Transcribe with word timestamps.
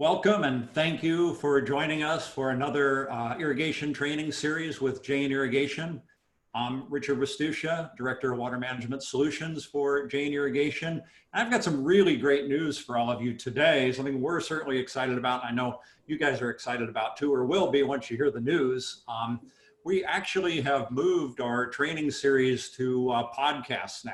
Welcome 0.00 0.44
and 0.44 0.72
thank 0.74 1.02
you 1.02 1.34
for 1.34 1.60
joining 1.60 2.04
us 2.04 2.28
for 2.28 2.50
another 2.50 3.10
uh, 3.10 3.36
irrigation 3.36 3.92
training 3.92 4.30
series 4.30 4.80
with 4.80 5.02
Jain 5.02 5.32
Irrigation. 5.32 6.00
I'm 6.54 6.84
Richard 6.88 7.18
Restuccia, 7.18 7.90
Director 7.96 8.32
of 8.32 8.38
Water 8.38 8.58
Management 8.58 9.02
Solutions 9.02 9.64
for 9.64 10.06
Jain 10.06 10.32
Irrigation. 10.32 11.02
I've 11.34 11.50
got 11.50 11.64
some 11.64 11.82
really 11.82 12.16
great 12.16 12.46
news 12.46 12.78
for 12.78 12.96
all 12.96 13.10
of 13.10 13.20
you 13.20 13.34
today, 13.34 13.90
something 13.90 14.20
we're 14.20 14.38
certainly 14.38 14.78
excited 14.78 15.18
about. 15.18 15.44
I 15.44 15.50
know 15.50 15.80
you 16.06 16.16
guys 16.16 16.40
are 16.42 16.50
excited 16.50 16.88
about 16.88 17.16
too, 17.16 17.34
or 17.34 17.44
will 17.44 17.68
be 17.68 17.82
once 17.82 18.08
you 18.08 18.16
hear 18.16 18.30
the 18.30 18.40
news. 18.40 19.02
Um, 19.08 19.40
we 19.84 20.04
actually 20.04 20.60
have 20.60 20.92
moved 20.92 21.40
our 21.40 21.66
training 21.66 22.12
series 22.12 22.70
to 22.76 23.10
uh, 23.10 23.32
podcasts 23.36 24.04
now. 24.04 24.12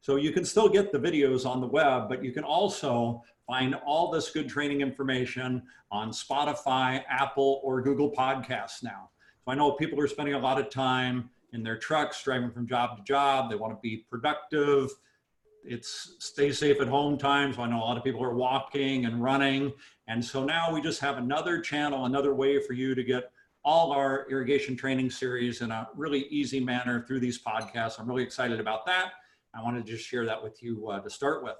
So 0.00 0.16
you 0.16 0.32
can 0.32 0.46
still 0.46 0.70
get 0.70 0.92
the 0.92 0.98
videos 0.98 1.44
on 1.44 1.60
the 1.60 1.66
web, 1.66 2.08
but 2.08 2.24
you 2.24 2.32
can 2.32 2.44
also 2.44 3.22
find 3.46 3.74
all 3.86 4.10
this 4.10 4.30
good 4.30 4.48
training 4.48 4.80
information 4.80 5.62
on 5.90 6.10
Spotify, 6.10 7.02
Apple, 7.08 7.60
or 7.62 7.80
Google 7.80 8.10
Podcasts 8.10 8.82
now. 8.82 9.10
So 9.44 9.52
I 9.52 9.54
know 9.54 9.72
people 9.72 10.00
are 10.00 10.08
spending 10.08 10.34
a 10.34 10.38
lot 10.38 10.58
of 10.58 10.68
time 10.68 11.30
in 11.52 11.62
their 11.62 11.78
trucks, 11.78 12.22
driving 12.22 12.50
from 12.50 12.66
job 12.66 12.96
to 12.96 13.04
job. 13.04 13.50
They 13.50 13.56
want 13.56 13.72
to 13.72 13.78
be 13.80 14.04
productive. 14.10 14.90
It's 15.64 16.16
stay 16.18 16.52
safe 16.52 16.80
at 16.80 16.88
home 16.88 17.16
time. 17.18 17.52
So 17.52 17.62
I 17.62 17.68
know 17.68 17.78
a 17.78 17.84
lot 17.84 17.96
of 17.96 18.04
people 18.04 18.22
are 18.22 18.34
walking 18.34 19.06
and 19.06 19.22
running. 19.22 19.72
And 20.08 20.24
so 20.24 20.44
now 20.44 20.72
we 20.72 20.80
just 20.80 21.00
have 21.00 21.18
another 21.18 21.60
channel, 21.60 22.04
another 22.04 22.34
way 22.34 22.60
for 22.60 22.72
you 22.72 22.94
to 22.94 23.02
get 23.02 23.30
all 23.64 23.90
our 23.90 24.26
irrigation 24.30 24.76
training 24.76 25.10
series 25.10 25.60
in 25.60 25.72
a 25.72 25.88
really 25.96 26.26
easy 26.28 26.60
manner 26.60 27.04
through 27.06 27.18
these 27.18 27.42
podcasts. 27.42 27.98
I'm 27.98 28.06
really 28.06 28.22
excited 28.22 28.60
about 28.60 28.86
that. 28.86 29.12
I 29.54 29.62
wanted 29.62 29.84
to 29.86 29.92
just 29.92 30.06
share 30.06 30.24
that 30.24 30.40
with 30.40 30.62
you 30.62 30.88
uh, 30.88 31.00
to 31.00 31.10
start 31.10 31.42
with. 31.42 31.56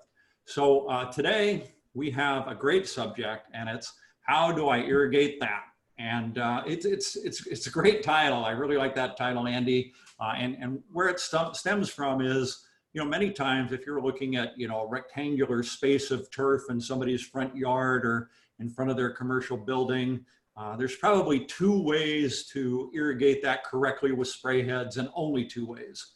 So 0.46 0.86
uh, 0.88 1.10
today 1.10 1.74
we 1.95 2.09
have 2.12 2.46
a 2.46 2.55
great 2.55 2.86
subject 2.88 3.48
and 3.52 3.68
it's 3.68 3.92
how 4.20 4.52
do 4.52 4.69
I 4.69 4.78
irrigate 4.78 5.41
that? 5.41 5.64
And 5.98 6.39
uh, 6.39 6.62
it's, 6.64 6.86
it's, 6.86 7.16
it's, 7.16 7.44
it's 7.48 7.66
a 7.66 7.70
great 7.70 8.05
title. 8.05 8.44
I 8.44 8.52
really 8.52 8.77
like 8.77 8.94
that 8.94 9.17
title, 9.17 9.48
Andy. 9.48 9.92
Uh, 10.20 10.34
and, 10.39 10.56
and 10.61 10.80
where 10.92 11.08
it 11.08 11.19
stems 11.19 11.91
from 11.91 12.20
is, 12.20 12.64
you 12.92 13.02
know, 13.02 13.08
many 13.08 13.33
times 13.33 13.72
if 13.72 13.84
you're 13.84 14.00
looking 14.00 14.36
at, 14.36 14.56
you 14.56 14.69
know, 14.69 14.83
a 14.83 14.86
rectangular 14.86 15.64
space 15.64 16.12
of 16.12 16.30
turf 16.30 16.62
in 16.70 16.80
somebody's 16.80 17.22
front 17.22 17.55
yard 17.56 18.06
or 18.06 18.30
in 18.61 18.70
front 18.70 18.91
of 18.91 18.97
their 18.97 19.11
commercial 19.11 19.56
building, 19.56 20.24
uh, 20.56 20.77
there's 20.77 20.97
probably 20.97 21.44
two 21.44 21.83
ways 21.83 22.47
to 22.52 22.91
irrigate 22.94 23.42
that 23.42 23.64
correctly 23.64 24.12
with 24.12 24.28
spray 24.28 24.64
heads 24.64 24.97
and 24.97 25.08
only 25.14 25.44
two 25.44 25.67
ways. 25.67 26.12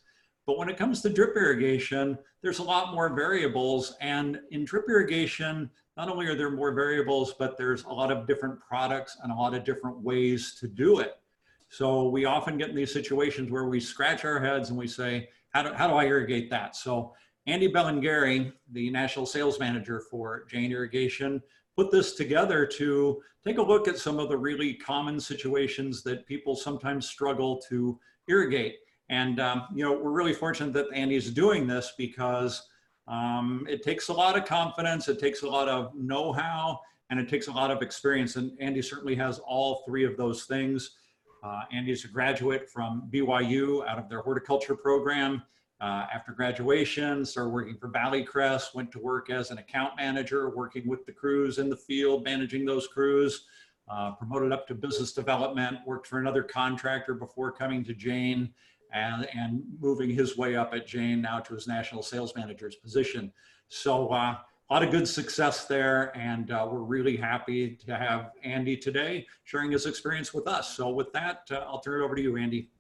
But 0.50 0.58
when 0.58 0.68
it 0.68 0.76
comes 0.76 1.00
to 1.02 1.08
drip 1.08 1.36
irrigation, 1.36 2.18
there's 2.42 2.58
a 2.58 2.64
lot 2.64 2.92
more 2.92 3.14
variables. 3.14 3.94
And 4.00 4.40
in 4.50 4.64
drip 4.64 4.86
irrigation, 4.88 5.70
not 5.96 6.08
only 6.08 6.26
are 6.26 6.34
there 6.34 6.50
more 6.50 6.72
variables, 6.72 7.34
but 7.38 7.56
there's 7.56 7.84
a 7.84 7.88
lot 7.88 8.10
of 8.10 8.26
different 8.26 8.58
products 8.58 9.16
and 9.22 9.30
a 9.30 9.34
lot 9.36 9.54
of 9.54 9.62
different 9.62 10.00
ways 10.00 10.56
to 10.58 10.66
do 10.66 10.98
it. 10.98 11.20
So 11.68 12.08
we 12.08 12.24
often 12.24 12.58
get 12.58 12.68
in 12.68 12.74
these 12.74 12.92
situations 12.92 13.52
where 13.52 13.66
we 13.66 13.78
scratch 13.78 14.24
our 14.24 14.40
heads 14.40 14.70
and 14.70 14.76
we 14.76 14.88
say, 14.88 15.28
how 15.50 15.62
do, 15.62 15.72
how 15.72 15.86
do 15.86 15.94
I 15.94 16.06
irrigate 16.06 16.50
that? 16.50 16.74
So 16.74 17.14
Andy 17.46 17.72
Bellingary, 17.72 18.52
the 18.72 18.90
national 18.90 19.26
sales 19.26 19.60
manager 19.60 20.02
for 20.10 20.46
Jain 20.50 20.72
Irrigation, 20.72 21.40
put 21.76 21.92
this 21.92 22.16
together 22.16 22.66
to 22.66 23.22
take 23.46 23.58
a 23.58 23.62
look 23.62 23.86
at 23.86 23.98
some 23.98 24.18
of 24.18 24.28
the 24.28 24.36
really 24.36 24.74
common 24.74 25.20
situations 25.20 26.02
that 26.02 26.26
people 26.26 26.56
sometimes 26.56 27.08
struggle 27.08 27.62
to 27.68 28.00
irrigate. 28.26 28.78
And, 29.10 29.40
um, 29.40 29.66
you 29.74 29.84
know, 29.84 29.92
we're 29.92 30.12
really 30.12 30.32
fortunate 30.32 30.72
that 30.74 30.86
Andy's 30.94 31.30
doing 31.30 31.66
this 31.66 31.92
because 31.98 32.62
um, 33.08 33.66
it 33.68 33.82
takes 33.82 34.08
a 34.08 34.12
lot 34.12 34.38
of 34.38 34.44
confidence, 34.44 35.08
it 35.08 35.18
takes 35.18 35.42
a 35.42 35.48
lot 35.48 35.68
of 35.68 35.92
know-how, 35.96 36.78
and 37.10 37.18
it 37.18 37.28
takes 37.28 37.48
a 37.48 37.52
lot 37.52 37.72
of 37.72 37.82
experience. 37.82 38.36
And 38.36 38.52
Andy 38.60 38.80
certainly 38.80 39.16
has 39.16 39.40
all 39.40 39.82
three 39.84 40.04
of 40.04 40.16
those 40.16 40.44
things. 40.44 40.92
Uh, 41.42 41.62
Andy's 41.72 42.04
a 42.04 42.08
graduate 42.08 42.70
from 42.70 43.10
BYU 43.12 43.84
out 43.86 43.98
of 43.98 44.08
their 44.08 44.20
horticulture 44.20 44.76
program. 44.76 45.42
Uh, 45.80 46.06
after 46.14 46.30
graduation, 46.30 47.24
started 47.24 47.50
working 47.50 47.74
for 47.74 47.88
Valley 47.88 48.22
Crest, 48.22 48.74
went 48.74 48.92
to 48.92 49.00
work 49.00 49.30
as 49.30 49.50
an 49.50 49.58
account 49.58 49.96
manager, 49.96 50.50
working 50.50 50.86
with 50.86 51.04
the 51.06 51.12
crews 51.12 51.58
in 51.58 51.68
the 51.68 51.76
field, 51.76 52.22
managing 52.22 52.66
those 52.66 52.86
crews, 52.86 53.46
uh, 53.88 54.12
promoted 54.12 54.52
up 54.52 54.68
to 54.68 54.74
business 54.74 55.12
development, 55.12 55.78
worked 55.86 56.06
for 56.06 56.20
another 56.20 56.42
contractor 56.42 57.14
before 57.14 57.50
coming 57.50 57.82
to 57.82 57.94
Jain, 57.94 58.52
and, 58.92 59.28
and 59.34 59.62
moving 59.80 60.10
his 60.10 60.36
way 60.36 60.56
up 60.56 60.74
at 60.74 60.86
Jain 60.86 61.20
now 61.20 61.40
to 61.40 61.54
his 61.54 61.66
national 61.66 62.02
sales 62.02 62.34
manager's 62.36 62.76
position. 62.76 63.32
So 63.68 64.08
uh, 64.08 64.36
a 64.70 64.72
lot 64.72 64.82
of 64.82 64.90
good 64.90 65.08
success 65.08 65.66
there. 65.66 66.16
And 66.16 66.50
uh, 66.50 66.68
we're 66.70 66.80
really 66.80 67.16
happy 67.16 67.76
to 67.86 67.96
have 67.96 68.30
Andy 68.44 68.76
today 68.76 69.26
sharing 69.44 69.72
his 69.72 69.86
experience 69.86 70.32
with 70.32 70.46
us. 70.46 70.76
So 70.76 70.90
with 70.90 71.12
that, 71.12 71.42
uh, 71.50 71.64
I'll 71.66 71.80
turn 71.80 72.00
it 72.00 72.04
over 72.04 72.14
to 72.14 72.22
you, 72.22 72.36
Andy. 72.36 72.70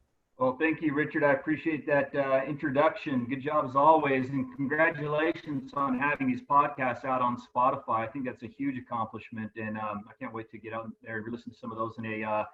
Well, 0.40 0.56
thank 0.58 0.80
you, 0.80 0.94
Richard. 0.94 1.22
I 1.22 1.34
appreciate 1.34 1.86
that 1.86 2.14
uh, 2.14 2.40
introduction. 2.48 3.26
Good 3.26 3.42
job 3.42 3.66
as 3.68 3.76
always, 3.76 4.30
and 4.30 4.46
congratulations 4.56 5.72
on 5.74 5.98
having 5.98 6.28
these 6.28 6.40
podcasts 6.40 7.04
out 7.04 7.20
on 7.20 7.36
Spotify. 7.36 7.98
I 7.98 8.06
think 8.06 8.24
that's 8.24 8.42
a 8.42 8.46
huge 8.46 8.78
accomplishment, 8.78 9.50
and 9.56 9.76
um, 9.76 10.04
I 10.08 10.14
can't 10.18 10.32
wait 10.32 10.50
to 10.52 10.58
get 10.58 10.72
out 10.72 10.88
there 11.02 11.18
and 11.18 11.30
listen 11.30 11.52
to 11.52 11.58
some 11.58 11.70
of 11.70 11.76
those 11.76 11.92
in 11.98 12.06
a 12.06 12.24
uh, 12.24 12.44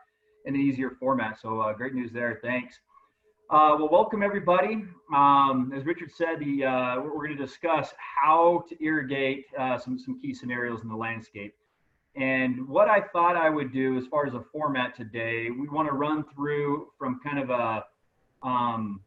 in 0.47 0.57
an 0.57 0.61
easier 0.61 0.97
format. 0.99 1.39
So, 1.41 1.61
uh, 1.61 1.75
great 1.75 1.95
news 1.95 2.11
there. 2.11 2.41
Thanks. 2.43 2.81
Uh, 3.49 3.77
well, 3.79 3.89
welcome 3.89 4.25
everybody. 4.25 4.83
Um, 5.15 5.73
as 5.73 5.85
Richard 5.85 6.11
said, 6.11 6.41
the, 6.41 6.65
uh, 6.65 7.01
we're 7.01 7.25
going 7.25 7.37
to 7.37 7.47
discuss 7.47 7.95
how 7.97 8.65
to 8.69 8.85
irrigate 8.85 9.47
uh, 9.57 9.79
some, 9.79 10.01
some 10.01 10.21
key 10.21 10.35
scenarios 10.35 10.83
in 10.83 10.89
the 10.89 10.97
landscape. 10.97 11.55
And 12.17 12.67
what 12.67 12.89
I 12.89 13.01
thought 13.13 13.37
I 13.37 13.49
would 13.49 13.73
do 13.73 13.97
as 13.99 14.07
far 14.09 14.27
as 14.27 14.35
a 14.35 14.43
format 14.53 14.97
today, 14.97 15.51
we 15.51 15.69
want 15.69 15.87
to 15.87 15.95
run 15.95 16.25
through 16.35 16.89
from 16.99 17.21
kind 17.23 17.39
of 17.39 17.51
a 17.51 17.85
um, 18.43 19.01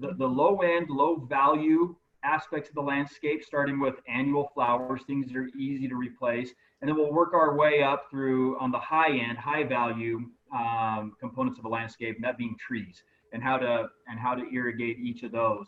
the, 0.00 0.14
the 0.18 0.26
low 0.26 0.62
end, 0.62 0.90
low 0.90 1.24
value 1.28 1.94
aspects 2.24 2.70
of 2.70 2.74
the 2.74 2.82
landscape, 2.82 3.44
starting 3.44 3.78
with 3.78 3.94
annual 4.08 4.50
flowers, 4.52 5.02
things 5.06 5.28
that 5.28 5.36
are 5.36 5.48
easy 5.56 5.86
to 5.86 5.94
replace. 5.94 6.50
And 6.82 6.88
then 6.88 6.96
we'll 6.96 7.12
work 7.12 7.34
our 7.34 7.54
way 7.54 7.84
up 7.84 8.08
through 8.10 8.58
on 8.58 8.72
the 8.72 8.80
high 8.80 9.16
end, 9.16 9.38
high 9.38 9.62
value 9.62 10.22
um, 10.52 11.14
components 11.20 11.60
of 11.60 11.62
the 11.62 11.70
landscape, 11.70 12.16
and 12.16 12.24
that 12.24 12.36
being 12.36 12.56
trees 12.58 13.04
and 13.32 13.42
how 13.42 13.56
to 13.58 13.88
and 14.08 14.18
how 14.18 14.34
to 14.34 14.44
irrigate 14.52 14.98
each 14.98 15.22
of 15.22 15.32
those. 15.32 15.66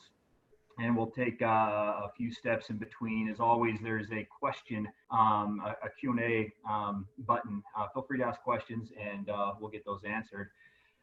And 0.78 0.96
we'll 0.96 1.10
take 1.10 1.42
uh, 1.42 1.46
a 1.46 2.10
few 2.16 2.32
steps 2.32 2.70
in 2.70 2.78
between. 2.78 3.28
As 3.28 3.40
always, 3.40 3.78
there's 3.82 4.10
a 4.10 4.26
question, 4.40 4.88
um, 5.10 5.60
a, 5.64 5.86
a 5.86 5.90
Q&A 6.00 6.50
um, 6.68 7.06
button. 7.26 7.62
Uh, 7.78 7.86
feel 7.92 8.02
free 8.02 8.18
to 8.18 8.24
ask 8.24 8.40
questions 8.40 8.90
and 8.98 9.28
uh, 9.28 9.52
we'll 9.60 9.70
get 9.70 9.84
those 9.84 10.00
answered. 10.04 10.48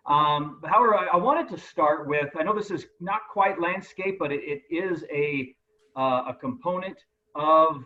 Um, 0.08 0.60
however, 0.66 0.96
I, 0.96 1.08
I, 1.14 1.18
wanted 1.18 1.50
to 1.50 1.58
start 1.64 2.08
with, 2.08 2.30
I 2.38 2.42
know 2.42 2.56
this 2.56 2.72
is 2.72 2.88
not 3.00 3.22
quite 3.32 3.62
landscape, 3.62 4.18
but 4.18 4.32
it, 4.32 4.42
it 4.44 4.64
is 4.74 5.06
a, 5.14 5.54
uh, 5.96 6.24
a 6.30 6.38
component 6.40 6.98
of 7.36 7.84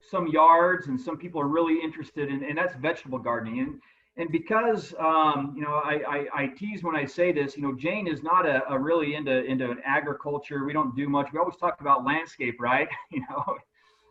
some 0.00 0.26
yards 0.26 0.88
and 0.88 1.00
some 1.00 1.16
people 1.16 1.40
are 1.40 1.48
really 1.48 1.80
interested 1.80 2.28
in, 2.28 2.42
and 2.42 2.58
that's 2.58 2.74
vegetable 2.76 3.18
gardening. 3.18 3.60
And 3.60 3.80
and 4.18 4.30
because 4.32 4.94
um, 4.98 5.54
you 5.56 5.62
know 5.62 5.80
I, 5.84 6.02
I, 6.08 6.42
I, 6.42 6.46
tease 6.48 6.82
when 6.82 6.96
I 6.96 7.06
say 7.06 7.32
this, 7.32 7.56
you 7.56 7.62
know 7.62 7.74
Jain 7.74 8.08
is 8.08 8.22
not 8.22 8.46
a, 8.46 8.68
a, 8.68 8.78
really 8.78 9.14
into 9.14 9.44
into 9.44 9.76
agriculture. 9.86 10.64
We 10.64 10.72
don't 10.72 10.94
do 10.96 11.08
much. 11.08 11.28
We 11.32 11.38
always 11.38 11.56
talk 11.56 11.80
about 11.80 12.04
landscape, 12.04 12.56
right? 12.60 12.88
you 13.12 13.24
know, 13.30 13.56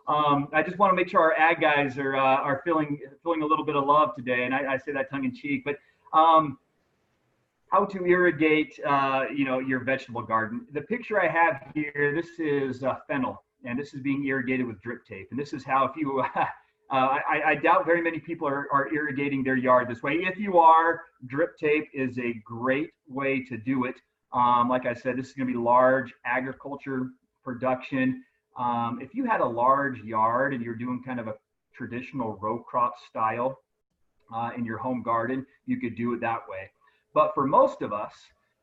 um, 0.08 0.48
I 0.54 0.64
just 0.64 0.78
want 0.78 0.92
to 0.92 0.96
make 0.96 1.10
sure 1.10 1.20
our 1.22 1.34
ag 1.34 1.60
guys 1.60 1.98
are 1.98 2.16
uh, 2.16 2.38
are 2.38 2.62
feeling 2.64 3.00
feeling 3.22 3.42
a 3.42 3.46
little 3.46 3.66
bit 3.66 3.76
of 3.76 3.86
love 3.86 4.16
today, 4.16 4.46
and 4.46 4.56
I, 4.56 4.74
I 4.74 4.78
say 4.78 4.94
that 4.94 5.10
tongue 5.10 5.26
in 5.26 5.36
cheek. 5.36 5.66
But 5.66 5.76
um, 6.18 6.58
how 7.70 7.84
to 7.84 8.06
irrigate 8.06 8.80
uh, 8.88 9.26
you 9.36 9.44
know 9.44 9.60
your 9.60 9.82
vegetable 9.82 10.22
garden? 10.22 10.66
The 10.72 10.82
picture 10.82 11.22
I 11.22 11.28
have 11.28 11.70
here, 11.76 12.14
this 12.16 12.40
is 12.40 12.82
uh, 12.82 12.96
fennel, 13.08 13.44
and 13.66 13.78
this 13.78 13.94
is 13.94 14.00
being 14.02 14.26
irrigated 14.26 14.66
with 14.66 14.82
drip 14.82 15.06
tape, 15.06 15.28
and 15.32 15.40
this 15.40 15.52
is 15.52 15.66
how 15.66 15.86
if 15.86 15.98
you 15.98 16.24
Uh, 16.90 17.18
I, 17.30 17.42
I, 17.48 17.56
doubt 17.56 17.86
very 17.86 18.02
many 18.02 18.18
people 18.18 18.48
are, 18.48 18.68
are, 18.72 18.88
irrigating 18.94 19.44
their 19.44 19.58
yard 19.58 19.90
this 19.90 20.02
way. 20.02 20.14
If 20.22 20.38
you 20.38 20.58
are, 20.58 21.02
drip 21.26 21.58
tape 21.58 21.90
is 21.94 22.18
a 22.18 22.34
great 22.46 22.92
way 23.10 23.44
to 23.44 23.58
do 23.58 23.84
it. 23.84 23.96
Um, 24.32 24.70
like 24.70 24.86
I 24.86 24.94
said, 24.94 25.18
this 25.18 25.28
is 25.28 25.34
going 25.34 25.48
to 25.48 25.54
be 25.54 25.60
large 25.60 26.14
agriculture 26.26 27.10
production. 27.44 28.24
Um, 28.58 29.00
if 29.02 29.14
you 29.14 29.26
had 29.26 29.42
a 29.42 29.46
large 29.46 30.02
yard 30.04 30.54
and 30.54 30.64
you're 30.64 30.76
doing 30.76 31.04
kind 31.06 31.20
of 31.20 31.28
a 31.28 31.34
traditional 31.76 32.38
row 32.42 32.60
crop 32.60 32.94
style 33.10 33.60
uh, 34.34 34.52
in 34.58 34.64
your 34.64 34.78
home 34.78 35.04
garden, 35.04 35.46
you 35.66 35.82
could 35.82 35.96
do 35.96 36.14
it 36.14 36.22
that 36.22 36.48
way. 36.48 36.70
But 37.14 37.34
for 37.34 37.46
most 37.46 37.82
of 37.82 37.92
us, 37.92 38.14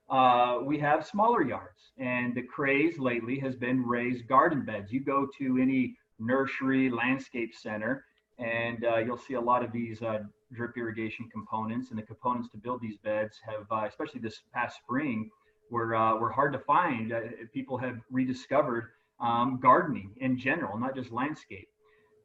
uh, 0.09 0.61
we 0.63 0.79
have 0.79 1.07
smaller 1.07 1.43
yards, 1.43 1.93
and 1.99 2.35
the 2.35 2.43
craze 2.43 2.99
lately 2.99 3.39
has 3.41 3.55
been 3.55 3.85
raised 3.85 4.27
garden 4.29 4.65
beds. 4.65 4.93
You 4.93 5.01
go 5.01 5.29
to 5.39 5.59
any 5.61 5.97
nursery 6.19 6.91
landscape 6.91 7.55
center 7.55 8.05
and 8.39 8.85
uh, 8.85 8.97
you'll 8.99 9.19
see 9.19 9.35
a 9.35 9.41
lot 9.41 9.65
of 9.65 9.73
these 9.73 10.03
uh, 10.03 10.19
drip 10.53 10.77
irrigation 10.77 11.29
components 11.31 11.91
and 11.91 11.99
the 11.99 12.03
components 12.03 12.49
to 12.51 12.57
build 12.57 12.81
these 12.81 12.97
beds 12.99 13.39
have, 13.47 13.67
uh, 13.71 13.87
especially 13.89 14.21
this 14.21 14.43
past 14.53 14.77
spring, 14.77 15.31
were, 15.71 15.95
uh, 15.95 16.17
were 16.17 16.31
hard 16.31 16.53
to 16.53 16.59
find. 16.61 17.13
Uh, 17.13 17.21
people 17.53 17.79
have 17.79 17.99
rediscovered 18.11 18.91
um, 19.21 19.59
gardening 19.63 20.11
in 20.19 20.37
general, 20.39 20.79
not 20.79 20.95
just 20.95 21.13
landscape. 21.13 21.69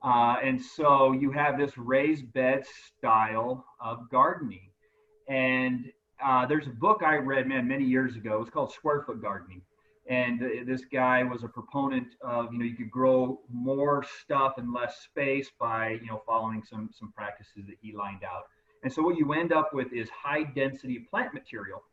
Uh, 0.03 0.37
and 0.43 0.61
so 0.61 1.11
you 1.11 1.31
have 1.31 1.57
this 1.57 1.77
raised 1.77 2.31
bed 2.33 2.65
style 2.97 3.65
of 3.81 4.09
gardening. 4.09 4.69
And 5.27 5.91
there's 6.47 6.67
a 6.67 6.71
book 6.71 7.01
I 7.05 7.15
read, 7.15 7.47
man, 7.47 7.67
many 7.67 7.83
years 7.83 8.15
ago. 8.15 8.41
It's 8.41 8.49
called 8.49 8.71
Square 8.71 9.03
Foot 9.03 9.21
Gardening. 9.21 9.61
And 10.09 10.41
this 10.65 10.85
guy 10.85 11.21
was 11.23 11.43
a 11.43 11.47
proponent 11.47 12.15
of, 12.21 12.51
you 12.51 12.57
know, 12.57 12.65
you 12.65 12.75
could 12.75 12.89
grow 12.89 13.41
more 13.51 14.03
stuff 14.23 14.57
in 14.57 14.73
less 14.73 15.01
space 15.01 15.51
by, 15.59 15.99
you 16.01 16.07
know, 16.07 16.23
following 16.25 16.63
some 16.63 16.89
some 16.91 17.11
practices 17.15 17.65
that 17.67 17.75
he 17.79 17.95
lined 17.95 18.23
out. 18.23 18.45
And 18.83 18.91
so 18.91 19.03
what 19.03 19.17
you 19.17 19.31
end 19.33 19.53
up 19.53 19.71
with 19.71 19.93
is 19.93 20.09
high 20.09 20.43
density 20.43 21.05
plant 21.11 21.33
material 21.33 21.83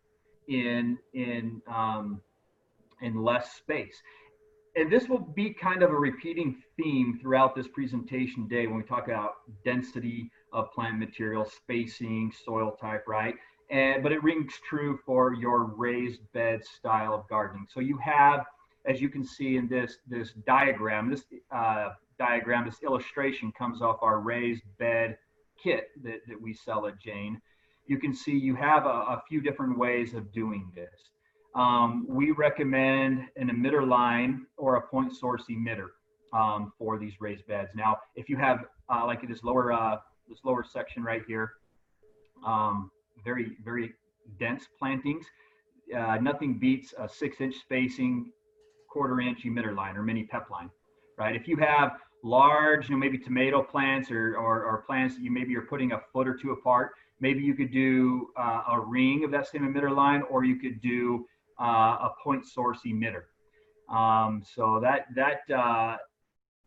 in 0.48 0.98
in 1.12 1.60
um, 1.68 2.22
in 3.02 3.22
less 3.22 3.52
space. 3.52 4.00
And 4.76 4.90
this 4.90 5.08
will 5.08 5.18
be 5.18 5.52
kind 5.52 5.82
of 5.82 5.90
a 5.90 5.96
repeating 5.96 6.62
theme 6.76 7.18
throughout 7.20 7.54
this 7.54 7.66
presentation 7.68 8.46
day 8.46 8.66
when 8.66 8.76
we 8.76 8.82
talk 8.82 9.08
about 9.08 9.36
density 9.64 10.30
of 10.52 10.70
plant 10.72 10.98
material, 10.98 11.44
spacing, 11.44 12.32
soil 12.44 12.76
type, 12.80 13.04
right? 13.06 13.34
And 13.70 14.02
but 14.02 14.12
it 14.12 14.22
rings 14.22 14.52
true 14.68 14.98
for 15.04 15.34
your 15.34 15.64
raised 15.64 16.20
bed 16.32 16.64
style 16.64 17.14
of 17.14 17.28
gardening. 17.28 17.66
So 17.72 17.80
you 17.80 17.98
have, 17.98 18.44
as 18.86 19.00
you 19.00 19.08
can 19.08 19.24
see 19.24 19.56
in 19.56 19.68
this 19.68 19.98
this 20.06 20.32
diagram, 20.46 21.10
this 21.10 21.24
uh, 21.50 21.90
diagram, 22.18 22.64
this 22.64 22.82
illustration 22.82 23.52
comes 23.52 23.82
off 23.82 23.98
our 24.02 24.20
raised 24.20 24.62
bed 24.78 25.18
kit 25.62 25.88
that, 26.02 26.20
that 26.28 26.40
we 26.40 26.54
sell 26.54 26.86
at 26.86 27.00
Jain. 27.00 27.40
You 27.86 27.98
can 27.98 28.14
see 28.14 28.32
you 28.32 28.54
have 28.56 28.84
a, 28.84 28.88
a 28.88 29.22
few 29.28 29.40
different 29.40 29.78
ways 29.78 30.14
of 30.14 30.32
doing 30.32 30.70
this. 30.74 31.10
Um, 31.54 32.04
we 32.08 32.32
recommend 32.32 33.28
an 33.36 33.48
emitter 33.48 33.86
line 33.86 34.46
or 34.56 34.76
a 34.76 34.82
point 34.82 35.16
source 35.16 35.44
emitter 35.50 35.88
um, 36.32 36.72
for 36.78 36.98
these 36.98 37.14
raised 37.20 37.46
beds. 37.46 37.70
Now, 37.74 37.98
if 38.14 38.28
you 38.28 38.36
have 38.36 38.66
uh, 38.92 39.06
like 39.06 39.26
this 39.26 39.42
lower 39.42 39.72
uh, 39.72 39.96
this 40.28 40.38
lower 40.44 40.64
section 40.64 41.02
right 41.02 41.22
here, 41.26 41.52
um, 42.44 42.90
very 43.26 43.46
very 43.64 43.86
dense 44.38 44.64
plantings, 44.78 45.26
uh, 45.98 46.16
nothing 46.30 46.58
beats 46.58 46.94
a 46.98 47.08
six 47.08 47.40
inch 47.40 47.56
spacing, 47.64 48.14
quarter 48.88 49.20
inch 49.20 49.40
emitter 49.44 49.74
line 49.80 49.96
or 49.96 50.02
mini 50.02 50.24
pep 50.24 50.48
line, 50.50 50.70
right? 51.18 51.34
If 51.40 51.46
you 51.50 51.56
have 51.58 51.88
large, 52.22 52.88
you 52.88 52.94
know, 52.94 52.98
maybe 52.98 53.18
tomato 53.18 53.62
plants 53.62 54.10
or, 54.10 54.36
or, 54.36 54.64
or 54.64 54.84
plants 54.86 55.14
that 55.16 55.22
you 55.22 55.30
maybe 55.30 55.54
are 55.56 55.66
putting 55.72 55.92
a 55.92 56.00
foot 56.12 56.26
or 56.26 56.34
two 56.34 56.50
apart, 56.52 56.92
maybe 57.20 57.40
you 57.40 57.54
could 57.54 57.72
do 57.72 58.28
uh, 58.38 58.62
a 58.76 58.80
ring 58.80 59.24
of 59.24 59.30
that 59.30 59.46
same 59.46 59.62
emitter 59.62 59.94
line, 59.94 60.22
or 60.30 60.44
you 60.44 60.56
could 60.56 60.80
do 60.80 61.26
uh, 61.60 62.08
a 62.08 62.10
point 62.22 62.46
source 62.46 62.80
emitter. 62.86 63.24
Um, 63.94 64.42
so 64.54 64.80
that 64.80 65.06
that 65.14 65.40
uh, 65.54 65.96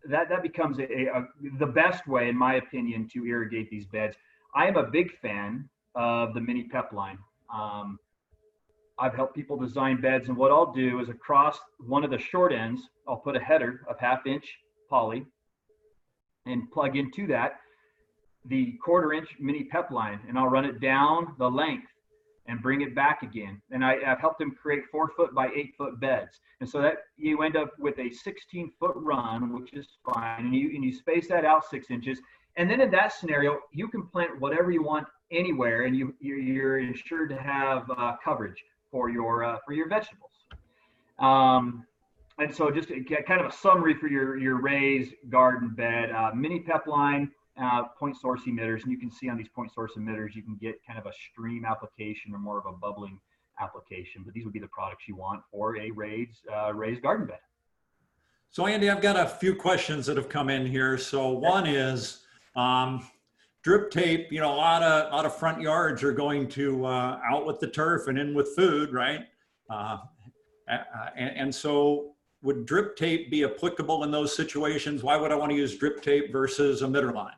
that 0.05 0.29
that 0.29 0.41
becomes 0.41 0.79
a, 0.79 0.83
a, 0.83 1.27
the 1.57 1.65
best 1.65 2.07
way, 2.07 2.29
in 2.29 2.37
my 2.37 2.55
opinion, 2.55 3.09
to 3.13 3.25
irrigate 3.25 3.69
these 3.69 3.85
beds. 3.85 4.15
I 4.55 4.67
am 4.67 4.77
a 4.77 4.87
big 4.99 5.11
fan 5.19 5.69
of 5.99 6.33
the 6.33 6.39
mini 6.39 6.63
pep 6.63 6.93
line. 6.93 7.19
Um, 7.53 7.99
I've 8.97 9.13
helped 9.13 9.35
people 9.35 9.57
design 9.57 10.01
beds, 10.01 10.29
and 10.29 10.37
what 10.37 10.51
I'll 10.51 10.71
do 10.71 10.99
is 10.99 11.09
across 11.09 11.59
one 11.79 12.03
of 12.03 12.09
the 12.09 12.17
short 12.17 12.53
ends, 12.53 12.81
I'll 13.07 13.17
put 13.17 13.35
a 13.35 13.39
header 13.39 13.85
of 13.89 13.99
half 13.99 14.25
inch 14.25 14.45
poly 14.89 15.25
and 16.45 16.71
plug 16.71 16.95
into 16.95 17.27
that 17.27 17.59
the 18.45 18.77
quarter 18.83 19.13
inch 19.13 19.35
mini 19.39 19.65
pep 19.65 19.91
line, 19.91 20.19
and 20.27 20.37
I'll 20.37 20.47
run 20.47 20.65
it 20.65 20.79
down 20.79 21.35
the 21.37 21.49
length 21.49 21.87
and 22.47 22.61
bring 22.61 22.81
it 22.81 22.95
back 22.95 23.21
again. 23.21 23.61
And 23.69 23.83
I, 23.83 23.97
have 24.03 24.19
helped 24.19 24.39
them 24.39 24.51
create 24.51 24.83
four 24.91 25.09
foot 25.09 25.35
by 25.35 25.49
eight 25.55 25.73
foot 25.77 25.99
beds. 25.99 26.39
And 26.61 26.69
so 26.69 26.81
that 26.81 26.99
you 27.17 27.43
end 27.43 27.55
up 27.55 27.73
with 27.77 27.99
a 27.99 28.09
16 28.09 28.71
foot 28.79 28.95
run, 28.95 29.53
which 29.53 29.73
is 29.73 29.87
fine. 30.05 30.45
And 30.45 30.55
you, 30.55 30.71
and 30.73 30.83
you 30.83 30.93
space 30.93 31.27
that 31.27 31.45
out 31.45 31.69
six 31.69 31.91
inches. 31.91 32.19
And 32.55 32.69
then 32.69 32.81
in 32.81 32.89
that 32.91 33.13
scenario, 33.13 33.59
you 33.71 33.87
can 33.87 34.07
plant 34.07 34.39
whatever 34.39 34.71
you 34.71 34.81
want 34.81 35.07
anywhere 35.31 35.83
and 35.83 35.95
you, 35.95 36.13
you're 36.19 36.79
insured 36.79 37.29
to 37.29 37.37
have 37.37 37.89
uh, 37.97 38.15
coverage 38.23 38.63
for 38.91 39.09
your, 39.09 39.43
uh, 39.43 39.57
for 39.65 39.73
your 39.73 39.87
vegetables. 39.87 40.31
Um, 41.19 41.85
and 42.39 42.53
so 42.53 42.71
just 42.71 42.89
get 43.05 43.25
kind 43.25 43.41
of 43.41 43.47
a 43.47 43.51
summary 43.51 43.93
for 43.93 44.07
your, 44.07 44.37
your 44.37 44.61
raised 44.61 45.13
garden 45.29 45.69
bed, 45.75 46.11
uh, 46.11 46.31
mini 46.33 46.61
pep 46.61 46.87
line, 46.87 47.29
uh, 47.61 47.83
point 47.99 48.15
source 48.15 48.41
emitters. 48.47 48.83
And 48.83 48.91
you 48.91 48.97
can 48.97 49.11
see 49.11 49.29
on 49.29 49.37
these 49.37 49.49
point 49.49 49.73
source 49.73 49.91
emitters, 49.97 50.33
you 50.35 50.41
can 50.41 50.55
get 50.55 50.75
kind 50.87 50.97
of 50.97 51.05
a 51.05 51.11
stream 51.31 51.65
application 51.65 52.33
or 52.33 52.39
more 52.39 52.57
of 52.57 52.65
a 52.65 52.71
bubbling 52.71 53.19
application. 53.59 54.23
But 54.23 54.33
these 54.33 54.45
would 54.45 54.53
be 54.53 54.59
the 54.59 54.67
products 54.67 55.07
you 55.07 55.17
want 55.17 55.41
for 55.51 55.77
a 55.77 55.91
raised, 55.91 56.47
uh, 56.51 56.73
raised 56.73 57.01
garden 57.01 57.27
bed. 57.27 57.39
So 58.51 58.65
Andy, 58.65 58.89
I've 58.89 59.01
got 59.01 59.15
a 59.15 59.27
few 59.27 59.53
questions 59.53 60.05
that 60.05 60.17
have 60.17 60.29
come 60.29 60.49
in 60.49 60.65
here. 60.65 60.97
So 60.97 61.29
one 61.29 61.67
is 61.67 62.21
um, 62.55 63.05
drip 63.63 63.91
tape, 63.91 64.31
you 64.31 64.39
know, 64.39 64.53
a 64.53 64.55
lot 64.55 64.83
of, 64.83 65.11
a 65.11 65.15
lot 65.15 65.25
of 65.25 65.35
front 65.35 65.61
yards 65.61 66.03
are 66.03 66.11
going 66.11 66.47
to 66.49 66.85
uh, 66.85 67.19
out 67.29 67.45
with 67.45 67.59
the 67.59 67.67
turf 67.67 68.07
and 68.07 68.17
in 68.17 68.33
with 68.33 68.55
food, 68.55 68.93
right? 68.93 69.21
Uh, 69.69 69.97
and, 71.15 71.29
and 71.35 71.55
so 71.55 72.13
would 72.41 72.65
drip 72.65 72.95
tape 72.95 73.29
be 73.29 73.43
applicable 73.43 74.03
in 74.03 74.11
those 74.11 74.35
situations? 74.35 75.03
Why 75.03 75.17
would 75.17 75.31
I 75.31 75.35
want 75.35 75.51
to 75.51 75.57
use 75.57 75.77
drip 75.77 76.01
tape 76.01 76.31
versus 76.31 76.81
emitter 76.81 77.13
line? 77.13 77.33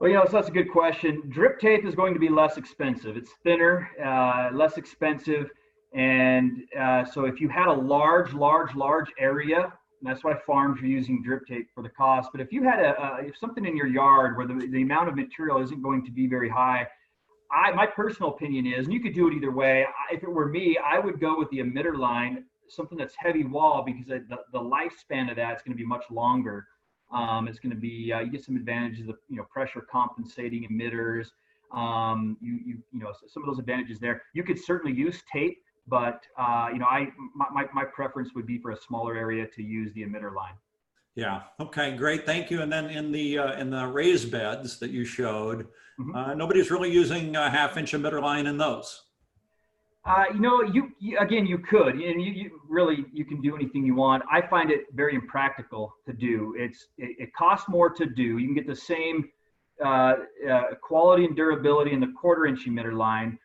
Well, 0.00 0.08
you 0.08 0.16
know, 0.16 0.24
so 0.26 0.32
that's 0.32 0.48
a 0.48 0.52
good 0.52 0.70
question. 0.70 1.22
Drip 1.28 1.58
tape 1.58 1.84
is 1.84 1.94
going 1.94 2.14
to 2.14 2.20
be 2.20 2.28
less 2.28 2.56
expensive. 2.56 3.16
It's 3.16 3.32
thinner, 3.42 3.90
uh, 4.02 4.50
less 4.54 4.78
expensive. 4.78 5.50
And 5.92 6.62
uh, 6.78 7.04
so 7.04 7.24
if 7.24 7.40
you 7.40 7.48
had 7.48 7.66
a 7.66 7.72
large, 7.72 8.32
large, 8.32 8.74
large 8.74 9.10
area, 9.18 9.72
that's 10.02 10.22
why 10.24 10.34
farms 10.46 10.80
are 10.82 10.86
using 10.86 11.22
drip 11.22 11.46
tape 11.46 11.68
for 11.74 11.82
the 11.82 11.88
cost. 11.88 12.30
But 12.32 12.40
if 12.40 12.52
you 12.52 12.62
had 12.62 12.80
a, 12.80 13.00
uh, 13.00 13.16
if 13.20 13.36
something 13.36 13.64
in 13.64 13.76
your 13.76 13.86
yard 13.86 14.36
where 14.36 14.46
the, 14.46 14.54
the 14.54 14.82
amount 14.82 15.08
of 15.08 15.16
material 15.16 15.60
isn't 15.62 15.82
going 15.82 16.04
to 16.04 16.12
be 16.12 16.26
very 16.26 16.48
high, 16.48 16.86
I, 17.50 17.72
my 17.72 17.86
personal 17.86 18.30
opinion 18.30 18.66
is, 18.66 18.86
and 18.86 18.92
you 18.92 19.00
could 19.00 19.14
do 19.14 19.28
it 19.28 19.34
either 19.34 19.50
way. 19.50 19.86
If 20.12 20.22
it 20.22 20.30
were 20.30 20.48
me, 20.48 20.78
I 20.84 20.98
would 20.98 21.18
go 21.20 21.38
with 21.38 21.48
the 21.50 21.58
emitter 21.58 21.96
line, 21.96 22.44
something 22.68 22.98
that's 22.98 23.14
heavy 23.18 23.44
wall, 23.44 23.82
because 23.82 24.06
the, 24.06 24.38
the 24.52 24.60
lifespan 24.60 25.30
of 25.30 25.36
that 25.36 25.56
is 25.56 25.62
going 25.62 25.76
to 25.76 25.78
be 25.78 25.86
much 25.86 26.04
longer. 26.10 26.66
Um, 27.10 27.48
it's 27.48 27.58
going 27.58 27.74
to 27.74 27.80
be 27.80 28.12
uh, 28.12 28.20
you 28.20 28.30
get 28.30 28.44
some 28.44 28.56
advantages 28.56 29.08
of 29.08 29.16
you 29.28 29.36
know 29.36 29.44
pressure 29.44 29.80
compensating 29.90 30.68
emitters. 30.70 31.28
Um, 31.72 32.36
you 32.40 32.58
you 32.64 32.78
you 32.92 33.00
know 33.00 33.12
some 33.26 33.42
of 33.42 33.48
those 33.48 33.58
advantages 33.58 33.98
there. 33.98 34.22
You 34.34 34.42
could 34.42 34.62
certainly 34.62 34.96
use 34.96 35.22
tape, 35.32 35.62
but 35.88 36.22
uh, 36.38 36.68
you 36.72 36.78
know 36.78 36.86
I 36.86 37.08
my, 37.34 37.66
my 37.74 37.84
preference 37.84 38.30
would 38.34 38.46
be 38.46 38.58
for 38.58 38.70
a 38.72 38.76
smaller 38.76 39.16
area 39.16 39.46
to 39.46 39.62
use 39.62 39.92
the 39.94 40.02
emitter 40.02 40.34
line. 40.34 40.54
Yeah. 41.14 41.42
Okay. 41.58 41.96
Great. 41.96 42.24
Thank 42.24 42.50
you. 42.50 42.62
And 42.62 42.72
then 42.72 42.90
in 42.90 43.10
the 43.10 43.38
uh, 43.38 43.52
in 43.60 43.70
the 43.70 43.86
raised 43.86 44.30
beds 44.30 44.78
that 44.78 44.90
you 44.90 45.04
showed, 45.04 45.66
Mhm. 45.98 46.14
uh, 46.14 46.34
nobody's 46.34 46.70
really 46.70 46.92
using 46.92 47.34
a 47.34 47.50
half 47.50 47.76
inch 47.76 47.92
emitter 47.92 48.22
line 48.22 48.46
in 48.46 48.56
those. 48.56 49.04
Uh, 50.04 50.26
you 50.32 50.40
know, 50.40 50.62
you, 50.62 50.92
you 51.00 51.18
again, 51.18 51.44
you 51.44 51.58
could, 51.58 51.94
and 51.96 52.22
you, 52.22 52.32
you 52.32 52.60
really 52.68 53.04
you 53.12 53.24
can 53.24 53.40
do 53.40 53.54
anything 53.56 53.84
you 53.84 53.94
want. 53.94 54.22
I 54.30 54.40
find 54.40 54.70
it 54.70 54.86
very 54.94 55.14
impractical 55.14 55.92
to 56.06 56.12
do. 56.12 56.54
It's 56.56 56.86
it, 56.98 57.16
it 57.18 57.34
costs 57.34 57.68
more 57.68 57.90
to 57.90 58.06
do. 58.06 58.38
You 58.38 58.46
can 58.46 58.54
get 58.54 58.66
the 58.66 58.76
same 58.76 59.28
uh, 59.84 60.14
uh, 60.48 60.62
quality 60.80 61.24
and 61.24 61.36
durability 61.36 61.92
in 61.92 62.00
the 62.00 62.12
quarter 62.20 62.46
inch 62.46 62.64
emitter 62.66 62.94
line, 62.96 63.38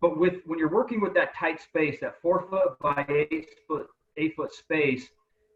but 0.00 0.18
with 0.18 0.34
when 0.46 0.58
you're 0.58 0.68
working 0.68 1.00
with 1.00 1.14
that 1.14 1.34
tight 1.34 1.60
space, 1.60 1.98
that 2.00 2.20
four 2.20 2.46
foot 2.48 2.78
by 2.80 3.04
eight 3.08 3.48
foot 3.66 3.88
eight 4.16 4.34
foot 4.36 4.52
space, 4.52 5.08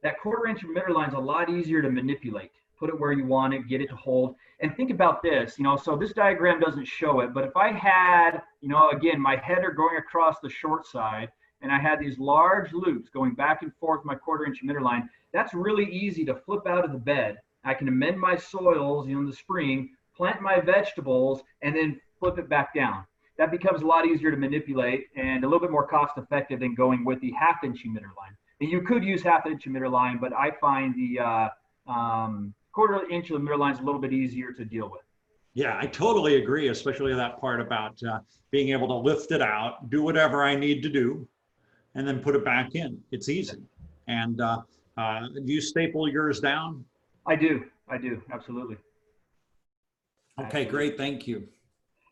that 0.03 0.19
quarter 0.21 0.47
inch 0.47 0.63
emitter 0.63 0.91
line 0.91 1.09
is 1.09 1.15
a 1.15 1.19
lot 1.19 1.51
easier 1.51 1.83
to 1.83 1.91
manipulate. 1.91 2.51
Put 2.79 2.91
it 2.91 2.99
where 2.99 3.13
you 3.13 3.27
want 3.27 3.55
it, 3.55 3.69
get 3.69 3.81
it 3.81 3.89
to 3.89 3.97
hold. 3.97 4.37
And 4.61 4.75
think 4.77 4.91
about 4.91 5.23
this, 5.23 5.59
you 5.59 5.65
know, 5.65 5.77
so 5.77 5.97
this 5.97 6.13
diagram 6.13 6.61
doesn't 6.61 6.87
show 6.87 7.21
it, 7.21 7.35
but 7.35 7.45
if 7.45 7.57
I 7.57 7.73
had, 7.73 8.43
you 8.61 8.69
know, 8.69 8.91
again, 8.91 9.21
my 9.21 9.37
header 9.37 9.73
going 9.73 9.97
across 9.97 10.37
the 10.41 10.51
short 10.51 10.87
side 10.87 11.31
and 11.61 11.73
I 11.73 11.79
had 11.79 11.99
these 11.99 12.19
large 12.19 12.73
loops 12.73 13.09
going 13.09 13.35
back 13.35 13.63
and 13.63 13.73
forth 13.81 14.05
my 14.05 14.15
quarter 14.15 14.45
inch 14.47 14.63
emitter 14.63 14.83
line, 14.83 15.09
that's 15.33 15.55
really 15.55 15.91
easy 15.91 16.25
to 16.25 16.35
flip 16.35 16.67
out 16.67 16.85
of 16.85 16.93
the 16.93 16.99
bed. 16.99 17.39
I 17.65 17.75
can 17.75 17.89
amend 17.89 18.19
my 18.19 18.37
soils, 18.37 19.09
you 19.09 19.15
know, 19.15 19.21
in 19.21 19.27
the 19.27 19.33
spring, 19.33 19.91
plant 20.17 20.41
my 20.41 20.61
vegetables, 20.61 21.43
and 21.63 21.75
then 21.75 22.01
flip 22.19 22.39
it 22.39 22.49
back 22.49 22.75
down. 22.75 23.05
That 23.39 23.53
becomes 23.53 23.83
a 23.83 23.87
lot 23.87 24.05
easier 24.05 24.33
to 24.33 24.37
manipulate 24.37 25.07
and 25.17 25.45
a 25.45 25.47
little 25.47 25.61
bit 25.61 25.71
more 25.71 25.87
cost 25.87 26.19
effective 26.19 26.61
than 26.61 26.75
going 26.75 27.05
with 27.05 27.21
the 27.21 27.33
half 27.33 27.63
inch 27.63 27.85
emitter 27.87 28.15
line. 28.19 28.37
And 28.61 28.69
you 28.69 28.83
could 28.83 29.05
use 29.05 29.23
half 29.23 29.47
inch 29.47 29.65
emitter 29.67 29.91
line, 29.91 30.19
but 30.21 30.33
I 30.33 30.51
find 30.61 30.95
the 30.95 31.21
uh, 31.21 31.49
um, 31.91 32.53
quarter 32.73 33.09
inch 33.09 33.31
of 33.31 33.41
emitter 33.41 33.57
line 33.57 33.75
is 33.75 33.79
a 33.79 33.83
little 33.85 34.01
bit 34.01 34.13
easier 34.13 34.53
to 34.53 34.65
deal 34.65 34.91
with. 34.91 35.03
Yeah, 35.55 35.79
I 35.81 35.87
totally 35.87 36.37
agree, 36.37 36.69
especially 36.69 37.15
that 37.15 37.41
part 37.41 37.61
about 37.61 38.01
uh, 38.03 38.21
being 38.51 38.71
able 38.71 38.89
to 38.89 38.95
lift 38.95 39.31
it 39.31 39.43
out, 39.43 39.89
do 39.89 40.03
whatever 40.03 40.43
I 40.43 40.57
need 40.57 40.83
to 40.83 40.89
do, 40.89 41.27
and 41.95 42.07
then 42.07 42.21
put 42.21 42.35
it 42.35 42.45
back 42.45 42.75
in. 42.75 43.01
It's 43.13 43.29
easy. 43.29 43.59
And 44.09 44.41
uh, 44.41 44.63
uh, 44.97 45.21
do 45.45 45.53
you 45.53 45.61
staple 45.61 46.09
yours 46.09 46.41
down? 46.41 46.85
I 47.27 47.37
do, 47.37 47.65
I 47.89 47.99
do, 47.99 48.23
absolutely. 48.33 48.77
Okay, 50.41 50.65
great. 50.65 50.97
Thank 50.97 51.27
you. 51.27 51.49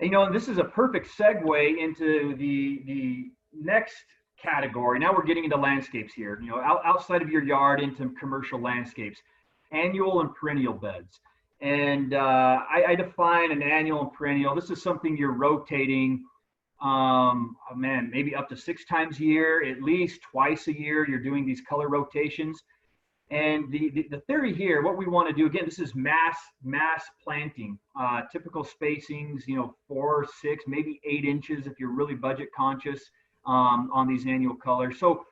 You 0.01 0.11
know, 0.11 0.25
and 0.25 0.35
this 0.35 0.49
is 0.49 0.59
a 0.59 0.65
perfect 0.65 1.09
segue 1.17 1.79
into 1.79 2.37
the 2.37 2.83
the 2.87 3.31
next 3.55 3.95
category. 4.43 4.99
Now 4.99 5.13
we're 5.15 5.25
getting 5.25 5.45
into 5.45 5.57
landscapes 5.57 6.15
here. 6.15 6.39
You 6.43 6.51
know, 6.51 6.61
out, 6.61 6.83
outside 6.85 7.23
of 7.23 7.31
your 7.31 7.43
yard 7.43 7.81
into 7.81 8.11
commercial 8.21 8.61
landscapes. 8.61 9.21
annual 9.73 10.21
and 10.21 10.35
perennial 10.35 10.75
beds. 10.75 11.21
And 11.61 12.15
uh, 12.15 12.61
I, 12.71 12.85
I 12.89 12.95
define 12.95 13.51
an 13.51 13.63
annual 13.63 14.03
and 14.03 14.13
perennial. 14.13 14.55
This 14.55 14.71
is 14.71 14.83
something 14.83 15.17
you're 15.17 15.33
rotating, 15.33 16.25
um, 16.83 17.57
oh 17.71 17.75
man, 17.75 18.11
maybe 18.13 18.35
up 18.35 18.49
to 18.51 18.57
six 18.57 18.85
times 18.85 19.19
a 19.19 19.25
year, 19.25 19.65
at 19.65 19.83
least 19.83 20.21
twice 20.31 20.69
a 20.69 20.79
year. 20.79 21.09
You're 21.09 21.23
doing 21.23 21.47
these 21.47 21.63
color 21.63 21.89
rotations. 21.89 22.63
And 23.31 23.73
the, 23.73 23.91
the, 23.91 24.07
the 24.09 24.21
theory 24.21 24.55
here, 24.55 24.83
what 24.83 24.97
we 24.97 25.07
want 25.07 25.29
to 25.29 25.35
do, 25.35 25.47
again, 25.47 25.65
this 25.65 25.81
is 25.81 25.95
mass 25.97 26.39
mass 26.63 27.05
planting. 27.23 27.77
Uh, 28.01 28.23
typical 28.31 28.65
spacings, 28.65 29.49
you 29.49 29.57
know, 29.57 29.75
four, 29.89 30.27
six, 30.41 30.65
maybe 30.69 31.01
eight 31.05 31.25
inches 31.25 31.67
if 31.67 31.81
you're 31.81 31.91
really 31.91 32.15
budget 32.15 32.49
conscious 32.57 33.11
um, 33.45 33.91
on 33.93 34.07
these 34.07 34.27
annual 34.27 34.55
colors. 34.55 35.01
So 35.01 35.25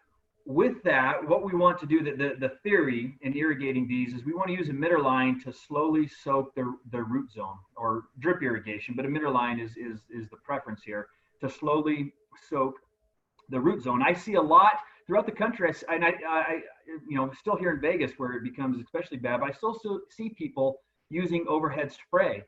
with 0.44 0.82
that, 0.82 1.26
what 1.26 1.44
we 1.44 1.56
want 1.56 1.78
to 1.80 1.86
do, 1.86 2.02
the, 2.02 2.10
the, 2.10 2.34
the 2.38 2.52
theory 2.62 3.16
in 3.22 3.36
irrigating 3.36 3.86
these 3.86 4.12
is 4.12 4.24
we 4.24 4.34
want 4.34 4.48
to 4.48 4.54
use 4.54 4.68
a 4.68 4.72
emitter 4.72 5.02
line 5.02 5.40
to 5.44 5.52
slowly 5.52 6.08
soak 6.08 6.54
the, 6.54 6.74
the 6.90 7.02
root 7.02 7.30
zone 7.32 7.56
or 7.76 8.04
drip 8.18 8.42
irrigation, 8.42 8.94
but 8.96 9.06
emitter 9.06 9.32
line 9.32 9.58
is, 9.58 9.76
is, 9.76 10.00
is 10.10 10.28
the 10.30 10.36
preference 10.44 10.82
here 10.82 11.06
to 11.40 11.48
slowly 11.48 12.12
soak 12.50 12.74
the 13.50 13.60
root 13.60 13.82
zone. 13.82 14.02
I 14.02 14.12
see 14.12 14.34
a 14.34 14.42
lot 14.42 14.80
throughout 15.06 15.26
the 15.26 15.32
country, 15.32 15.72
I, 15.88 15.94
and 15.94 16.04
I, 16.04 16.14
I, 16.28 16.60
you 17.08 17.16
know, 17.16 17.30
still 17.38 17.56
here 17.56 17.72
in 17.72 17.80
Vegas 17.80 18.12
where 18.16 18.32
it 18.32 18.42
becomes 18.42 18.82
especially 18.82 19.18
bad, 19.18 19.40
but 19.40 19.50
I 19.50 19.52
still, 19.52 19.78
see 20.10 20.30
people 20.30 20.80
using 21.10 21.44
overhead 21.48 21.92
spray. 21.92 22.42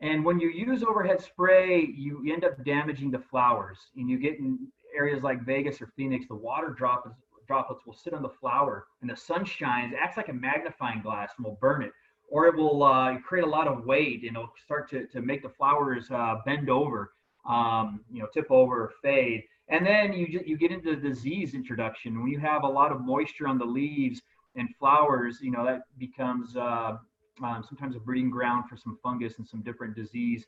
And 0.00 0.24
when 0.24 0.40
you 0.40 0.48
use 0.48 0.82
overhead 0.82 1.20
spray, 1.20 1.84
you 1.96 2.24
end 2.32 2.44
up 2.44 2.64
damaging 2.64 3.10
the 3.10 3.20
flowers 3.20 3.78
and 3.96 4.08
you 4.10 4.18
get 4.18 4.38
in 4.38 4.58
areas 4.96 5.22
like 5.22 5.44
Vegas 5.44 5.80
or 5.80 5.92
Phoenix, 5.96 6.26
the 6.28 6.34
water 6.34 6.70
droplets, 6.70 7.16
droplets 7.46 7.86
will 7.86 7.94
sit 7.94 8.12
on 8.12 8.22
the 8.22 8.28
flower 8.28 8.86
and 9.00 9.10
the 9.10 9.16
sun 9.16 9.44
shines, 9.44 9.94
acts 9.98 10.16
like 10.16 10.28
a 10.28 10.32
magnifying 10.32 11.02
glass 11.02 11.30
and 11.36 11.46
will 11.46 11.58
burn 11.60 11.82
it. 11.82 11.92
Or 12.30 12.46
it 12.46 12.56
will 12.56 12.82
uh, 12.82 13.18
create 13.18 13.44
a 13.44 13.48
lot 13.48 13.68
of 13.68 13.84
weight 13.84 14.22
and 14.22 14.36
it'll 14.36 14.52
start 14.64 14.88
to, 14.90 15.06
to 15.08 15.20
make 15.20 15.42
the 15.42 15.50
flowers 15.50 16.10
uh, 16.10 16.36
bend 16.46 16.70
over, 16.70 17.12
um, 17.48 18.00
you 18.10 18.20
know, 18.20 18.28
tip 18.32 18.46
over 18.50 18.92
fade. 19.02 19.44
And 19.72 19.86
then 19.86 20.12
you, 20.12 20.42
you 20.44 20.58
get 20.58 20.70
into 20.70 20.94
disease 20.94 21.54
introduction. 21.54 22.20
When 22.20 22.30
you 22.30 22.38
have 22.38 22.62
a 22.62 22.68
lot 22.68 22.92
of 22.92 23.00
moisture 23.00 23.48
on 23.48 23.56
the 23.56 23.64
leaves 23.64 24.20
and 24.54 24.68
flowers, 24.78 25.38
you 25.40 25.50
know, 25.50 25.64
that 25.64 25.84
becomes 25.98 26.54
uh, 26.54 26.98
um, 27.42 27.64
sometimes 27.66 27.96
a 27.96 27.98
breeding 27.98 28.30
ground 28.30 28.68
for 28.68 28.76
some 28.76 28.98
fungus 29.02 29.38
and 29.38 29.48
some 29.48 29.62
different 29.62 29.96
disease 29.96 30.44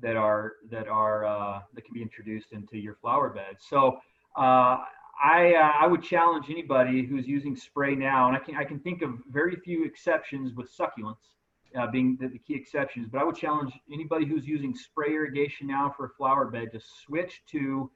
that 0.00 0.16
are 0.16 0.52
that 0.70 0.86
are 0.86 1.26
uh, 1.26 1.58
that 1.74 1.84
can 1.84 1.92
be 1.92 2.02
introduced 2.02 2.52
into 2.52 2.78
your 2.78 2.94
flower 2.94 3.30
beds. 3.30 3.64
So 3.68 3.98
uh, 4.36 4.78
I 5.20 5.54
uh, 5.56 5.72
I 5.80 5.88
would 5.88 6.04
challenge 6.04 6.46
anybody 6.48 7.04
who's 7.04 7.26
using 7.26 7.56
spray 7.56 7.96
now, 7.96 8.28
and 8.28 8.36
I 8.36 8.38
can 8.38 8.54
I 8.54 8.62
can 8.62 8.78
think 8.78 9.02
of 9.02 9.10
very 9.28 9.56
few 9.56 9.84
exceptions 9.84 10.54
with 10.54 10.70
succulents 10.72 11.34
uh, 11.76 11.88
being 11.90 12.16
the, 12.20 12.28
the, 12.28 12.38
key 12.38 12.54
exceptions, 12.54 13.08
but 13.10 13.20
I 13.20 13.24
would 13.24 13.36
challenge 13.36 13.72
anybody 13.92 14.24
who's 14.24 14.46
using 14.46 14.72
spray 14.74 15.14
irrigation 15.14 15.66
now 15.66 15.92
for 15.96 16.06
a 16.06 16.10
flower 16.10 16.46
bed 16.46 16.68
to 16.72 16.80
switch 16.80 17.42
to 17.50 17.90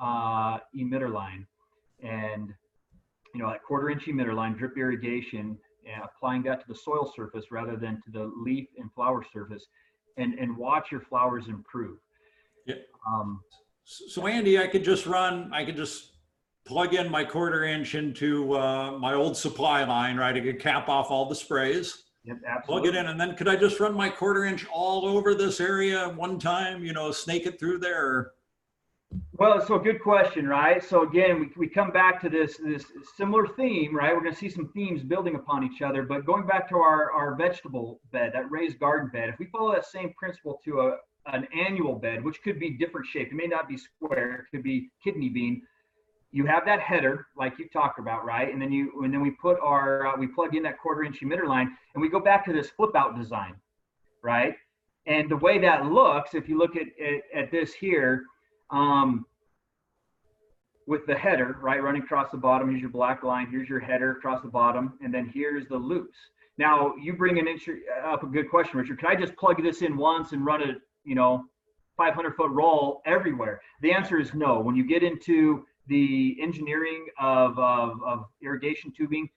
uh, 0.00 0.58
emitter 0.76 1.12
line, 1.12 1.46
and 2.02 2.52
you 3.34 3.40
know 3.40 3.50
that 3.50 3.62
quarter 3.62 3.90
inch 3.90 4.04
emitter 4.06 4.34
line 4.34 4.54
drip 4.54 4.76
irrigation, 4.76 5.58
and 5.86 6.02
applying 6.04 6.42
that 6.44 6.60
to 6.60 6.66
the 6.68 6.74
soil 6.74 7.12
surface 7.14 7.46
rather 7.50 7.76
than 7.76 8.00
to 8.04 8.10
the 8.10 8.32
leaf 8.42 8.68
and 8.78 8.92
flower 8.94 9.24
surface 9.32 9.66
and 10.16 10.34
and 10.34 10.56
watch 10.56 10.90
your 10.90 11.00
flowers 11.00 11.48
improve. 11.48 11.98
Yeah. 12.66 12.76
Um, 13.06 13.40
so 13.84 14.26
Andy, 14.26 14.58
I 14.58 14.66
could 14.66 14.84
just 14.84 15.06
run. 15.06 15.50
I 15.52 15.64
could 15.64 15.76
just 15.76 16.12
plug 16.66 16.94
in 16.94 17.10
my 17.10 17.24
quarter 17.24 17.64
inch 17.64 17.94
into 17.94 18.56
uh, 18.56 18.98
my 18.98 19.14
old 19.14 19.36
supply 19.36 19.84
line, 19.84 20.16
right? 20.16 20.36
I 20.36 20.40
could 20.40 20.60
cap 20.60 20.88
off 20.88 21.10
all 21.10 21.28
the 21.28 21.34
sprays. 21.34 22.02
Yep, 22.24 22.38
plug 22.64 22.86
it 22.86 22.96
in, 22.96 23.06
and 23.06 23.20
then 23.20 23.36
could 23.36 23.46
I 23.46 23.54
just 23.54 23.78
run 23.78 23.94
my 23.94 24.08
quarter 24.08 24.44
inch 24.44 24.66
all 24.72 25.06
over 25.06 25.32
this 25.32 25.60
area 25.60 26.08
one 26.08 26.40
time? 26.40 26.84
You 26.84 26.92
know, 26.92 27.12
snake 27.12 27.46
it 27.46 27.60
through 27.60 27.78
there. 27.78 28.32
Well, 29.38 29.60
so 29.60 29.78
good 29.78 30.00
question, 30.00 30.48
right? 30.48 30.82
So 30.82 31.02
again, 31.02 31.38
we, 31.40 31.50
we 31.58 31.68
come 31.68 31.90
back 31.90 32.22
to 32.22 32.30
this 32.30 32.56
this 32.56 32.86
similar 33.18 33.46
theme, 33.46 33.94
right? 33.94 34.14
We're 34.14 34.22
going 34.22 34.32
to 34.32 34.38
see 34.38 34.48
some 34.48 34.68
themes 34.68 35.02
building 35.02 35.34
upon 35.34 35.62
each 35.62 35.82
other, 35.82 36.04
but 36.04 36.24
going 36.24 36.46
back 36.46 36.66
to 36.70 36.76
our, 36.76 37.12
our 37.12 37.34
vegetable 37.34 38.00
bed, 38.12 38.30
that 38.32 38.50
raised 38.50 38.78
garden 38.78 39.10
bed, 39.12 39.28
if 39.28 39.38
we 39.38 39.44
follow 39.46 39.72
that 39.74 39.84
same 39.84 40.14
principle 40.18 40.58
to 40.64 40.80
a 40.80 40.96
an 41.26 41.46
annual 41.54 41.96
bed, 41.96 42.24
which 42.24 42.40
could 42.42 42.58
be 42.58 42.70
different 42.70 43.06
shape, 43.06 43.28
it 43.28 43.34
may 43.34 43.46
not 43.46 43.68
be 43.68 43.76
square, 43.76 44.36
it 44.36 44.56
could 44.56 44.62
be 44.62 44.88
kidney 45.04 45.28
bean. 45.28 45.60
You 46.30 46.46
have 46.46 46.64
that 46.64 46.80
header, 46.80 47.26
like 47.36 47.58
you 47.58 47.68
talked 47.68 47.98
about, 47.98 48.24
right? 48.24 48.50
And 48.50 48.62
then 48.62 48.72
you 48.72 49.02
and 49.04 49.12
then 49.12 49.20
we 49.20 49.32
put 49.32 49.58
our 49.60 50.06
uh, 50.06 50.16
we 50.16 50.28
plug 50.28 50.54
in 50.54 50.62
that 50.62 50.78
quarter 50.78 51.04
inch 51.04 51.20
emitter 51.20 51.46
line, 51.46 51.76
and 51.94 52.00
we 52.00 52.08
go 52.08 52.20
back 52.20 52.42
to 52.46 52.54
this 52.54 52.70
flip 52.70 52.96
out 52.96 53.18
design, 53.18 53.54
right? 54.22 54.54
And 55.06 55.30
the 55.30 55.36
way 55.36 55.58
that 55.58 55.84
looks, 55.84 56.34
if 56.34 56.48
you 56.48 56.56
look 56.56 56.74
at 56.74 56.86
at, 56.98 57.44
at 57.44 57.50
this 57.50 57.74
here 57.74 58.24
um, 58.70 59.26
with 60.86 61.06
the 61.06 61.14
header, 61.14 61.56
right, 61.60 61.82
running 61.82 62.02
across 62.02 62.30
the 62.30 62.38
bottom. 62.38 62.68
Here's 62.70 62.80
your 62.80 62.90
black 62.90 63.22
line. 63.22 63.48
Here's 63.50 63.68
your 63.68 63.80
header 63.80 64.12
across 64.12 64.42
the 64.42 64.48
bottom, 64.48 64.94
and 65.02 65.12
then 65.12 65.30
here's 65.32 65.66
the 65.68 65.76
loops. 65.76 66.16
Now 66.58 66.94
you 66.96 67.12
bring 67.12 67.38
an 67.38 67.46
inch 67.46 67.68
up 68.04 68.22
a 68.22 68.26
good 68.26 68.48
question, 68.48 68.78
Richard. 68.78 68.98
Can 68.98 69.08
I 69.08 69.16
just 69.16 69.36
plug 69.36 69.62
this 69.62 69.82
in 69.82 69.96
once 69.96 70.32
and 70.32 70.44
run 70.44 70.62
a 70.62 70.74
you 71.04 71.14
know 71.14 71.44
500 71.96 72.34
foot 72.34 72.50
roll 72.50 73.02
everywhere? 73.04 73.60
The 73.82 73.92
answer 73.92 74.18
is 74.18 74.32
no. 74.32 74.60
When 74.60 74.76
you 74.76 74.86
get 74.86 75.02
into 75.02 75.66
the 75.88 76.36
engineering 76.40 77.06
of, 77.20 77.58
of, 77.58 78.02
of 78.02 78.24
irrigation 78.42 78.92
tubing, 78.96 79.28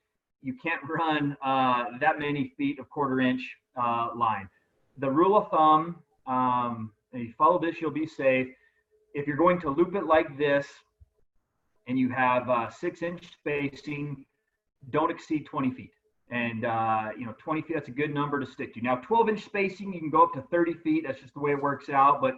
you 0.42 0.56
can't 0.62 0.82
run 0.88 1.36
uh, 1.44 1.86
that 2.00 2.20
many 2.20 2.54
feet 2.58 2.80
of 2.80 2.90
quarter 2.90 3.20
inch 3.20 3.42
uh, 3.80 4.10
line. 4.16 4.50
The 4.98 5.10
rule 5.10 5.38
of 5.38 5.50
thumb, 5.50 5.98
um, 6.26 6.92
and 7.14 7.24
you 7.24 7.34
follow 7.38 7.60
this, 7.60 7.82
you'll 7.82 7.92
be 7.92 8.08
safe 8.08 8.48
if 9.14 9.28
you're 9.28 9.38
going 9.38 9.60
to 9.62 9.70
loop 9.70 9.96
it 9.96 10.06
like 10.06 10.38
this 10.38 10.68
and 11.88 11.98
you 11.98 12.10
have 12.10 12.50
uh, 12.50 12.70
six 12.70 13.02
inch 13.02 13.24
spacing, 13.32 14.26
don't 14.92 15.12
exceed 15.12 15.46
20 15.46 15.72
feet. 15.72 15.92
And, 16.32 16.64
uh, 16.64 17.10
you 17.18 17.26
know, 17.26 17.34
20 17.40 17.64
feet, 17.64 17.74
that's 17.74 17.88
a 17.88 17.92
good 17.92 18.14
number 18.14 18.40
to 18.40 18.46
stick 18.46 18.74
to. 18.76 18.82
Now, 18.82 18.98
12 18.98 19.30
inch 19.30 19.46
spacing, 19.46 19.94
you 19.94 20.00
can 20.00 20.12
go 20.12 20.24
up 20.24 20.34
to 20.34 20.42
30 20.52 20.76
feet. 20.76 21.04
That's 21.08 21.20
just 21.20 21.34
the 21.34 21.40
way 21.40 21.52
it 21.52 21.62
works 21.62 21.90
out. 21.90 22.22
But 22.22 22.36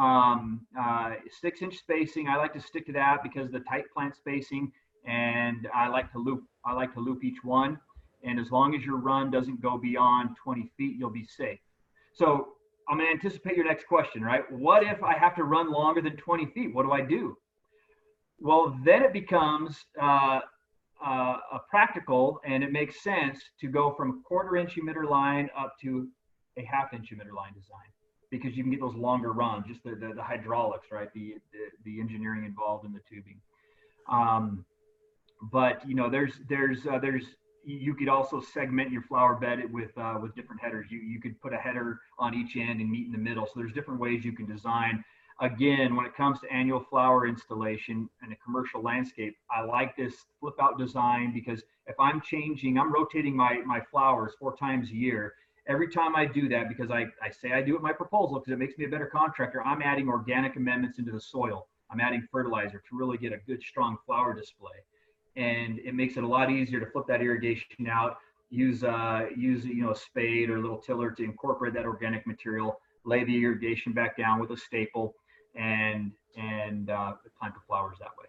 um, 0.00 0.66
uh, 0.78 1.14
six 1.40 1.60
inch 1.60 1.76
spacing, 1.76 2.28
I 2.28 2.36
like 2.36 2.54
to 2.54 2.60
stick 2.60 2.86
to 2.86 2.92
that 2.92 3.22
because 3.22 3.50
the 3.50 3.60
tight 3.60 3.84
plant 3.94 4.16
spacing 4.16 4.72
and 5.06 5.68
I 5.74 5.88
like 5.88 6.10
to 6.12 6.18
loop, 6.18 6.44
I 6.64 6.72
like 6.72 6.94
to 6.94 7.00
loop 7.00 7.22
each 7.24 7.44
one. 7.44 7.78
And 8.24 8.40
as 8.40 8.50
long 8.50 8.74
as 8.74 8.84
your 8.84 8.96
run 8.96 9.30
doesn't 9.30 9.60
go 9.60 9.78
beyond 9.78 10.30
20 10.42 10.72
feet, 10.76 10.96
you'll 10.98 11.10
be 11.10 11.26
safe. 11.26 11.60
So 12.14 12.55
I'm 12.88 12.98
going 12.98 13.08
to 13.08 13.12
anticipate 13.12 13.56
your 13.56 13.66
next 13.66 13.86
question, 13.86 14.22
right? 14.22 14.50
What 14.50 14.82
if 14.82 15.02
I 15.02 15.14
have 15.14 15.34
to 15.36 15.44
run 15.44 15.72
longer 15.72 16.00
than 16.00 16.16
20 16.16 16.46
feet? 16.46 16.74
What 16.74 16.84
do 16.84 16.92
I 16.92 17.00
do? 17.00 17.36
Well, 18.38 18.78
then 18.84 19.02
it 19.02 19.12
becomes 19.12 19.76
uh, 20.00 20.40
uh, 21.04 21.36
a 21.52 21.60
practical 21.68 22.40
and 22.44 22.62
it 22.62 22.70
makes 22.70 23.02
sense 23.02 23.40
to 23.60 23.68
go 23.68 23.94
from 23.96 24.10
a 24.10 24.22
quarter 24.22 24.56
inch 24.56 24.76
emitter 24.76 25.08
line 25.08 25.48
up 25.58 25.74
to 25.82 26.08
a 26.56 26.62
half 26.62 26.92
inch 26.92 27.10
emitter 27.12 27.34
line 27.34 27.52
design 27.54 27.90
because 28.30 28.56
you 28.56 28.62
can 28.62 28.70
get 28.70 28.80
those 28.80 28.94
longer 28.94 29.32
runs, 29.32 29.66
just 29.66 29.82
the, 29.84 29.90
the, 29.90 30.14
the 30.14 30.22
hydraulics, 30.22 30.88
right? 30.90 31.12
The, 31.14 31.34
the, 31.52 31.58
the, 31.84 32.00
engineering 32.00 32.44
involved 32.44 32.84
in 32.84 32.92
the 32.92 33.00
tubing. 33.08 33.40
Um, 34.08 34.64
but 35.52 35.86
you 35.88 35.94
know, 35.94 36.10
there's, 36.10 36.32
there's, 36.48 36.86
uh, 36.86 36.98
there's, 36.98 37.24
you 37.66 37.94
could 37.94 38.08
also 38.08 38.40
segment 38.40 38.92
your 38.92 39.02
flower 39.02 39.34
bed 39.34 39.60
with 39.72 39.90
uh, 39.98 40.18
with 40.22 40.34
different 40.34 40.62
headers. 40.62 40.86
You 40.90 41.00
you 41.00 41.20
could 41.20 41.40
put 41.40 41.52
a 41.52 41.56
header 41.56 42.00
on 42.18 42.34
each 42.34 42.56
end 42.56 42.80
and 42.80 42.90
meet 42.90 43.06
in 43.06 43.12
the 43.12 43.18
middle. 43.18 43.46
So 43.46 43.52
there's 43.56 43.72
different 43.72 44.00
ways 44.00 44.24
you 44.24 44.32
can 44.32 44.46
design. 44.46 45.04
Again, 45.40 45.94
when 45.94 46.06
it 46.06 46.14
comes 46.14 46.40
to 46.40 46.50
annual 46.50 46.80
flower 46.80 47.26
installation 47.26 48.08
and 48.22 48.32
a 48.32 48.36
commercial 48.36 48.82
landscape, 48.82 49.36
I 49.50 49.62
like 49.62 49.94
this 49.96 50.14
flip 50.40 50.54
out 50.62 50.78
design 50.78 51.32
because 51.34 51.62
if 51.86 51.96
I'm 52.00 52.22
changing, 52.22 52.78
I'm 52.78 52.92
rotating 52.92 53.36
my 53.36 53.58
my 53.66 53.80
flowers 53.90 54.32
four 54.38 54.56
times 54.56 54.90
a 54.90 54.94
year. 54.94 55.34
Every 55.68 55.88
time 55.88 56.14
I 56.14 56.26
do 56.26 56.48
that, 56.50 56.68
because 56.68 56.92
I, 56.92 57.06
I 57.20 57.30
say 57.30 57.52
I 57.52 57.60
do 57.60 57.74
it 57.74 57.82
my 57.82 57.92
proposal 57.92 58.38
because 58.38 58.52
it 58.52 58.58
makes 58.58 58.78
me 58.78 58.84
a 58.84 58.88
better 58.88 59.06
contractor, 59.06 59.62
I'm 59.62 59.82
adding 59.82 60.08
organic 60.08 60.54
amendments 60.54 61.00
into 61.00 61.10
the 61.10 61.20
soil. 61.20 61.66
I'm 61.90 62.00
adding 62.00 62.26
fertilizer 62.30 62.82
to 62.88 62.96
really 62.96 63.18
get 63.18 63.32
a 63.32 63.38
good 63.48 63.62
strong 63.62 63.96
flower 64.06 64.32
display 64.32 64.78
and 65.36 65.78
it 65.80 65.94
makes 65.94 66.16
it 66.16 66.24
a 66.24 66.26
lot 66.26 66.50
easier 66.50 66.80
to 66.80 66.86
flip 66.86 67.06
that 67.06 67.20
irrigation 67.20 67.86
out 67.90 68.18
use 68.50 68.84
uh, 68.84 69.26
use 69.36 69.64
you 69.64 69.82
know 69.82 69.90
a 69.90 69.96
spade 69.96 70.50
or 70.50 70.56
a 70.56 70.60
little 70.60 70.78
tiller 70.78 71.10
to 71.10 71.24
incorporate 71.24 71.74
that 71.74 71.84
organic 71.84 72.26
material 72.26 72.80
lay 73.04 73.24
the 73.24 73.44
irrigation 73.44 73.92
back 73.92 74.16
down 74.16 74.40
with 74.40 74.50
a 74.50 74.56
staple 74.56 75.14
and 75.54 76.12
and 76.36 76.90
uh, 76.90 77.14
plant 77.38 77.54
the 77.54 77.60
flowers 77.66 77.96
that 78.00 78.10
way. 78.18 78.26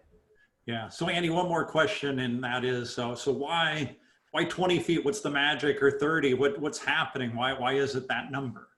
Yeah. 0.66 0.88
So 0.88 1.08
andy 1.08 1.30
one 1.30 1.48
more 1.48 1.64
question 1.64 2.20
and 2.20 2.42
that 2.44 2.64
is 2.64 2.94
so 2.94 3.14
so 3.14 3.32
why 3.32 3.96
why 4.32 4.44
20 4.44 4.78
feet? 4.80 5.04
What's 5.04 5.20
the 5.20 5.30
magic? 5.30 5.82
Or 5.82 5.90
30 5.90 6.34
what 6.34 6.60
what's 6.60 6.78
happening? 6.78 7.34
Why 7.34 7.52
why 7.52 7.74
is 7.74 7.94
it 7.94 8.08
that 8.08 8.30
number 8.30 8.68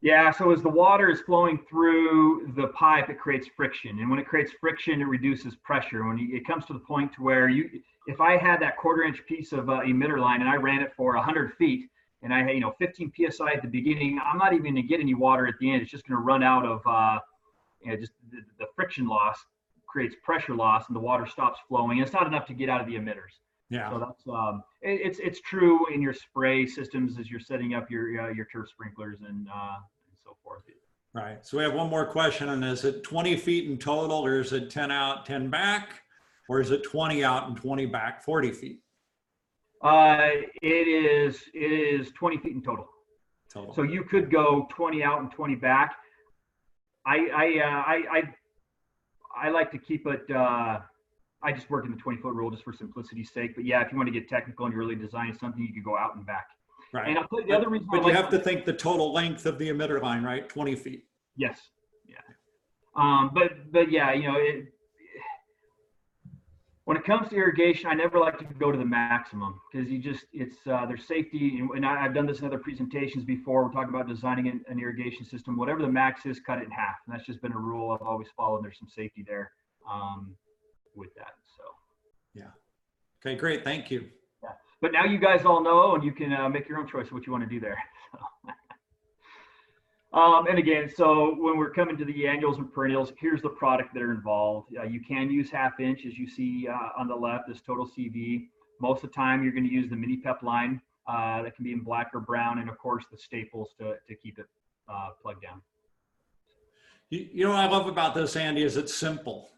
yeah, 0.00 0.30
so 0.30 0.52
as 0.52 0.62
the 0.62 0.68
water 0.68 1.10
is 1.10 1.20
flowing 1.20 1.58
through 1.68 2.52
the 2.56 2.68
pipe, 2.68 3.08
it 3.10 3.18
creates 3.18 3.48
friction, 3.56 3.98
and 3.98 4.08
when 4.08 4.20
it 4.20 4.26
creates 4.26 4.52
friction, 4.60 5.00
it 5.00 5.06
reduces 5.06 5.56
pressure. 5.56 6.06
When 6.06 6.18
it 6.18 6.46
comes 6.46 6.64
to 6.66 6.72
the 6.72 6.78
point 6.78 7.12
to 7.14 7.22
where 7.22 7.48
you, 7.48 7.68
if 8.06 8.20
I 8.20 8.36
had 8.36 8.60
that 8.62 8.76
quarter 8.76 9.02
inch 9.02 9.24
piece 9.26 9.52
of 9.52 9.68
uh, 9.68 9.80
emitter 9.80 10.20
line 10.20 10.40
and 10.40 10.48
I 10.48 10.54
ran 10.54 10.80
it 10.80 10.92
for 10.96 11.14
100 11.16 11.54
feet 11.54 11.90
and 12.22 12.32
I 12.32 12.42
had, 12.42 12.54
you 12.54 12.60
know, 12.60 12.74
15 12.78 13.12
psi 13.30 13.52
at 13.52 13.62
the 13.62 13.68
beginning, 13.68 14.20
I'm 14.24 14.38
not 14.38 14.52
even 14.52 14.64
going 14.64 14.76
to 14.76 14.82
get 14.82 15.00
any 15.00 15.14
water 15.14 15.46
at 15.46 15.54
the 15.60 15.70
end. 15.70 15.82
It's 15.82 15.90
just 15.90 16.06
going 16.06 16.16
to 16.16 16.24
run 16.24 16.42
out 16.42 16.64
of, 16.64 16.80
uh, 16.86 17.18
you 17.80 17.90
know, 17.90 17.96
just 17.96 18.12
the, 18.30 18.38
the 18.58 18.66
friction 18.76 19.08
loss 19.08 19.44
creates 19.86 20.14
pressure 20.22 20.54
loss 20.54 20.84
and 20.88 20.96
the 20.96 21.00
water 21.00 21.26
stops 21.26 21.58
flowing. 21.68 21.98
It's 21.98 22.12
not 22.12 22.26
enough 22.26 22.46
to 22.46 22.54
get 22.54 22.68
out 22.68 22.80
of 22.80 22.86
the 22.86 22.94
emitters. 22.94 23.34
Yeah. 23.70 23.90
So 23.90 23.98
that's 23.98 24.26
um, 24.28 24.62
it, 24.82 25.00
it's 25.04 25.18
it's 25.18 25.40
true 25.40 25.86
in 25.92 26.00
your 26.00 26.14
spray 26.14 26.66
systems 26.66 27.18
as 27.18 27.30
you're 27.30 27.40
setting 27.40 27.74
up 27.74 27.90
your 27.90 28.20
uh, 28.20 28.32
your 28.32 28.46
turf 28.52 28.68
sprinklers 28.70 29.18
and 29.20 29.48
uh, 29.48 29.76
and 30.08 30.16
so 30.24 30.36
forth. 30.42 30.62
Right. 31.14 31.44
So 31.44 31.58
we 31.58 31.64
have 31.64 31.74
one 31.74 31.90
more 31.90 32.06
question, 32.06 32.50
and 32.50 32.64
is 32.64 32.84
it 32.84 33.02
20 33.02 33.36
feet 33.36 33.68
in 33.68 33.78
total, 33.78 34.24
or 34.24 34.40
is 34.40 34.52
it 34.52 34.70
10 34.70 34.90
out, 34.90 35.24
10 35.26 35.48
back, 35.48 36.02
or 36.48 36.60
is 36.60 36.70
it 36.70 36.82
20 36.84 37.24
out 37.24 37.48
and 37.48 37.56
20 37.56 37.86
back, 37.86 38.22
40 38.22 38.52
feet 38.52 38.80
Uh, 39.82 40.28
it 40.62 40.86
is 40.88 41.42
it 41.54 41.72
is 41.72 42.12
20 42.12 42.38
feet 42.38 42.52
in 42.52 42.62
total. 42.62 42.88
total? 43.52 43.74
So 43.74 43.82
you 43.82 44.04
could 44.04 44.30
go 44.30 44.66
20 44.70 45.02
out 45.02 45.20
and 45.20 45.30
20 45.30 45.54
back. 45.56 45.96
I 47.06 47.16
I 47.34 47.46
uh, 47.64 47.82
I, 47.86 48.02
I 48.18 49.46
I 49.46 49.48
like 49.50 49.70
to 49.72 49.78
keep 49.78 50.06
it. 50.06 50.30
Uh, 50.30 50.80
I 51.42 51.52
just 51.52 51.70
work 51.70 51.84
in 51.84 51.92
the 51.92 51.96
20 51.96 52.18
foot 52.18 52.34
rule 52.34 52.50
just 52.50 52.64
for 52.64 52.72
simplicity's 52.72 53.30
sake. 53.32 53.54
But 53.54 53.64
yeah, 53.64 53.80
if 53.82 53.92
you 53.92 53.98
want 53.98 54.08
to 54.08 54.12
get 54.12 54.28
technical 54.28 54.66
and 54.66 54.72
you're 54.72 54.82
really 54.82 54.96
designing 54.96 55.34
something, 55.34 55.62
you 55.62 55.72
could 55.72 55.84
go 55.84 55.96
out 55.96 56.16
and 56.16 56.26
back. 56.26 56.48
right. 56.92 57.08
And 57.08 57.18
I'll 57.18 57.28
tell 57.28 57.40
you 57.40 57.46
the 57.48 57.56
other 57.56 57.68
reason. 57.68 57.88
I 57.92 57.96
But 57.96 58.06
you 58.06 58.12
like 58.12 58.16
have 58.16 58.30
to 58.30 58.38
think 58.38 58.64
the 58.64 58.72
total 58.72 59.12
length 59.12 59.46
of 59.46 59.58
the 59.58 59.68
emitter 59.68 60.02
line, 60.02 60.22
right? 60.22 60.48
20 60.48 60.74
feet. 60.74 61.04
Yes. 61.36 61.60
Yeah. 62.06 62.16
Um, 62.96 63.30
but 63.32 63.70
but 63.70 63.92
yeah, 63.92 64.12
you 64.12 64.26
know, 64.26 64.36
it, 64.36 64.72
when 66.86 66.96
it 66.96 67.04
comes 67.04 67.28
to 67.28 67.36
irrigation, 67.36 67.86
I 67.86 67.94
never 67.94 68.18
like 68.18 68.38
to 68.38 68.44
go 68.44 68.72
to 68.72 68.78
the 68.78 68.84
maximum 68.84 69.60
because 69.70 69.90
you 69.90 69.98
just 69.98 70.24
it's 70.32 70.56
uh, 70.66 70.86
there's 70.86 71.06
safety, 71.06 71.58
and, 71.58 71.70
and 71.70 71.86
I, 71.86 72.04
I've 72.04 72.14
done 72.14 72.26
this 72.26 72.40
in 72.40 72.46
other 72.46 72.58
presentations 72.58 73.24
before. 73.24 73.64
We're 73.64 73.72
talking 73.72 73.94
about 73.94 74.08
designing 74.08 74.48
an, 74.48 74.64
an 74.68 74.80
irrigation 74.80 75.24
system. 75.24 75.56
Whatever 75.56 75.82
the 75.82 75.92
max 75.92 76.26
is, 76.26 76.40
cut 76.40 76.58
it 76.58 76.64
in 76.64 76.70
half, 76.70 76.96
and 77.06 77.14
that's 77.14 77.26
just 77.26 77.42
been 77.42 77.52
a 77.52 77.58
rule 77.58 77.92
I've 77.92 78.00
always 78.00 78.28
followed. 78.36 78.64
There's 78.64 78.78
some 78.78 78.88
safety 78.88 79.22
there 79.24 79.52
um, 79.90 80.34
with 80.98 81.14
that. 81.14 81.34
So, 81.56 81.64
yeah. 82.34 82.50
Okay, 83.20 83.38
great. 83.38 83.64
Thank 83.64 83.90
you. 83.90 84.08
but 84.80 84.92
now 84.92 85.04
you 85.04 85.18
guys 85.18 85.44
all 85.44 85.62
know, 85.62 85.94
and 85.94 86.04
you 86.04 86.12
can 86.12 86.32
uh, 86.32 86.48
make 86.48 86.68
your 86.68 86.78
own 86.78 86.88
choice 86.88 87.06
of 87.06 87.12
what 87.12 87.26
you 87.26 87.32
want 87.32 87.44
to 87.44 87.50
do 87.50 87.60
there. 87.60 87.78
So. 90.12 90.18
Um, 90.18 90.46
and 90.46 90.58
again, 90.58 90.90
so 90.96 91.34
when 91.38 91.58
we're 91.58 91.70
coming 91.70 91.96
to 91.98 92.04
the 92.04 92.26
annuals 92.26 92.56
and 92.56 92.72
perennials, 92.72 93.12
here's 93.20 93.42
the 93.42 93.50
product 93.50 93.92
that 93.92 94.02
are 94.02 94.12
involved. 94.12 94.74
Uh, 94.74 94.84
you 94.84 95.00
can 95.00 95.30
use 95.30 95.50
half 95.50 95.80
inch, 95.80 96.06
as 96.06 96.16
you 96.16 96.28
see 96.28 96.66
uh, 96.66 96.98
on 96.98 97.08
the 97.08 97.14
left, 97.14 97.46
this 97.46 97.60
total 97.60 97.86
CV. 97.86 98.46
Most 98.80 99.04
of 99.04 99.10
the 99.10 99.14
time, 99.14 99.42
you're 99.42 99.52
going 99.52 99.68
to 99.68 99.72
use 99.72 99.90
the 99.90 99.96
mini 99.96 100.16
pep 100.16 100.42
line 100.42 100.80
uh, 101.06 101.42
that 101.42 101.54
can 101.54 101.64
be 101.64 101.72
in 101.72 101.80
black 101.80 102.10
or 102.14 102.20
brown, 102.20 102.58
and 102.58 102.70
of 102.70 102.78
course, 102.78 103.04
the 103.10 103.18
staples 103.18 103.74
to, 103.78 103.96
to 104.08 104.14
keep 104.14 104.38
it 104.38 104.46
uh, 104.88 105.08
plugged 105.20 105.42
down. 105.42 105.60
You, 107.10 107.28
you 107.32 107.44
know 107.44 107.50
what 107.50 107.60
I 107.60 107.68
love 107.68 107.86
about 107.86 108.14
this, 108.14 108.34
Andy, 108.36 108.62
is 108.62 108.76
it's 108.76 108.94
simple. 108.94 109.50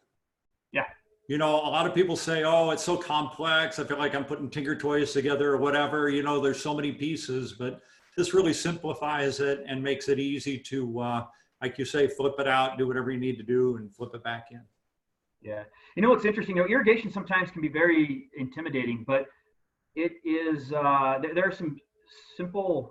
You 1.30 1.38
know, 1.38 1.54
a 1.58 1.70
lot 1.70 1.86
of 1.86 1.94
people 1.94 2.16
say, 2.16 2.42
oh, 2.42 2.70
it's 2.70 2.82
so 2.82 2.96
complex. 2.96 3.78
I 3.78 3.84
feel 3.84 3.98
like 3.98 4.16
I'm 4.16 4.24
putting 4.24 4.50
Tinker 4.50 4.74
Toys 4.74 5.12
together 5.12 5.52
or 5.52 5.58
whatever. 5.58 6.08
You 6.08 6.24
know, 6.24 6.40
there's 6.40 6.60
so 6.60 6.74
many 6.74 6.90
pieces, 6.90 7.52
but 7.52 7.82
this 8.16 8.34
really 8.34 8.52
simplifies 8.52 9.38
it 9.38 9.62
and 9.68 9.80
makes 9.80 10.08
it 10.08 10.18
easy 10.18 10.58
to, 10.58 10.98
uh, 10.98 11.24
like 11.62 11.78
you 11.78 11.84
say, 11.84 12.08
flip 12.08 12.34
it 12.40 12.48
out, 12.48 12.78
do 12.78 12.88
whatever 12.88 13.12
you 13.12 13.20
need 13.20 13.36
to 13.36 13.44
do 13.44 13.76
and 13.76 13.94
flip 13.94 14.10
it 14.12 14.24
back 14.24 14.48
in. 14.50 14.60
Yeah. 15.40 15.62
You 15.94 16.02
know 16.02 16.10
what's 16.10 16.24
interesting? 16.24 16.56
You 16.56 16.62
know, 16.64 16.68
irrigation 16.68 17.12
sometimes 17.12 17.52
can 17.52 17.62
be 17.62 17.68
very 17.68 18.24
intimidating, 18.36 19.04
but 19.06 19.26
it 19.94 20.14
is 20.24 20.72
uh, 20.72 21.20
there, 21.32 21.46
are 21.46 21.52
some 21.52 21.78
simple, 22.36 22.90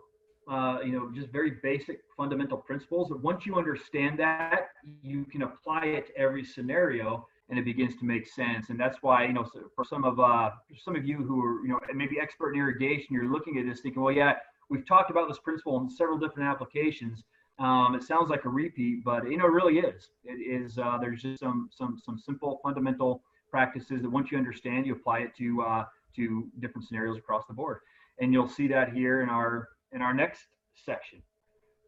uh, 0.50 0.77
you 0.81 0.93
know, 0.93 1.12
just 1.13 1.27
very 1.34 1.58
basic 1.62 2.00
fundamental 2.15 2.60
principles. 2.60 3.10
That 3.10 3.22
once 3.22 3.46
you 3.46 3.55
understand 3.55 4.17
that, 4.19 4.70
you 5.01 5.25
can 5.25 5.42
apply 5.42 5.87
it 5.87 6.07
to 6.07 6.18
every 6.18 6.46
scenario, 6.46 7.27
and 7.50 7.57
it 7.57 7.66
begins 7.66 7.96
to 7.98 8.05
make 8.05 8.27
sense. 8.27 8.70
And 8.70 8.79
that's 8.79 8.98
why 9.01 9.25
you 9.25 9.33
know, 9.33 9.50
for 9.75 9.83
some 9.83 10.03
of 10.03 10.20
uh, 10.20 10.51
some 10.77 10.96
of 10.96 11.05
you 11.05 11.18
who 11.18 11.44
are 11.44 11.62
you 11.64 11.70
know 11.70 11.79
maybe 11.94 12.20
expert 12.20 12.53
in 12.53 12.59
irrigation, 12.59 13.07
you're 13.12 13.31
looking 13.31 13.57
at 13.57 13.66
this 13.66 13.81
thinking, 13.81 14.01
well, 14.01 14.14
yeah, 14.14 14.35
we've 14.70 14.88
talked 14.88 15.12
about 15.12 15.27
this 15.27 15.40
principle 15.40 15.79
in 15.81 15.90
several 15.90 16.18
different 16.18 16.50
applications. 16.50 17.24
Um, 17.59 17.94
it 17.94 18.03
sounds 18.03 18.29
like 18.29 18.46
a 18.46 18.50
repeat, 18.50 19.03
but 19.03 19.29
you 19.29 19.38
know, 19.38 19.46
it 19.46 19.51
really 19.51 19.79
is. 19.79 20.09
It 20.24 20.35
is. 20.35 20.77
Uh, 20.77 20.98
there's 21.01 21.22
just 21.22 21.40
some 21.42 21.70
some 21.72 22.00
some 22.03 22.18
simple 22.18 22.59
fundamental 22.64 23.22
practices 23.50 24.01
that 24.03 24.09
once 24.09 24.31
you 24.31 24.38
understand, 24.38 24.85
you 24.85 24.94
apply 24.94 25.20
it 25.20 25.35
to 25.38 25.62
uh, 25.62 25.85
to 26.16 26.48
different 26.59 26.88
scenarios 26.88 27.18
across 27.18 27.46
the 27.48 27.53
board, 27.53 27.79
and 28.20 28.31
you'll 28.31 28.48
see 28.48 28.68
that 28.68 28.94
here 28.94 29.22
in 29.22 29.29
our 29.29 29.70
in 29.92 30.01
our 30.01 30.14
next 30.14 30.46
section, 30.75 31.22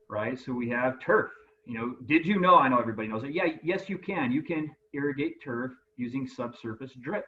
right? 0.10 0.38
So 0.38 0.52
we 0.52 0.70
have 0.70 1.00
turf. 1.00 1.32
You 1.66 1.74
know, 1.76 1.96
did 2.08 2.26
you 2.26 2.40
know? 2.40 2.56
I 2.56 2.70
know 2.70 2.80
everybody 2.80 3.08
knows 3.08 3.24
it. 3.24 3.32
Yeah, 3.32 3.48
yes, 3.64 3.90
you 3.90 3.98
can. 3.98 4.32
You 4.32 4.42
can 4.42 4.72
irrigate 4.94 5.44
turf 5.44 5.72
using 5.98 6.28
subsurface 6.28 6.94
drip. 7.02 7.26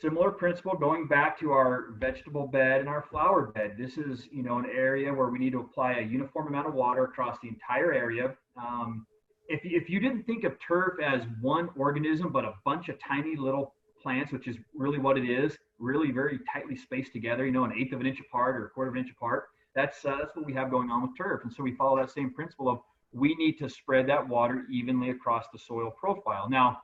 Similar 0.00 0.30
principle 0.30 0.74
going 0.76 1.06
back 1.06 1.38
to 1.40 1.52
our 1.52 1.92
vegetable 1.98 2.46
bed 2.46 2.80
and 2.80 2.88
our 2.88 3.04
flower 3.10 3.52
bed. 3.54 3.74
This 3.78 3.98
is, 3.98 4.26
you 4.32 4.42
know, 4.42 4.58
an 4.58 4.64
area 4.64 5.12
where 5.12 5.28
we 5.28 5.38
need 5.38 5.52
to 5.52 5.60
apply 5.60 5.94
a 5.94 6.02
uniform 6.02 6.48
amount 6.48 6.68
of 6.68 6.74
water 6.74 7.04
across 7.04 7.36
the 7.42 7.48
entire 7.48 7.92
area. 7.92 8.34
Um, 8.56 9.06
if, 9.48 9.60
if 9.62 9.90
you 9.90 10.00
didn't 10.00 10.22
think 10.22 10.44
of 10.44 10.54
turf 10.66 10.94
as 11.04 11.22
one 11.42 11.68
organism, 11.76 12.32
but 12.32 12.46
a 12.46 12.54
bunch 12.64 12.88
of 12.88 12.96
tiny 12.98 13.36
little 13.36 13.74
plants, 14.02 14.32
which 14.32 14.48
is 14.48 14.56
really 14.74 14.98
what 14.98 15.18
it 15.18 15.28
is, 15.28 15.58
really 15.78 16.12
very 16.12 16.38
tightly 16.50 16.76
spaced 16.76 17.12
together, 17.12 17.44
you 17.44 17.52
know, 17.52 17.64
an 17.64 17.72
eighth 17.78 17.92
of 17.92 18.00
an 18.00 18.06
inch 18.06 18.20
apart 18.20 18.56
or 18.56 18.66
a 18.66 18.70
quarter 18.70 18.88
of 18.88 18.94
an 18.94 19.02
inch 19.02 19.10
apart, 19.10 19.48
that's, 19.74 20.04
uh, 20.04 20.16
that's 20.20 20.36
what 20.36 20.46
we 20.46 20.54
have 20.54 20.70
going 20.70 20.90
on 20.90 21.02
with 21.02 21.16
turf. 21.16 21.42
And 21.44 21.52
so 21.52 21.62
we 21.62 21.72
follow 21.72 21.96
that 21.98 22.10
same 22.10 22.30
principle 22.30 22.68
of 22.68 22.80
we 23.12 23.34
need 23.36 23.58
to 23.58 23.68
spread 23.68 24.08
that 24.08 24.28
water 24.28 24.64
evenly 24.70 25.10
across 25.10 25.44
the 25.52 25.58
soil 25.58 25.90
profile. 25.90 26.48
Now, 26.48 26.82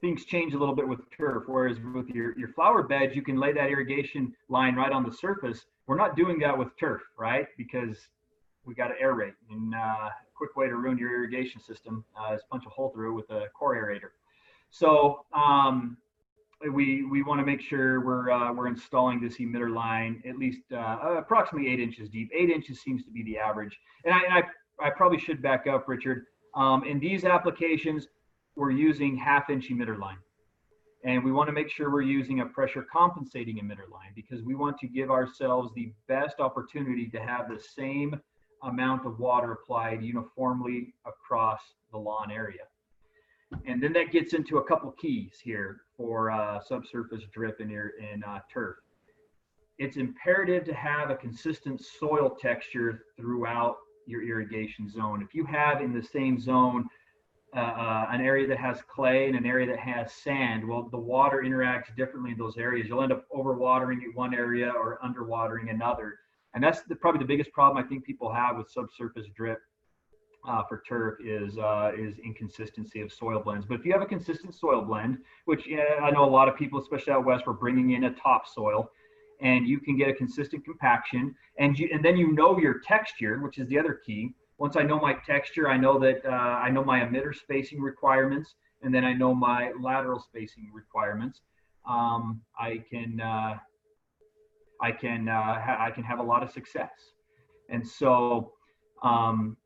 things 0.00 0.24
change 0.24 0.54
a 0.54 0.58
little 0.58 0.74
bit 0.74 0.86
with 0.86 1.00
turf, 1.16 1.44
whereas 1.46 1.78
with 1.94 2.08
your, 2.10 2.38
your 2.38 2.48
flower 2.48 2.82
beds, 2.82 3.14
you 3.14 3.22
can 3.22 3.36
lay 3.36 3.52
that 3.52 3.68
irrigation 3.68 4.34
line 4.48 4.74
right 4.74 4.92
on 4.92 5.04
the 5.04 5.12
surface. 5.12 5.64
We're 5.86 5.96
not 5.96 6.16
doing 6.16 6.38
that 6.40 6.56
with 6.56 6.68
turf, 6.78 7.02
right? 7.18 7.46
Because 7.56 7.96
we 8.64 8.74
got 8.74 8.88
to 8.88 8.94
aerate. 9.02 9.34
And 9.50 9.74
uh, 9.74 9.78
a 9.78 10.12
quick 10.34 10.56
way 10.56 10.68
to 10.68 10.76
ruin 10.76 10.98
your 10.98 11.10
irrigation 11.10 11.60
system 11.60 12.04
uh, 12.16 12.34
is 12.34 12.42
punch 12.50 12.64
a 12.66 12.70
hole 12.70 12.90
through 12.90 13.14
with 13.14 13.30
a 13.30 13.46
core 13.58 13.74
aerator. 13.74 14.10
So 14.70 15.24
um, 15.32 15.96
we 16.70 17.04
we 17.04 17.22
want 17.22 17.40
to 17.40 17.46
make 17.46 17.60
sure 17.60 18.00
we're 18.00 18.30
uh, 18.30 18.52
we're 18.52 18.68
installing 18.68 19.20
this 19.20 19.38
emitter 19.38 19.74
line 19.74 20.22
at 20.28 20.36
least 20.36 20.60
uh, 20.72 21.16
approximately 21.18 21.70
eight 21.70 21.80
inches 21.80 22.08
deep. 22.08 22.30
Eight 22.34 22.50
inches 22.50 22.80
seems 22.80 23.04
to 23.04 23.10
be 23.10 23.22
the 23.24 23.38
average. 23.38 23.78
And 24.04 24.14
I, 24.14 24.18
and 24.18 24.32
I, 24.34 24.86
I 24.86 24.90
probably 24.90 25.18
should 25.18 25.42
back 25.42 25.66
up, 25.66 25.88
Richard. 25.88 26.26
Um, 26.54 26.84
in 26.84 27.00
these 27.00 27.24
applications, 27.24 28.08
we're 28.56 28.70
using 28.70 29.16
half 29.16 29.50
inch 29.50 29.70
emitter 29.70 29.98
line. 29.98 30.18
And 31.04 31.24
we 31.24 31.32
want 31.32 31.48
to 31.48 31.52
make 31.52 31.68
sure 31.68 31.90
we're 31.90 32.02
using 32.02 32.40
a 32.40 32.46
pressure 32.46 32.86
compensating 32.92 33.56
emitter 33.56 33.90
line 33.90 34.12
because 34.14 34.42
we 34.42 34.54
want 34.54 34.78
to 34.78 34.86
give 34.86 35.10
ourselves 35.10 35.72
the 35.74 35.92
best 36.06 36.38
opportunity 36.38 37.08
to 37.08 37.20
have 37.20 37.48
the 37.48 37.60
same 37.60 38.20
amount 38.62 39.04
of 39.04 39.18
water 39.18 39.52
applied 39.52 40.02
uniformly 40.02 40.94
across 41.04 41.60
the 41.90 41.98
lawn 41.98 42.30
area. 42.30 42.62
And 43.66 43.82
then 43.82 43.92
that 43.92 44.12
gets 44.12 44.34
into 44.34 44.58
a 44.58 44.64
couple 44.64 44.90
keys 44.92 45.34
here 45.42 45.82
for 45.96 46.30
uh, 46.30 46.60
subsurface 46.60 47.22
drip 47.32 47.60
in, 47.60 47.70
your, 47.70 47.92
in 47.98 48.22
uh, 48.24 48.40
turf. 48.52 48.76
It's 49.78 49.96
imperative 49.96 50.64
to 50.64 50.74
have 50.74 51.10
a 51.10 51.16
consistent 51.16 51.80
soil 51.80 52.36
texture 52.40 53.04
throughout 53.16 53.76
your 54.06 54.22
irrigation 54.22 54.88
zone. 54.88 55.22
If 55.22 55.34
you 55.34 55.44
have 55.46 55.80
in 55.80 55.92
the 55.92 56.02
same 56.02 56.38
zone 56.40 56.88
uh, 57.54 57.60
uh, 57.60 58.06
an 58.10 58.20
area 58.20 58.46
that 58.48 58.58
has 58.58 58.80
clay 58.88 59.26
and 59.26 59.36
an 59.36 59.46
area 59.46 59.66
that 59.66 59.78
has 59.78 60.12
sand, 60.12 60.66
well, 60.66 60.88
the 60.90 60.98
water 60.98 61.42
interacts 61.44 61.94
differently 61.96 62.32
in 62.32 62.38
those 62.38 62.56
areas. 62.56 62.88
You'll 62.88 63.02
end 63.02 63.12
up 63.12 63.26
overwatering 63.30 63.98
one 64.14 64.34
area 64.34 64.70
or 64.70 64.98
underwatering 65.04 65.70
another. 65.70 66.18
And 66.54 66.62
that's 66.62 66.82
the, 66.82 66.96
probably 66.96 67.20
the 67.20 67.26
biggest 67.26 67.52
problem 67.52 67.82
I 67.82 67.86
think 67.86 68.04
people 68.04 68.32
have 68.32 68.56
with 68.56 68.70
subsurface 68.70 69.26
drip 69.34 69.58
uh, 70.46 70.62
for 70.64 70.82
turf 70.88 71.18
is 71.24 71.56
uh, 71.58 71.92
is 71.96 72.18
inconsistency 72.18 73.00
of 73.00 73.12
soil 73.12 73.40
blends. 73.40 73.66
But 73.66 73.78
if 73.78 73.86
you 73.86 73.92
have 73.92 74.02
a 74.02 74.06
consistent 74.06 74.54
soil 74.54 74.82
blend, 74.82 75.18
which 75.44 75.68
I 76.02 76.10
know 76.10 76.24
a 76.24 76.30
lot 76.30 76.48
of 76.48 76.56
people, 76.56 76.80
especially 76.80 77.12
out 77.12 77.24
west, 77.24 77.46
were 77.46 77.52
bringing 77.52 77.90
in 77.90 78.04
a 78.04 78.14
topsoil, 78.14 78.90
and 79.40 79.66
you 79.66 79.78
can 79.78 79.96
get 79.96 80.08
a 80.08 80.14
consistent 80.14 80.64
compaction, 80.64 81.34
and 81.58 81.78
you 81.78 81.88
and 81.92 82.04
then 82.04 82.16
you 82.16 82.32
know 82.32 82.58
your 82.58 82.80
texture, 82.80 83.40
which 83.40 83.58
is 83.58 83.68
the 83.68 83.78
other 83.78 83.94
key. 83.94 84.34
Once 84.58 84.76
I 84.76 84.82
know 84.82 84.98
my 85.00 85.14
texture, 85.14 85.68
I 85.68 85.76
know 85.76 85.98
that 86.00 86.24
uh, 86.24 86.30
I 86.30 86.70
know 86.70 86.84
my 86.84 87.00
emitter 87.00 87.34
spacing 87.34 87.80
requirements, 87.80 88.54
and 88.82 88.94
then 88.94 89.04
I 89.04 89.12
know 89.12 89.34
my 89.34 89.72
lateral 89.80 90.20
spacing 90.20 90.70
requirements. 90.72 91.40
Um, 91.88 92.40
I 92.58 92.82
can 92.90 93.20
uh, 93.20 93.58
I 94.80 94.90
can 94.90 95.28
uh, 95.28 95.76
I 95.78 95.92
can 95.94 96.02
have 96.02 96.18
a 96.18 96.22
lot 96.22 96.42
of 96.42 96.50
success, 96.50 96.90
and 97.68 97.86
so. 97.86 98.54
Um, 99.04 99.56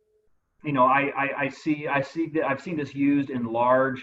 you 0.66 0.72
know, 0.72 0.86
I, 0.86 1.12
I, 1.16 1.28
I 1.44 1.48
see 1.48 1.86
I 1.88 2.02
see 2.02 2.28
that 2.34 2.44
I've 2.44 2.60
seen 2.60 2.76
this 2.76 2.94
used 2.94 3.30
in 3.30 3.44
large 3.44 4.00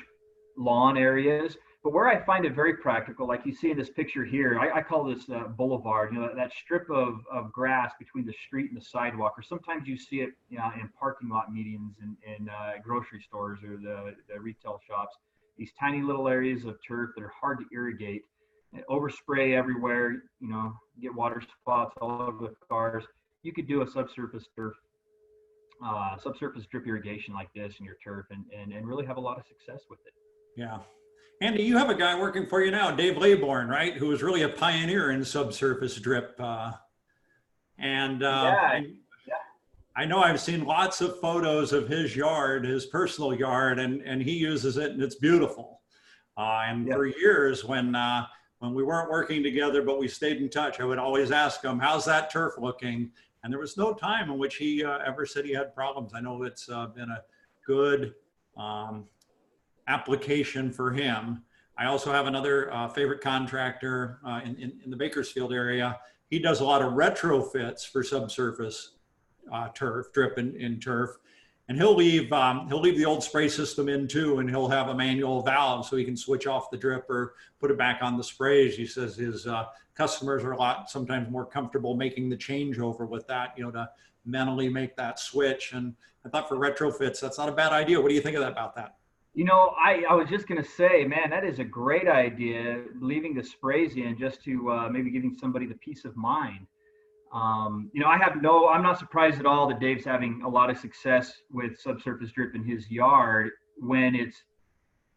lawn 0.58 0.98
areas 0.98 1.58
But 1.84 1.92
where 1.92 2.08
I 2.08 2.24
find 2.24 2.46
it 2.46 2.56
very 2.56 2.78
practical, 2.78 3.28
like 3.28 3.46
you 3.46 3.54
see 3.54 3.70
in 3.70 3.78
this 3.78 3.90
picture 3.90 4.24
here, 4.24 4.58
I, 4.58 4.80
I 4.80 4.82
call 4.82 5.04
this 5.04 5.30
uh, 5.30 5.50
boulevard, 5.50 6.14
you 6.14 6.20
know, 6.20 6.28
that, 6.28 6.36
that 6.38 6.54
strip 6.54 6.90
of, 6.90 7.20
of 7.30 7.52
grass 7.52 7.92
between 8.00 8.26
the 8.26 8.34
street 8.48 8.72
and 8.72 8.80
the 8.80 8.86
sidewalk, 8.86 9.34
or 9.38 9.44
sometimes 9.44 9.86
you 9.86 9.98
see 9.98 10.22
it 10.22 10.30
you 10.50 10.58
know, 10.58 10.72
in 10.80 10.90
parking 10.98 11.28
lot 11.28 11.52
medians 11.52 11.92
in, 12.02 12.16
in 12.26 12.48
uh, 12.48 12.72
grocery 12.82 13.22
stores 13.28 13.60
or 13.64 13.76
the, 13.76 14.16
the 14.34 14.40
retail 14.40 14.80
shops. 14.88 15.18
These 15.58 15.74
tiny 15.78 16.02
little 16.02 16.30
areas 16.30 16.64
of 16.64 16.78
turf 16.88 17.10
that 17.16 17.24
are 17.24 17.34
hard 17.40 17.60
to 17.60 17.66
irrigate, 17.74 18.24
overspray 18.90 19.54
everywhere, 19.56 20.24
you 20.40 20.50
know, 20.50 20.74
get 21.02 21.14
water 21.14 21.44
spots 21.62 21.94
all 22.02 22.22
over 22.22 22.48
the 22.48 22.56
cars. 22.70 23.04
You 23.42 23.52
could 23.52 23.68
do 23.68 23.82
a 23.82 23.88
subsurface 23.88 24.46
turf, 24.56 24.74
uh, 25.84 26.18
subsurface 26.18 26.66
drip 26.66 26.88
irrigation 26.88 27.34
like 27.34 27.54
this 27.54 27.74
in 27.80 27.86
your 27.86 27.98
turf 28.04 28.26
and, 28.32 28.46
and, 28.58 28.72
and 28.72 28.88
really 28.88 29.06
have 29.06 29.18
a 29.18 29.22
lot 29.22 29.38
of 29.38 29.44
success 29.48 29.82
with 29.90 30.00
it. 30.06 30.14
Yeah. 30.56 30.80
Andy, 31.42 31.64
you 31.64 31.78
have 31.78 31.90
a 31.90 31.96
guy 31.96 32.18
working 32.20 32.48
for 32.48 32.64
you 32.64 32.72
now, 32.72 32.92
Dave 32.92 33.16
Laybourne, 33.16 33.68
right? 33.68 33.94
Who 33.96 34.08
was 34.08 34.24
really 34.24 34.44
a 34.44 34.50
pioneer 34.50 35.12
in 35.12 35.26
subsurface 35.26 35.96
drip. 35.98 36.36
Uh, 36.40 36.72
and 37.78 38.24
uh, 38.24 38.44
Yeah, 38.46 38.56
I- 38.62 38.86
I 39.96 40.06
know 40.06 40.24
I've 40.24 40.42
seen 40.42 40.66
lots 40.66 41.02
of 41.02 41.20
photos 41.20 41.72
of 41.72 41.88
his 41.88 42.16
yard, 42.16 42.66
his 42.66 42.88
personal 42.88 43.32
yard, 43.32 43.78
and, 43.78 44.02
and 44.02 44.24
he 44.24 44.32
uses 44.34 44.78
it 44.78 44.90
and 44.92 45.02
it's 45.04 45.16
beautiful. 45.16 45.82
Uh, 46.36 46.64
and 46.66 46.88
Yeah. 46.88 46.96
for 46.96 47.06
years 47.06 47.64
when, 47.64 47.94
uh, 47.94 48.26
when 48.58 48.74
we 48.74 48.82
weren't 48.84 49.12
working 49.12 49.44
together, 49.44 49.84
but 49.84 50.00
we 50.00 50.08
stayed 50.08 50.38
in 50.38 50.50
touch, 50.50 50.80
I 50.80 50.86
would 50.86 50.98
always 50.98 51.30
ask 51.32 51.64
him, 51.64 51.78
how's 51.78 52.06
that 52.06 52.32
turf 52.32 52.54
looking? 52.58 53.12
And 53.44 53.52
there 53.52 53.60
was 53.60 53.76
no 53.78 53.94
time 53.94 54.32
in 54.32 54.38
which 54.38 54.56
he 54.56 54.84
uh, 54.84 55.00
ever 55.06 55.26
said 55.26 55.46
he 55.46 55.54
had 55.54 55.76
problems. 55.76 56.14
I 56.16 56.22
know 56.22 56.44
it's 56.44 56.70
uh, 56.70 56.88
been 56.88 57.10
a 57.10 57.22
good 57.68 58.14
um, 58.56 59.06
application 59.88 60.72
for 60.72 60.92
him. 60.92 61.44
I 61.78 61.86
also 61.86 62.12
have 62.12 62.28
another 62.28 62.74
uh, 62.74 62.88
favorite 62.88 63.22
contractor 63.22 64.20
uh, 64.26 64.42
in, 64.46 64.56
in, 64.58 64.80
in 64.86 64.92
the 64.92 64.96
Bakersfield 64.96 65.52
area. 65.52 66.00
He 66.30 66.40
does 66.40 66.62
a 66.62 66.66
lot 66.66 66.82
of 66.82 66.94
retrofits 66.94 67.86
for 67.88 68.04
subsurface 68.04 68.96
uh, 69.52 69.70
turf, 69.70 70.08
drip 70.14 70.38
and, 70.38 70.56
and 70.56 70.82
turf. 70.82 71.18
And 71.70 71.78
he'll 71.78 71.96
leave 71.96 72.32
um, 72.34 72.68
he'll 72.68 72.82
leave 72.82 72.98
the 72.98 73.06
old 73.06 73.24
spray 73.24 73.48
system 73.48 73.88
in 73.88 74.08
too, 74.08 74.40
and 74.40 74.50
he'll 74.50 74.68
have 74.68 74.90
a 74.90 74.96
manual 74.96 75.42
valve 75.42 75.86
so 75.86 75.96
he 75.96 76.04
can 76.04 76.18
switch 76.18 76.46
off 76.46 76.70
the 76.70 76.78
drip 76.78 77.10
or 77.10 77.36
put 77.60 77.72
it 77.72 77.78
back 77.78 78.00
on 78.02 78.18
the 78.18 78.24
sprays. 78.24 78.76
He 78.76 78.86
says 78.86 79.16
his 79.16 79.48
uh, 79.48 79.66
customers 79.96 80.44
are 80.44 80.52
a 80.52 80.58
lot 80.58 80.90
sometimes 80.90 81.30
more 81.30 81.46
comfortable 81.46 81.96
making 81.96 82.30
the 82.30 82.38
changeover 82.38 83.08
with 83.08 83.28
that, 83.28 83.54
you 83.58 83.64
know, 83.64 83.72
to 83.72 83.90
mentally 84.26 84.70
make 84.70 84.96
that 84.96 85.20
switch. 85.20 85.74
And 85.74 85.94
I 86.26 86.30
thought 86.30 86.48
for 86.48 86.58
retrofits, 86.58 87.20
that's 87.20 87.38
not 87.38 87.50
a 87.50 87.52
bad 87.52 87.74
idea. 87.74 88.00
What 88.02 88.10
do 88.10 88.16
you 88.16 88.22
think 88.22 88.36
of 88.36 88.42
that, 88.42 88.52
about 88.52 88.76
that? 88.76 88.96
You 89.36 89.46
know, 89.46 89.74
I, 89.80 90.04
I 90.10 90.14
was 90.14 90.30
just 90.30 90.48
going 90.48 90.62
to 90.62 90.70
say, 90.70 91.06
man, 91.06 91.32
that 91.32 91.44
is 91.44 91.60
a 91.60 91.64
great 91.64 92.08
idea, 92.08 92.84
leaving 93.00 93.34
the 93.34 93.44
sprays 93.44 93.96
in 93.96 94.16
just 94.18 94.44
to 94.44 94.72
uh, 94.72 94.90
maybe 94.90 95.10
giving 95.10 95.34
somebody 95.34 95.66
the 95.66 95.76
peace 95.76 96.06
of 96.06 96.16
mind. 96.16 96.68
Um, 97.34 97.90
you 97.94 98.00
know, 98.00 98.08
I 98.08 98.20
have 98.20 98.44
no, 98.44 98.70
I'm 98.70 98.84
not 98.84 99.00
surprised 99.00 99.40
at 99.40 99.48
all 99.48 99.68
that 99.70 99.80
Dave's 99.80 100.06
having 100.06 100.44
a 100.46 100.50
lot 100.50 100.70
of 100.70 100.78
success 100.78 101.34
with 101.52 101.80
subsurface 101.80 102.32
drip 102.32 102.54
in 102.54 102.64
his 102.64 102.92
yard 102.92 103.50
when 103.78 104.14
it's, 104.14 104.44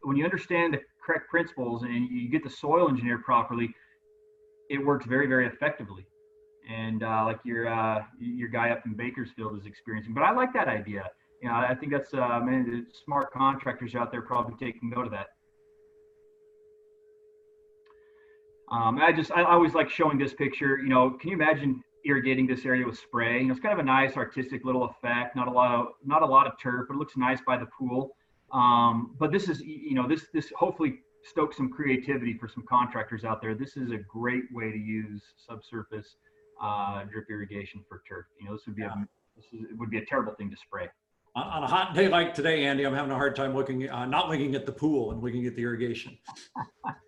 when 0.01 0.17
you 0.17 0.25
understand 0.25 0.73
the 0.73 0.81
correct 1.05 1.29
principles 1.29 1.83
and 1.83 2.09
you 2.09 2.27
get 2.27 2.43
the 2.43 2.49
soil 2.49 2.89
engineered 2.89 3.23
properly, 3.23 3.71
it 4.69 4.83
works 4.85 5.05
very, 5.05 5.27
very 5.27 5.47
effectively. 5.47 6.05
And 6.69 7.03
uh, 7.03 7.23
like 7.25 7.39
your, 7.45 7.67
uh, 7.67 8.03
your 8.19 8.49
guy 8.49 8.71
up 8.71 8.85
in 8.85 8.93
Bakersfield 8.93 9.57
is 9.57 9.65
experiencing, 9.65 10.13
but 10.13 10.23
I 10.23 10.31
like 10.31 10.53
that 10.53 10.67
idea 10.67 11.03
you 11.41 11.49
know, 11.49 11.55
I 11.55 11.75
think 11.75 11.91
that's 11.91 12.13
uh, 12.13 12.39
man, 12.43 12.65
the 12.65 12.85
smart 13.05 13.31
contractors 13.31 13.95
out 13.95 14.11
there 14.11 14.21
probably 14.21 14.55
taking 14.59 14.89
note 14.89 15.05
of 15.05 15.11
that. 15.11 15.27
Um, 18.71 18.99
I 18.99 19.11
just 19.11 19.31
I 19.31 19.43
always 19.43 19.73
like 19.73 19.89
showing 19.89 20.17
this 20.17 20.33
picture. 20.33 20.79
You 20.79 20.89
know, 20.89 21.11
can 21.11 21.29
you 21.29 21.35
imagine 21.35 21.83
irrigating 22.05 22.47
this 22.47 22.65
area 22.65 22.85
with 22.85 22.97
spray? 22.97 23.39
You 23.39 23.47
know, 23.47 23.51
it's 23.51 23.61
kind 23.61 23.73
of 23.73 23.79
a 23.79 23.83
nice 23.83 24.17
artistic 24.17 24.65
little 24.65 24.85
effect. 24.85 25.35
Not 25.35 25.47
a 25.47 25.51
lot 25.51 25.71
of 25.71 25.87
not 26.03 26.23
a 26.23 26.25
lot 26.25 26.47
of 26.47 26.53
turf, 26.61 26.87
but 26.89 26.95
it 26.95 26.97
looks 26.97 27.15
nice 27.15 27.39
by 27.45 27.57
the 27.57 27.67
pool. 27.77 28.11
Um, 28.51 29.15
but 29.19 29.31
this 29.31 29.47
is 29.47 29.61
you 29.61 29.93
know 29.93 30.07
this 30.07 30.25
this 30.33 30.51
hopefully 30.57 30.99
stokes 31.23 31.57
some 31.57 31.69
creativity 31.71 32.37
for 32.37 32.47
some 32.47 32.63
contractors 32.67 33.23
out 33.23 33.41
there. 33.41 33.55
This 33.55 33.77
is 33.77 33.91
a 33.91 33.97
great 33.97 34.43
way 34.51 34.71
to 34.71 34.77
use 34.77 35.21
subsurface 35.35 36.15
uh, 36.61 37.03
drip 37.05 37.25
irrigation 37.29 37.83
for 37.87 38.01
turf. 38.07 38.25
You 38.39 38.47
know, 38.47 38.53
this 38.55 38.65
would 38.65 38.75
be 38.75 38.83
a 38.83 39.07
this 39.35 39.45
is, 39.53 39.69
it 39.69 39.77
would 39.77 39.89
be 39.89 39.99
a 39.99 40.05
terrible 40.05 40.33
thing 40.33 40.49
to 40.49 40.57
spray. 40.57 40.87
On, 41.35 41.47
on 41.47 41.63
a 41.63 41.67
hot 41.67 41.93
day 41.93 42.07
like 42.07 42.33
today, 42.33 42.65
Andy, 42.65 42.85
I'm 42.85 42.93
having 42.93 43.11
a 43.11 43.15
hard 43.15 43.35
time 43.35 43.55
looking, 43.55 43.87
uh, 43.89 44.05
not 44.05 44.29
looking 44.29 44.55
at 44.55 44.65
the 44.65 44.71
pool 44.71 45.11
and 45.11 45.21
looking 45.21 45.45
at 45.45 45.55
the 45.55 45.61
irrigation. 45.61 46.17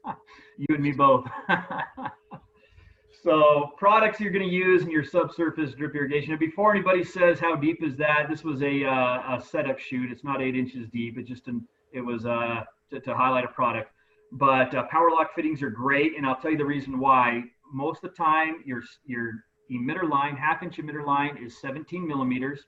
you 0.57 0.67
and 0.69 0.83
me 0.83 0.91
both. 0.91 1.25
so 3.23 3.71
products 3.77 4.19
you're 4.19 4.31
going 4.31 4.47
to 4.47 4.53
use 4.53 4.83
in 4.83 4.91
your 4.91 5.03
subsurface 5.03 5.73
drip 5.73 5.95
irrigation. 5.95 6.31
And 6.31 6.39
before 6.39 6.71
anybody 6.71 7.03
says 7.03 7.39
how 7.39 7.55
deep 7.55 7.81
is 7.81 7.95
that, 7.97 8.27
this 8.29 8.43
was 8.43 8.61
a, 8.61 8.85
uh, 8.85 9.37
a 9.37 9.43
setup 9.43 9.79
shoot. 9.79 10.11
It's 10.11 10.23
not 10.23 10.41
eight 10.41 10.55
inches 10.55 10.87
deep. 10.93 11.17
It 11.17 11.25
just 11.25 11.47
an, 11.47 11.67
it 11.91 12.01
was 12.01 12.27
uh, 12.27 12.61
to, 12.91 12.99
to 12.99 13.15
highlight 13.15 13.45
a 13.45 13.49
product. 13.49 13.91
But 14.31 14.75
uh, 14.75 14.83
power 14.83 15.09
lock 15.11 15.33
fittings 15.35 15.61
are 15.63 15.69
great, 15.69 16.15
and 16.15 16.25
I'll 16.25 16.35
tell 16.35 16.51
you 16.51 16.57
the 16.57 16.65
reason 16.65 16.99
why. 16.99 17.43
Most 17.71 18.03
of 18.03 18.11
the 18.11 18.15
time, 18.15 18.63
your 18.65 18.83
your 19.05 19.45
emitter 19.71 20.07
line, 20.09 20.35
half 20.35 20.63
inch 20.63 20.77
emitter 20.77 21.05
line, 21.05 21.37
is 21.37 21.59
17 21.59 22.07
millimeters 22.07 22.65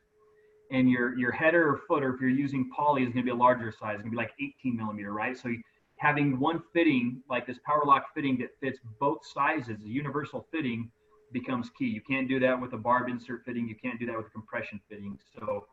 and 0.72 0.90
your 0.90 1.18
your 1.18 1.32
header 1.32 1.70
or 1.70 1.82
footer, 1.88 2.16
if 2.16 2.22
you're 2.22 2.30
using 2.30 2.70
poly, 2.76 3.04
is 3.04 3.10
going 3.10 3.26
to 3.26 3.32
be 3.32 3.32
a 3.32 3.36
larger 3.36 3.72
size. 3.72 3.96
It's 3.96 4.04
going 4.04 4.04
to 4.04 4.10
be 4.12 4.18
like 4.18 4.34
18 4.40 4.76
millimeter, 4.76 5.14
right? 5.14 5.38
So 5.38 5.54
having 5.98 6.40
one 6.40 6.64
fitting 6.74 7.22
like 7.30 7.46
this 7.46 7.60
power 7.66 7.84
lock 7.86 8.14
fitting 8.16 8.38
that 8.40 8.50
fits 8.60 8.80
both 9.00 9.20
sizes, 9.26 9.84
a 9.84 9.88
universal 9.88 10.48
fitting, 10.52 10.90
becomes 11.32 11.70
key. 11.78 11.86
You 11.86 12.02
can't 12.02 12.28
do 12.28 12.40
that 12.40 12.60
with 12.60 12.74
a 12.74 12.78
barb 12.78 13.10
insert 13.10 13.46
fitting. 13.46 13.68
You 13.68 13.76
can't 13.76 14.00
do 14.00 14.06
that 14.08 14.18
with 14.18 14.28
a 14.28 14.30
compression 14.30 14.80
fitting. 14.90 15.20
So 15.38 15.68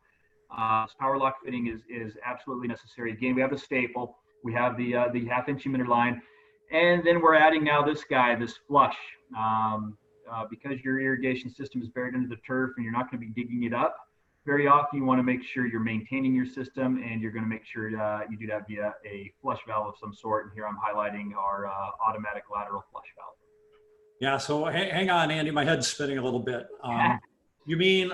uh, 0.55 0.85
power 0.99 1.17
lock 1.17 1.37
fitting 1.43 1.67
is 1.67 1.81
is 1.89 2.17
absolutely 2.25 2.67
necessary. 2.67 3.13
Again, 3.13 3.35
we 3.35 3.41
have 3.41 3.53
a 3.53 3.57
staple, 3.57 4.17
we 4.43 4.53
have 4.53 4.77
the 4.77 4.95
uh, 4.95 5.07
the 5.13 5.25
half 5.25 5.49
inch 5.49 5.63
emitter 5.65 5.87
line, 5.87 6.21
and 6.71 7.03
then 7.05 7.21
we're 7.21 7.35
adding 7.35 7.63
now 7.63 7.81
this 7.81 8.03
guy, 8.03 8.35
this 8.35 8.55
flush. 8.67 8.95
Um, 9.37 9.97
uh, 10.31 10.45
because 10.49 10.79
your 10.83 10.99
irrigation 10.99 11.49
system 11.49 11.81
is 11.81 11.89
buried 11.89 12.13
under 12.13 12.27
the 12.27 12.39
turf 12.45 12.71
and 12.77 12.83
you're 12.83 12.93
not 12.93 13.09
going 13.09 13.19
to 13.19 13.27
be 13.27 13.41
digging 13.41 13.63
it 13.63 13.73
up, 13.73 13.95
very 14.45 14.67
often 14.67 14.99
you 14.99 15.05
want 15.05 15.19
to 15.19 15.23
make 15.23 15.43
sure 15.43 15.65
you're 15.65 15.79
maintaining 15.79 16.33
your 16.33 16.45
system 16.45 17.01
and 17.03 17.21
you're 17.21 17.31
going 17.31 17.43
to 17.43 17.49
make 17.49 17.65
sure 17.65 17.87
uh, 17.99 18.21
you 18.29 18.37
do 18.37 18.47
that 18.47 18.67
via 18.67 18.93
a 19.05 19.31
flush 19.41 19.59
valve 19.67 19.87
of 19.87 19.93
some 19.99 20.13
sort. 20.13 20.45
And 20.45 20.53
here 20.53 20.67
I'm 20.67 20.77
highlighting 20.77 21.35
our 21.35 21.67
uh, 21.67 21.71
automatic 22.07 22.43
lateral 22.53 22.83
flush 22.91 23.05
valve. 23.17 23.35
Yeah, 24.21 24.37
so 24.37 24.65
hang, 24.65 24.89
hang 24.89 25.09
on, 25.09 25.31
Andy, 25.31 25.51
my 25.51 25.63
head's 25.63 25.87
spinning 25.87 26.17
a 26.17 26.23
little 26.23 26.39
bit. 26.39 26.67
Um, 26.83 27.19
you 27.65 27.77
mean 27.77 28.11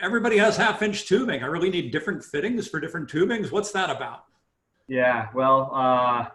everybody 0.00 0.36
has 0.36 0.56
half 0.56 0.82
inch 0.82 1.06
tubing? 1.06 1.42
I 1.42 1.46
really 1.46 1.70
need 1.70 1.90
different 1.90 2.22
fittings 2.24 2.68
for 2.68 2.78
different 2.78 3.10
tubings? 3.10 3.50
What's 3.50 3.72
that 3.72 3.90
about? 3.90 4.24
Yeah, 4.88 5.28
well, 5.34 5.70
uh, 5.74 6.26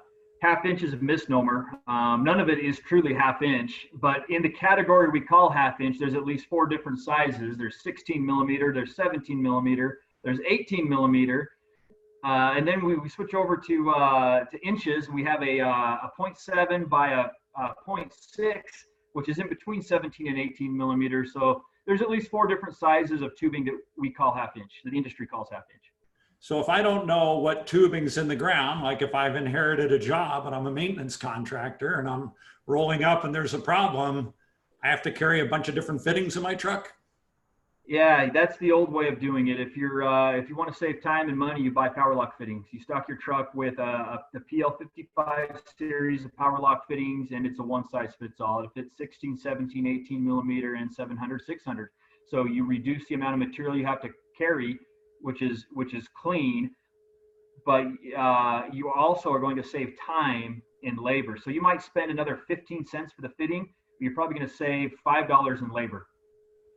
half 0.44 0.64
inch 0.66 0.84
is 0.84 0.94
a 0.94 0.98
misnomer. 0.98 1.66
Um, 1.88 2.24
none 2.24 2.40
of 2.40 2.50
it 2.50 2.60
is 2.60 2.80
truly 2.80 3.14
half 3.14 3.42
inch, 3.42 3.88
but 3.96 4.30
in 4.30 4.44
the 4.44 4.50
category 4.50 5.10
we 5.10 5.22
call 5.22 5.50
half 5.50 5.82
inch, 5.82 5.98
there's 5.98 6.14
at 6.14 6.26
least 6.26 6.46
four 6.48 6.68
different 6.68 7.00
sizes. 7.00 7.58
There's 7.58 7.82
16 7.82 8.24
millimeter, 8.24 8.72
there's 8.72 8.96
17 8.96 9.42
millimeter, 9.42 10.00
there's 10.24 10.40
18 10.48 10.88
millimeter, 10.88 11.50
uh, 12.24 12.54
and 12.56 12.68
then 12.68 12.86
we, 12.86 12.96
we 12.96 13.10
switch 13.10 13.34
over 13.34 13.58
to 13.58 13.90
uh, 13.90 14.46
to 14.46 14.68
inches. 14.68 15.10
We 15.10 15.24
have 15.24 15.42
a, 15.42 15.62
uh, 15.62 15.68
a 15.68 16.12
0.7 16.20 16.88
by 16.88 17.10
a, 17.10 17.26
a 17.62 17.74
0.6, 17.88 18.62
which 19.14 19.30
is 19.30 19.40
in 19.40 19.50
between 19.50 19.82
17 19.82 20.28
and 20.28 20.38
18 20.38 20.76
millimeters. 20.76 21.34
So 21.34 21.64
there's 21.86 22.02
at 22.02 22.10
least 22.10 22.30
four 22.30 22.48
different 22.48 22.78
sizes 22.78 23.22
of 23.22 23.36
tubing 23.38 23.66
that 23.66 23.74
we 23.98 24.12
call 24.12 24.34
half 24.34 24.56
inch, 24.56 24.82
that 24.84 24.92
the 24.92 24.98
industry 24.98 25.26
calls 25.26 25.50
half 25.52 25.64
inch. 25.74 25.93
So 26.44 26.60
if 26.60 26.68
I 26.68 26.82
don't 26.82 27.08
know 27.08 27.38
what 27.38 27.68
tubing's 27.68 28.18
in 28.18 28.28
the 28.28 28.36
ground, 28.36 28.84
like 28.84 29.02
if 29.02 29.16
I've 29.16 29.38
inherited 29.38 29.94
a 29.94 29.98
job 29.98 30.46
and 30.46 30.54
I'm 30.54 30.68
a 30.68 30.72
maintenance 30.72 31.16
contractor 31.16 32.02
and 32.02 32.10
I'm 32.10 32.34
rolling 32.68 33.06
up 33.06 33.24
and 33.24 33.34
there's 33.34 33.54
a 33.54 33.60
problem, 33.60 34.34
I 34.84 34.90
have 34.90 35.02
to 35.04 35.12
carry 35.12 35.40
a 35.40 35.46
bunch 35.46 35.70
of 35.70 35.76
different 35.76 36.04
fittings 36.04 36.36
in 36.36 36.44
my 36.44 36.54
truck? 36.54 36.92
Yeah, 37.88 38.30
that's 38.30 38.58
the 38.58 38.74
old 38.74 38.92
way 38.92 39.08
of 39.08 39.22
doing 39.22 39.48
it. 39.48 39.62
If 39.62 39.78
you're 39.78 40.04
uh, 40.04 40.34
if 40.34 40.50
you 40.50 40.58
want 40.58 40.70
to 40.70 40.78
save 40.78 41.02
time 41.02 41.30
and 41.30 41.38
money, 41.38 41.62
you 41.62 41.72
buy 41.72 41.88
power 41.88 42.14
lock 42.14 42.38
fittings. 42.38 42.66
You 42.72 42.82
stock 42.82 43.08
your 43.08 43.18
truck 43.20 43.54
with 43.54 43.80
a, 43.80 44.20
a, 44.34 44.40
PL55 44.54 45.60
series 45.78 46.26
of 46.26 46.36
power 46.36 46.60
lock 46.60 46.90
fittings, 46.90 47.32
and 47.32 47.46
it's 47.46 47.60
a 47.60 47.64
one 47.64 47.88
size 47.88 48.16
fits 48.20 48.42
all. 48.42 48.62
It 48.66 48.72
fits 48.74 48.98
16, 48.98 49.38
17, 49.38 49.88
18 49.88 50.26
millimeter, 50.26 50.76
and 50.76 50.94
700, 50.94 51.42
600. 51.46 51.90
So 52.30 52.44
you 52.44 52.66
reduce 52.66 53.08
the 53.08 53.16
amount 53.16 53.42
of 53.42 53.48
material 53.48 53.78
you 53.78 53.86
have 53.86 54.02
to 54.02 54.10
carry, 54.38 54.78
which 55.24 55.42
is 55.42 55.66
which 55.72 55.94
is 55.94 56.08
clean, 56.22 56.72
but 57.66 57.86
uh, 58.18 58.64
you 58.72 58.92
also 58.92 59.32
are 59.32 59.40
going 59.40 59.56
to 59.58 59.64
save 59.64 59.94
time 60.00 60.62
in 60.84 60.96
labor. 60.98 61.38
So 61.42 61.50
you 61.50 61.62
might 61.62 61.82
spend 61.82 62.12
another 62.12 62.42
15 62.48 62.86
cents 62.86 63.14
for 63.14 63.22
the 63.22 63.30
fitting, 63.30 63.64
but 63.66 64.04
you're 64.04 64.14
probably 64.14 64.38
going 64.38 64.50
to 64.50 64.56
save 64.56 64.92
five 65.04 65.28
dollars 65.28 65.62
in 65.62 65.70
labor 65.70 66.08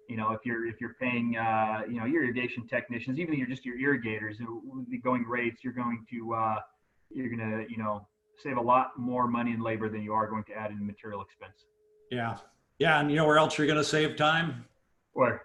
you 0.08 0.16
know, 0.16 0.32
if 0.32 0.40
you're 0.44 0.66
if 0.66 0.80
you're 0.80 0.94
paying, 1.00 1.36
uh, 1.36 1.82
you 1.88 1.98
know, 1.98 2.06
your 2.06 2.24
irrigation 2.24 2.66
technicians, 2.66 3.18
even 3.18 3.34
if 3.34 3.38
you're 3.38 3.48
just 3.48 3.64
your 3.64 3.78
irrigators, 3.78 4.38
the 4.38 4.98
going 4.98 5.24
rates, 5.24 5.64
you're 5.64 5.72
going 5.72 6.04
to 6.10 6.34
uh, 6.34 6.56
you're 7.10 7.28
gonna, 7.28 7.64
you 7.68 7.76
know, 7.76 8.06
save 8.38 8.56
a 8.56 8.60
lot 8.60 8.98
more 8.98 9.26
money 9.26 9.52
in 9.52 9.60
labor 9.60 9.88
than 9.88 10.02
you 10.02 10.12
are 10.12 10.28
going 10.28 10.44
to 10.44 10.52
add 10.54 10.70
in 10.70 10.86
material 10.86 11.22
expense. 11.22 11.66
Yeah. 12.10 12.36
Yeah. 12.78 13.00
And 13.00 13.10
you 13.10 13.16
know 13.16 13.26
where 13.26 13.38
else 13.38 13.58
you're 13.58 13.66
going 13.66 13.78
to 13.78 13.84
save 13.84 14.16
time? 14.16 14.64
Where? 15.12 15.42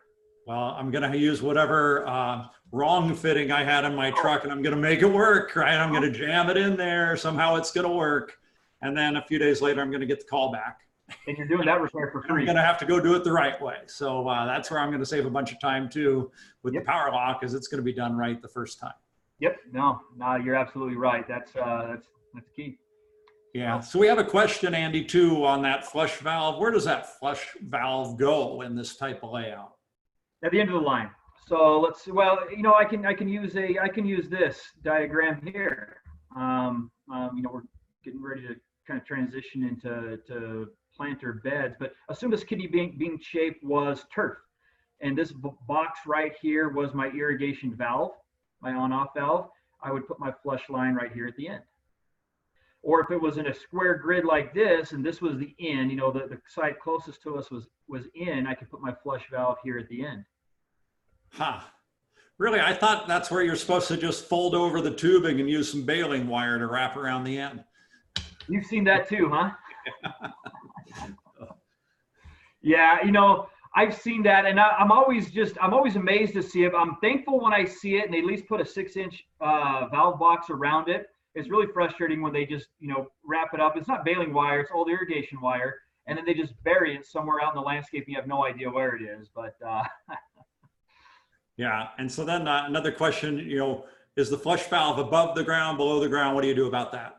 Well, 0.47 0.75
I'm 0.77 0.91
going 0.91 1.09
to 1.09 1.17
use 1.17 1.41
whatever 1.41 2.07
uh, 2.07 2.45
wrong 2.71 3.13
fitting 3.15 3.51
I 3.51 3.63
had 3.63 3.85
in 3.85 3.95
my 3.95 4.11
truck 4.11 4.43
and 4.43 4.51
I'm 4.51 4.61
going 4.61 4.75
to 4.75 4.81
make 4.81 5.01
it 5.01 5.05
work, 5.11 5.55
right? 5.55 5.75
I'm 5.75 5.91
going 5.91 6.01
to 6.03 6.11
jam 6.11 6.49
it 6.49 6.57
in 6.57 6.75
there. 6.75 7.15
Somehow 7.15 7.55
it's 7.55 7.71
going 7.71 7.87
to 7.87 7.93
work. 7.93 8.37
And 8.81 8.97
then 8.97 9.17
a 9.17 9.21
few 9.21 9.37
days 9.37 9.61
later, 9.61 9.81
I'm 9.81 9.89
going 9.91 10.01
to 10.01 10.07
get 10.07 10.19
the 10.19 10.25
call 10.25 10.51
back. 10.51 10.79
And 11.27 11.37
you're 11.37 11.47
doing 11.47 11.65
that 11.65 11.79
repair 11.79 12.09
for 12.11 12.21
I'm 12.23 12.27
free. 12.29 12.45
going 12.45 12.55
to 12.57 12.63
have 12.63 12.77
to 12.79 12.85
go 12.85 12.99
do 12.99 13.13
it 13.15 13.23
the 13.23 13.31
right 13.31 13.61
way. 13.61 13.75
So 13.85 14.27
uh, 14.27 14.45
that's 14.45 14.71
where 14.71 14.79
I'm 14.79 14.89
going 14.89 15.01
to 15.01 15.05
save 15.05 15.25
a 15.25 15.29
bunch 15.29 15.51
of 15.51 15.59
time 15.59 15.89
too 15.89 16.31
with 16.63 16.73
Yep. 16.73 16.83
the 16.83 16.87
power 16.91 17.11
lock 17.11 17.43
is 17.43 17.53
it's 17.53 17.67
going 17.67 17.79
to 17.79 17.83
be 17.83 17.93
done 17.93 18.15
right 18.15 18.41
the 18.41 18.47
first 18.47 18.79
time. 18.79 18.93
Yep. 19.39 19.57
No, 19.71 19.99
no, 20.17 20.35
you're 20.37 20.55
absolutely 20.55 20.95
right. 20.95 21.27
That's 21.27 21.55
uh, 21.55 21.87
that's 21.89 22.07
that's 22.33 22.49
key. 22.55 22.77
Yeah. 23.53 23.79
So 23.81 23.99
we 23.99 24.07
have 24.07 24.19
a 24.19 24.23
question, 24.23 24.73
Andy, 24.73 25.03
too, 25.03 25.43
on 25.45 25.61
that 25.63 25.85
flush 25.85 26.15
valve. 26.17 26.59
Where 26.59 26.71
does 26.71 26.85
that 26.85 27.19
flush 27.19 27.45
valve 27.67 28.17
go 28.17 28.61
in 28.61 28.75
this 28.75 28.95
type 28.95 29.21
of 29.23 29.31
layout? 29.31 29.73
At 30.43 30.51
the 30.51 30.59
end 30.59 30.69
of 30.69 30.75
the 30.75 30.87
line. 30.87 31.09
So 31.47 31.79
let's. 31.79 32.07
Well, 32.07 32.39
you 32.49 32.63
know, 32.63 32.73
I 32.73 32.85
can 32.85 33.05
I 33.05 33.13
can 33.13 33.27
use 33.27 33.55
a 33.55 33.77
I 33.79 33.87
can 33.87 34.05
use 34.05 34.29
this 34.29 34.59
diagram 34.83 35.41
here. 35.45 35.97
Um, 36.35 36.91
um, 37.11 37.31
you 37.35 37.41
know, 37.41 37.49
we're 37.53 37.63
getting 38.03 38.21
ready 38.21 38.41
to 38.47 38.55
kind 38.87 38.99
of 38.99 39.05
transition 39.05 39.63
into 39.63 40.17
to 40.27 40.69
planter 40.95 41.41
beds, 41.43 41.75
but 41.79 41.93
assume 42.09 42.31
this 42.31 42.43
kidney 42.43 42.67
bean, 42.67 42.97
bean 42.97 43.19
shape 43.21 43.59
was 43.63 44.05
turf, 44.13 44.37
and 45.01 45.17
this 45.17 45.33
box 45.67 45.99
right 46.05 46.33
here 46.41 46.69
was 46.69 46.93
my 46.93 47.07
irrigation 47.07 47.75
valve, 47.75 48.11
my 48.61 48.71
on-off 48.73 49.09
valve. 49.15 49.49
I 49.83 49.91
would 49.91 50.07
put 50.07 50.19
my 50.19 50.31
flush 50.43 50.69
line 50.69 50.93
right 50.93 51.11
here 51.11 51.27
at 51.27 51.35
the 51.37 51.47
end. 51.47 51.63
Or 52.83 53.01
if 53.01 53.11
it 53.11 53.21
was 53.21 53.37
in 53.37 53.47
a 53.47 53.53
square 53.53 53.95
grid 53.95 54.25
like 54.25 54.53
this, 54.53 54.91
and 54.91 55.05
this 55.05 55.21
was 55.21 55.37
the 55.37 55.55
end, 55.59 55.91
you 55.91 55.97
know, 55.97 56.11
the, 56.11 56.27
the 56.27 56.39
side 56.47 56.79
closest 56.81 57.21
to 57.23 57.37
us 57.37 57.51
was 57.51 57.67
was 57.87 58.05
in, 58.15 58.47
I 58.47 58.53
could 58.53 58.69
put 58.69 58.81
my 58.81 58.93
flush 59.03 59.23
valve 59.31 59.57
here 59.63 59.77
at 59.77 59.89
the 59.89 60.05
end. 60.05 60.23
Huh. 61.31 61.59
Really? 62.37 62.59
I 62.59 62.73
thought 62.73 63.07
that's 63.07 63.29
where 63.29 63.43
you're 63.43 63.55
supposed 63.55 63.87
to 63.89 63.97
just 63.97 64.25
fold 64.25 64.55
over 64.55 64.81
the 64.81 64.91
tubing 64.91 65.39
and 65.39 65.49
use 65.49 65.71
some 65.71 65.83
baling 65.83 66.27
wire 66.27 66.57
to 66.57 66.67
wrap 66.67 66.97
around 66.97 67.23
the 67.23 67.37
end. 67.37 67.63
You've 68.47 68.65
seen 68.65 68.83
that 68.85 69.07
too, 69.07 69.29
huh? 69.31 69.51
yeah, 72.61 73.03
you 73.05 73.11
know, 73.11 73.47
I've 73.75 73.95
seen 73.95 74.23
that, 74.23 74.45
and 74.45 74.59
I, 74.59 74.69
I'm 74.71 74.91
always 74.91 75.31
just, 75.31 75.55
I'm 75.61 75.73
always 75.73 75.95
amazed 75.95 76.33
to 76.33 76.43
see 76.43 76.63
it. 76.63 76.73
I'm 76.75 76.97
thankful 76.97 77.39
when 77.39 77.53
I 77.53 77.63
see 77.63 77.95
it, 77.95 78.05
and 78.05 78.13
they 78.13 78.19
at 78.19 78.25
least 78.25 78.47
put 78.47 78.59
a 78.59 78.65
six-inch 78.65 79.23
uh, 79.39 79.87
valve 79.89 80.19
box 80.19 80.49
around 80.49 80.89
it. 80.89 81.05
It's 81.35 81.49
really 81.49 81.67
frustrating 81.73 82.21
when 82.21 82.33
they 82.33 82.45
just, 82.45 82.67
you 82.79 82.89
know, 82.89 83.07
wrap 83.23 83.53
it 83.53 83.61
up. 83.61 83.77
It's 83.77 83.87
not 83.87 84.03
baling 84.03 84.33
wire; 84.33 84.59
it's 84.59 84.71
old 84.73 84.89
irrigation 84.89 85.39
wire, 85.39 85.75
and 86.07 86.17
then 86.17 86.25
they 86.25 86.33
just 86.33 86.61
bury 86.63 86.95
it 86.95 87.05
somewhere 87.05 87.41
out 87.41 87.53
in 87.53 87.55
the 87.55 87.65
landscape. 87.65 88.03
And 88.05 88.13
you 88.13 88.19
have 88.19 88.27
no 88.27 88.45
idea 88.45 88.69
where 88.69 88.95
it 88.95 89.01
is. 89.01 89.29
But 89.33 89.55
uh, 89.65 89.83
Yeah. 91.57 91.89
And 91.97 92.11
so 92.11 92.25
then 92.25 92.47
uh, 92.47 92.65
another 92.67 92.91
question, 92.91 93.37
you 93.37 93.57
know, 93.57 93.85
is 94.15 94.29
the 94.29 94.37
flush 94.37 94.67
valve 94.67 94.99
above 94.99 95.35
the 95.35 95.43
ground, 95.43 95.77
below 95.77 95.99
the 95.99 96.09
ground? 96.09 96.35
What 96.35 96.41
do 96.41 96.47
you 96.47 96.55
do 96.55 96.67
about 96.67 96.91
that? 96.91 97.15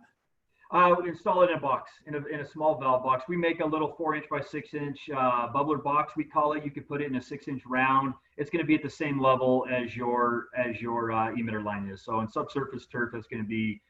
Uh, 0.72 0.94
we 1.02 1.10
install 1.10 1.42
it 1.42 1.50
in 1.50 1.58
a 1.58 1.60
box, 1.60 1.90
in 2.06 2.14
a, 2.14 2.24
in 2.28 2.40
a 2.40 2.46
small 2.46 2.78
valve 2.80 3.02
box. 3.02 3.24
We 3.28 3.36
make 3.36 3.60
a 3.60 3.66
little 3.66 3.92
four 3.92 4.14
inch 4.14 4.24
by 4.30 4.40
six 4.40 4.72
inch 4.72 5.10
uh, 5.14 5.52
bubbler 5.52 5.82
box. 5.82 6.14
We 6.16 6.24
call 6.24 6.54
it. 6.54 6.64
You 6.64 6.70
could 6.70 6.88
put 6.88 7.02
it 7.02 7.08
in 7.08 7.16
a 7.16 7.22
six 7.22 7.46
inch 7.46 7.62
round. 7.66 8.14
It's 8.38 8.48
going 8.48 8.62
to 8.62 8.66
be 8.66 8.74
at 8.74 8.82
the 8.82 8.88
same 8.88 9.20
level 9.20 9.66
as 9.70 9.94
your 9.94 10.46
as 10.56 10.80
your 10.80 11.12
uh, 11.12 11.30
emitter 11.32 11.62
line 11.62 11.90
is. 11.92 12.02
So 12.02 12.20
in 12.20 12.28
subsurface 12.28 12.86
turf, 12.86 13.10
it's 13.12 13.26
going 13.26 13.42
to 13.42 13.48
be, 13.48 13.82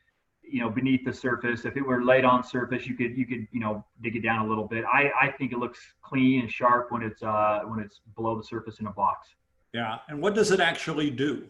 you 0.42 0.60
know, 0.60 0.70
beneath 0.70 1.04
the 1.04 1.12
surface. 1.12 1.64
If 1.64 1.76
it 1.76 1.82
were 1.82 2.02
laid 2.02 2.24
on 2.24 2.42
surface, 2.42 2.84
you 2.84 2.96
could 2.96 3.16
you 3.16 3.26
could 3.26 3.46
you 3.52 3.60
know 3.60 3.84
dig 4.02 4.16
it 4.16 4.22
down 4.22 4.44
a 4.44 4.48
little 4.48 4.66
bit. 4.66 4.84
I 4.84 5.12
I 5.20 5.30
think 5.30 5.52
it 5.52 5.58
looks 5.58 5.78
clean 6.02 6.40
and 6.40 6.50
sharp 6.50 6.90
when 6.90 7.02
it's 7.02 7.22
uh 7.22 7.60
when 7.64 7.78
it's 7.78 8.00
below 8.16 8.36
the 8.36 8.44
surface 8.44 8.80
in 8.80 8.88
a 8.88 8.92
box. 8.92 9.28
Yeah. 9.72 9.98
And 10.08 10.20
what 10.20 10.34
does 10.34 10.50
it 10.50 10.60
actually 10.60 11.10
do? 11.10 11.46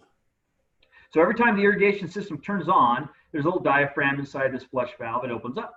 So 1.13 1.21
every 1.21 1.35
time 1.35 1.57
the 1.57 1.63
irrigation 1.63 2.09
system 2.09 2.41
turns 2.41 2.69
on, 2.69 3.09
there's 3.33 3.45
a 3.45 3.49
little 3.49 3.63
diaphragm 3.63 4.19
inside 4.19 4.53
this 4.53 4.65
flush 4.65 4.91
valve. 4.99 5.25
It 5.25 5.31
opens 5.31 5.59
up, 5.59 5.75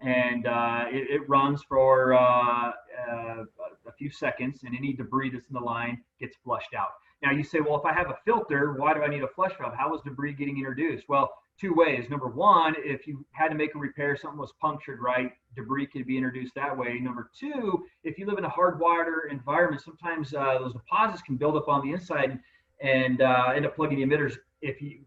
and 0.00 0.46
uh, 0.46 0.86
it, 0.88 1.20
it 1.20 1.28
runs 1.28 1.62
for 1.62 2.14
uh, 2.14 2.18
uh, 2.20 3.44
a 3.86 3.92
few 3.96 4.10
seconds, 4.10 4.60
and 4.64 4.74
any 4.76 4.92
debris 4.92 5.30
that's 5.30 5.46
in 5.48 5.54
the 5.54 5.60
line 5.60 6.02
gets 6.18 6.36
flushed 6.44 6.74
out. 6.74 6.88
Now 7.22 7.30
you 7.30 7.44
say, 7.44 7.60
well, 7.60 7.76
if 7.76 7.84
I 7.84 7.92
have 7.92 8.08
a 8.08 8.16
filter, 8.24 8.72
why 8.72 8.94
do 8.94 9.02
I 9.02 9.08
need 9.08 9.22
a 9.22 9.28
flush 9.28 9.52
valve? 9.58 9.74
How 9.74 9.94
is 9.94 10.00
debris 10.02 10.34
getting 10.34 10.58
introduced? 10.58 11.08
Well, 11.08 11.32
two 11.60 11.72
ways. 11.74 12.10
Number 12.10 12.26
one, 12.26 12.74
if 12.78 13.06
you 13.06 13.24
had 13.30 13.48
to 13.48 13.54
make 13.54 13.74
a 13.74 13.78
repair, 13.78 14.16
something 14.16 14.38
was 14.38 14.52
punctured, 14.60 15.00
right? 15.00 15.32
Debris 15.54 15.86
could 15.86 16.06
be 16.06 16.16
introduced 16.16 16.54
that 16.56 16.76
way. 16.76 16.98
Number 16.98 17.30
two, 17.38 17.84
if 18.02 18.18
you 18.18 18.26
live 18.26 18.38
in 18.38 18.44
a 18.44 18.50
hardwired 18.50 19.30
environment, 19.30 19.82
sometimes 19.82 20.34
uh, 20.34 20.58
those 20.58 20.72
deposits 20.72 21.22
can 21.22 21.36
build 21.36 21.56
up 21.56 21.68
on 21.68 21.86
the 21.86 21.92
inside 21.92 22.40
and 22.80 23.22
uh, 23.22 23.52
end 23.54 23.66
up 23.66 23.76
plugging 23.76 23.98
the 23.98 24.04
emitters. 24.04 24.36
If 24.60 24.82
you 24.82 25.00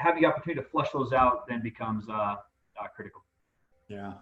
having 0.00 0.22
the 0.22 0.28
opportunity 0.28 0.60
to 0.60 0.68
flush 0.68 0.90
those 0.92 1.12
out, 1.12 1.46
then 1.48 1.62
becomes 1.62 2.08
uh, 2.08 2.12
uh, 2.12 2.36
critical. 2.94 3.22
Yeah. 3.88 4.14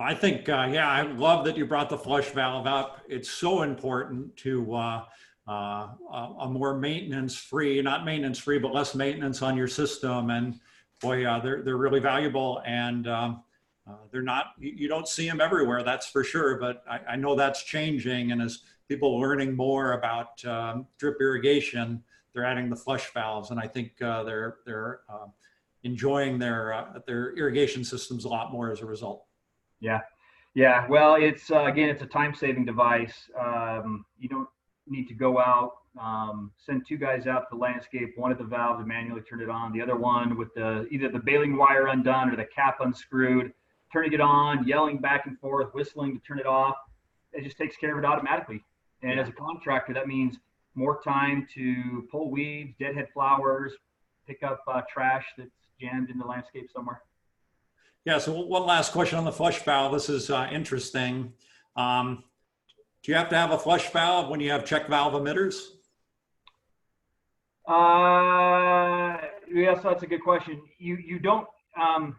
I 0.00 0.14
think, 0.14 0.48
uh, 0.48 0.68
yeah, 0.72 0.88
I 0.88 1.02
love 1.02 1.44
that 1.44 1.56
you 1.56 1.66
brought 1.66 1.88
the 1.88 1.98
flush 1.98 2.30
valve 2.30 2.66
up. 2.66 3.02
It's 3.08 3.30
so 3.30 3.62
important 3.62 4.36
to 4.38 4.74
uh, 5.48 5.88
a 6.40 6.48
more 6.48 6.78
maintenance 6.78 7.36
free, 7.36 7.82
not 7.82 8.04
maintenance 8.04 8.38
free, 8.38 8.58
but 8.58 8.72
less 8.72 8.94
maintenance 8.94 9.42
on 9.42 9.56
your 9.56 9.68
system. 9.68 10.30
And 10.30 10.60
boy, 11.00 11.24
uh, 11.24 11.40
they're, 11.40 11.62
they're 11.62 11.76
really 11.76 12.00
valuable 12.00 12.62
and 12.64 13.08
um, 13.08 13.42
uh, 13.88 13.96
they're 14.12 14.22
not, 14.22 14.52
you, 14.58 14.72
you 14.76 14.88
don't 14.88 15.08
see 15.08 15.28
them 15.28 15.40
everywhere, 15.40 15.82
that's 15.82 16.06
for 16.06 16.22
sure. 16.22 16.58
But 16.58 16.84
I, 16.88 17.00
I 17.10 17.16
know 17.16 17.34
that's 17.34 17.64
changing. 17.64 18.30
And 18.30 18.40
as 18.40 18.60
people 18.88 19.18
learning 19.18 19.56
more 19.56 19.94
about 19.94 20.44
um, 20.44 20.86
drip 20.98 21.16
irrigation, 21.20 22.02
they're 22.32 22.44
adding 22.44 22.70
the 22.70 22.76
flush 22.76 23.12
valves. 23.12 23.50
And 23.50 23.58
I 23.58 23.66
think 23.66 24.00
uh, 24.00 24.22
they're, 24.22 24.58
they're 24.64 25.00
uh, 25.08 25.26
enjoying 25.82 26.38
their, 26.38 26.72
uh, 26.72 27.00
their 27.06 27.36
irrigation 27.36 27.82
systems 27.82 28.24
a 28.24 28.28
lot 28.28 28.52
more 28.52 28.70
as 28.70 28.80
a 28.80 28.86
result. 28.86 29.24
Yeah, 29.80 29.98
yeah. 30.54 30.86
Well, 30.88 31.16
it's 31.16 31.50
uh, 31.50 31.64
again, 31.64 31.88
it's 31.88 32.02
a 32.02 32.06
time-saving 32.06 32.64
device. 32.64 33.28
Um, 33.38 34.04
you 34.16 34.28
don't 34.28 34.48
need 34.86 35.06
to 35.08 35.14
go 35.14 35.38
out, 35.38 35.72
um, 36.00 36.50
send 36.56 36.86
two 36.86 36.96
guys 36.96 37.26
out 37.26 37.40
to 37.40 37.46
the 37.52 37.56
landscape, 37.56 38.12
one 38.16 38.32
at 38.32 38.38
the 38.38 38.44
valve 38.44 38.78
to 38.78 38.84
manually 38.84 39.22
turn 39.22 39.40
it 39.40 39.48
on, 39.48 39.72
the 39.72 39.80
other 39.80 39.96
one 39.96 40.36
with 40.36 40.52
the 40.54 40.86
either 40.90 41.08
the 41.08 41.18
baling 41.18 41.56
wire 41.56 41.88
undone 41.88 42.30
or 42.30 42.36
the 42.36 42.44
cap 42.44 42.78
unscrewed, 42.80 43.52
turning 43.92 44.12
it 44.12 44.20
on, 44.20 44.66
yelling 44.66 44.98
back 44.98 45.26
and 45.26 45.38
forth, 45.38 45.72
whistling 45.74 46.18
to 46.18 46.20
turn 46.26 46.38
it 46.38 46.46
off. 46.46 46.76
It 47.32 47.44
just 47.44 47.58
takes 47.58 47.76
care 47.76 47.96
of 47.96 48.02
it 48.02 48.06
automatically. 48.06 48.62
And 49.02 49.18
as 49.18 49.28
a 49.28 49.32
contractor, 49.32 49.92
that 49.94 50.06
means 50.06 50.36
more 50.74 51.00
time 51.02 51.46
to 51.54 52.06
pull 52.10 52.30
weeds, 52.30 52.74
deadhead 52.78 53.08
flowers, 53.12 53.72
pick 54.26 54.42
up 54.42 54.62
uh, 54.66 54.80
trash 54.92 55.26
that's 55.36 55.50
jammed 55.80 56.10
in 56.10 56.18
the 56.18 56.24
landscape 56.24 56.68
somewhere. 56.74 57.02
Yeah, 58.04 58.18
so 58.18 58.32
one 58.32 58.66
last 58.66 58.92
question 58.92 59.18
on 59.18 59.24
the 59.24 59.32
flush 59.32 59.62
valve. 59.62 59.92
This 59.92 60.08
is 60.08 60.30
uh, 60.30 60.48
interesting. 60.50 61.32
Um, 61.76 62.24
do 63.02 63.10
you 63.10 63.18
have 63.18 63.28
to 63.30 63.36
have 63.36 63.50
a 63.50 63.58
flush 63.58 63.90
valve 63.90 64.28
when 64.28 64.40
you 64.40 64.50
have 64.50 64.64
check 64.64 64.88
valve 64.88 65.14
emitters? 65.14 65.56
Uh, 67.66 69.18
yes, 69.52 69.82
that's 69.82 70.02
a 70.02 70.06
good 70.06 70.22
question. 70.22 70.60
You 70.78 70.96
you 70.96 71.18
don't 71.18 71.46
um, 71.80 72.16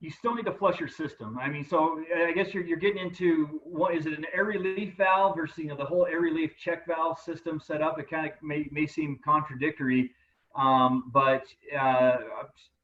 you 0.00 0.10
still 0.10 0.34
need 0.34 0.46
to 0.46 0.52
flush 0.52 0.78
your 0.78 0.88
system. 0.88 1.38
I 1.40 1.48
mean, 1.48 1.64
so 1.64 2.02
I 2.16 2.32
guess 2.32 2.54
you're 2.54 2.64
you're 2.64 2.78
getting 2.78 3.02
into 3.02 3.60
what 3.64 3.94
is 3.94 4.06
it 4.06 4.12
an 4.12 4.24
air 4.32 4.44
relief 4.44 4.94
valve 4.96 5.36
versus 5.36 5.58
you 5.58 5.66
know 5.66 5.76
the 5.76 5.84
whole 5.84 6.06
air 6.06 6.20
relief 6.20 6.52
check 6.56 6.86
valve 6.86 7.18
system 7.18 7.60
set 7.60 7.82
up. 7.82 7.98
It 7.98 8.08
kind 8.08 8.26
of 8.26 8.32
may 8.42 8.68
may 8.70 8.86
seem 8.86 9.18
contradictory, 9.24 10.12
um, 10.54 11.10
but 11.12 11.44
uh, 11.76 12.18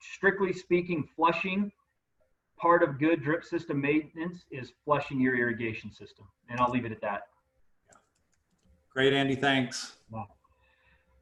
strictly 0.00 0.52
speaking, 0.52 1.08
flushing 1.14 1.70
part 2.64 2.82
of 2.82 2.98
good 2.98 3.22
drip 3.22 3.44
system 3.44 3.78
maintenance 3.78 4.46
is 4.50 4.72
flushing 4.86 5.20
your 5.20 5.36
irrigation 5.36 5.92
system, 5.92 6.24
and 6.48 6.58
I'll 6.58 6.70
leave 6.70 6.86
it 6.86 6.92
at 6.92 7.00
that. 7.02 7.24
Great, 8.88 9.12
Andy, 9.12 9.34
thanks. 9.34 9.96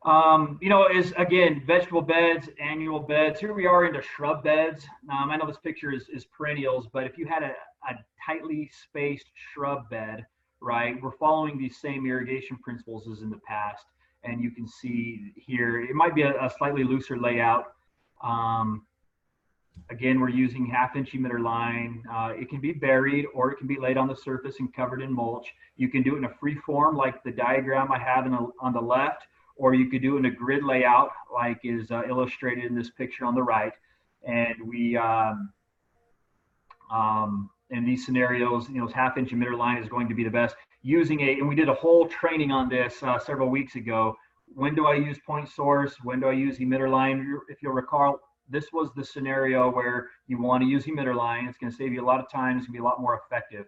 Um, 0.04 0.56
you 0.62 0.68
know, 0.68 0.86
is 0.86 1.12
again 1.16 1.60
vegetable 1.66 2.00
beds, 2.00 2.48
annual 2.60 3.00
beds. 3.00 3.40
Here 3.40 3.52
we 3.52 3.66
are 3.66 3.86
into 3.86 4.00
shrub 4.00 4.44
beds. 4.44 4.86
Um, 5.12 5.32
I 5.32 5.36
know 5.36 5.48
this 5.48 5.58
picture 5.58 5.90
is, 5.90 6.08
is 6.10 6.24
perennials, 6.26 6.86
but 6.92 7.06
if 7.06 7.18
you 7.18 7.26
had 7.26 7.42
a, 7.42 7.54
a 7.90 7.94
tightly 8.24 8.70
spaced 8.84 9.26
shrub 9.34 9.90
bed, 9.90 10.24
right, 10.60 10.94
we're 11.02 11.10
following 11.10 11.58
these 11.58 11.76
same 11.76 12.06
irrigation 12.06 12.56
principles 12.58 13.08
as 13.10 13.22
in 13.22 13.30
the 13.30 13.40
past. 13.48 13.84
And 14.22 14.40
you 14.40 14.52
can 14.52 14.68
see 14.68 15.32
here, 15.34 15.82
it 15.82 15.96
might 15.96 16.14
be 16.14 16.22
a, 16.22 16.40
a 16.40 16.48
slightly 16.56 16.84
looser 16.84 17.18
layout. 17.18 17.64
Um, 18.22 18.86
again, 19.90 20.20
we're 20.20 20.28
using 20.28 20.66
half 20.66 20.96
inch 20.96 21.12
emitter 21.12 21.42
line. 21.42 22.02
Uh, 22.10 22.32
it 22.36 22.48
can 22.48 22.60
be 22.60 22.72
buried 22.72 23.26
or 23.34 23.52
it 23.52 23.56
can 23.58 23.66
be 23.66 23.78
laid 23.78 23.96
on 23.96 24.08
the 24.08 24.16
surface 24.16 24.56
and 24.60 24.72
covered 24.74 25.02
in 25.02 25.12
mulch. 25.12 25.48
You 25.76 25.88
can 25.88 26.02
do 26.02 26.14
it 26.14 26.18
in 26.18 26.24
a 26.24 26.34
free 26.40 26.56
form 26.56 26.96
like 26.96 27.22
the 27.22 27.32
diagram 27.32 27.90
I 27.92 27.98
have 27.98 28.24
the, 28.24 28.48
on 28.60 28.72
the 28.72 28.80
left 28.80 29.22
or 29.56 29.74
you 29.74 29.90
could 29.90 30.02
do 30.02 30.16
it 30.16 30.20
in 30.20 30.24
a 30.26 30.30
grid 30.30 30.64
layout 30.64 31.10
like 31.32 31.60
is 31.64 31.90
uh, 31.90 32.02
illustrated 32.08 32.64
in 32.64 32.74
this 32.74 32.90
picture 32.90 33.24
on 33.24 33.34
the 33.34 33.42
right. 33.42 33.72
And 34.26 34.56
we, 34.66 34.96
um, 34.96 35.52
Um, 36.92 37.48
in 37.70 37.86
these 37.86 38.04
scenarios, 38.04 38.68
you 38.68 38.78
know, 38.78 38.86
half 38.88 39.16
inch 39.16 39.30
emitter 39.30 39.56
line 39.56 39.78
is 39.82 39.88
going 39.88 40.06
to 40.08 40.14
be 40.14 40.24
the 40.24 40.36
best. 40.40 40.54
Using 40.82 41.20
a, 41.20 41.30
and 41.38 41.48
we 41.48 41.54
did 41.54 41.70
a 41.70 41.74
whole 41.74 42.04
training 42.06 42.50
on 42.52 42.68
this 42.68 43.02
uh, 43.02 43.18
several 43.18 43.48
weeks 43.48 43.76
ago. 43.76 44.14
When 44.54 44.74
do 44.74 44.82
I 44.92 44.94
use 45.08 45.18
point 45.26 45.48
source? 45.48 45.94
When 46.02 46.20
do 46.20 46.26
I 46.26 46.32
use 46.46 46.58
emitter 46.58 46.90
line? 46.90 47.18
If 47.48 47.62
you'll 47.62 47.72
recall, 47.72 48.20
this 48.52 48.66
was 48.72 48.90
the 48.94 49.04
scenario 49.04 49.70
where 49.70 50.10
you 50.26 50.40
want 50.40 50.62
to 50.62 50.68
use 50.68 50.84
emitter 50.84 51.16
line. 51.16 51.46
It's 51.46 51.58
going 51.58 51.70
to 51.70 51.76
save 51.76 51.92
you 51.92 52.04
a 52.04 52.06
lot 52.06 52.20
of 52.20 52.30
time. 52.30 52.58
It's 52.58 52.66
going 52.66 52.74
to 52.74 52.78
be 52.80 52.84
a 52.84 52.84
lot 52.84 53.00
more 53.00 53.20
effective. 53.24 53.66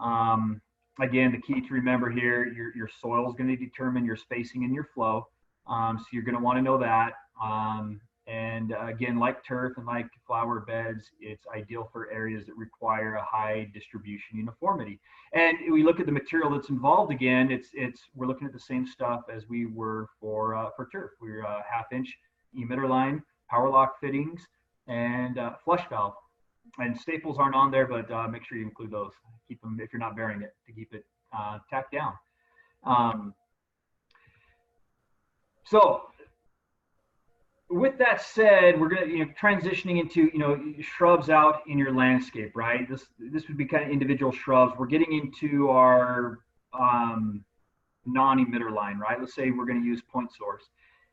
Um, 0.00 0.60
again, 1.00 1.32
the 1.32 1.40
key 1.40 1.60
to 1.60 1.74
remember 1.74 2.10
here, 2.10 2.46
your, 2.46 2.76
your 2.76 2.90
soil 3.00 3.28
is 3.28 3.34
going 3.36 3.48
to 3.48 3.56
determine 3.56 4.04
your 4.04 4.16
spacing 4.16 4.64
and 4.64 4.74
your 4.74 4.88
flow. 4.94 5.26
Um, 5.66 5.98
so 5.98 6.06
you're 6.12 6.24
going 6.24 6.36
to 6.36 6.42
want 6.42 6.58
to 6.58 6.62
know 6.62 6.78
that. 6.78 7.12
Um, 7.42 8.00
and 8.26 8.72
uh, 8.72 8.86
again, 8.86 9.18
like 9.18 9.42
turf 9.42 9.78
and 9.78 9.86
like 9.86 10.06
flower 10.26 10.60
beds, 10.60 11.10
it's 11.18 11.46
ideal 11.56 11.88
for 11.90 12.10
areas 12.10 12.44
that 12.46 12.56
require 12.56 13.14
a 13.14 13.24
high 13.24 13.70
distribution 13.72 14.36
uniformity. 14.36 15.00
And 15.32 15.56
we 15.72 15.82
look 15.82 15.98
at 15.98 16.06
the 16.06 16.12
material 16.12 16.50
that's 16.50 16.68
involved 16.68 17.10
again, 17.10 17.50
it's, 17.50 17.68
it's, 17.72 18.02
we're 18.14 18.26
looking 18.26 18.46
at 18.46 18.52
the 18.52 18.60
same 18.60 18.86
stuff 18.86 19.22
as 19.34 19.48
we 19.48 19.64
were 19.64 20.08
for, 20.20 20.54
uh, 20.54 20.68
for 20.76 20.88
turf. 20.92 21.12
We're 21.22 21.40
a 21.40 21.64
half 21.70 21.86
inch 21.90 22.14
emitter 22.54 22.88
line, 22.88 23.22
power 23.48 23.68
lock 23.68 24.00
fittings, 24.00 24.40
and 24.86 25.38
uh, 25.38 25.52
flush 25.64 25.82
valve. 25.88 26.14
And 26.78 26.98
staples 26.98 27.38
aren't 27.38 27.54
on 27.54 27.70
there, 27.70 27.86
but 27.86 28.10
uh, 28.10 28.28
make 28.28 28.44
sure 28.44 28.58
you 28.58 28.64
include 28.64 28.90
those. 28.90 29.12
Keep 29.48 29.62
them 29.62 29.78
if 29.80 29.92
you're 29.92 30.00
not 30.00 30.14
bearing 30.14 30.42
it 30.42 30.54
to 30.66 30.72
keep 30.72 30.92
it 30.92 31.04
uh, 31.36 31.58
tacked 31.70 31.92
down. 31.92 32.12
Um, 32.84 33.34
so 35.64 36.02
with 37.70 37.98
that 37.98 38.22
said, 38.22 38.80
we're 38.80 38.88
gonna 38.88 39.06
you 39.06 39.24
know 39.24 39.32
transitioning 39.40 40.00
into 40.00 40.30
you 40.32 40.38
know 40.38 40.58
shrubs 40.80 41.28
out 41.28 41.62
in 41.66 41.78
your 41.78 41.92
landscape, 41.92 42.52
right? 42.54 42.88
This 42.88 43.06
this 43.18 43.48
would 43.48 43.56
be 43.56 43.64
kind 43.64 43.84
of 43.84 43.90
individual 43.90 44.32
shrubs. 44.32 44.74
We're 44.78 44.86
getting 44.86 45.12
into 45.12 45.68
our 45.70 46.40
um, 46.78 47.44
non-emitter 48.06 48.72
line, 48.72 48.98
right? 48.98 49.18
Let's 49.20 49.34
say 49.34 49.50
we're 49.50 49.66
going 49.66 49.80
to 49.80 49.86
use 49.86 50.00
point 50.10 50.30
source, 50.34 50.64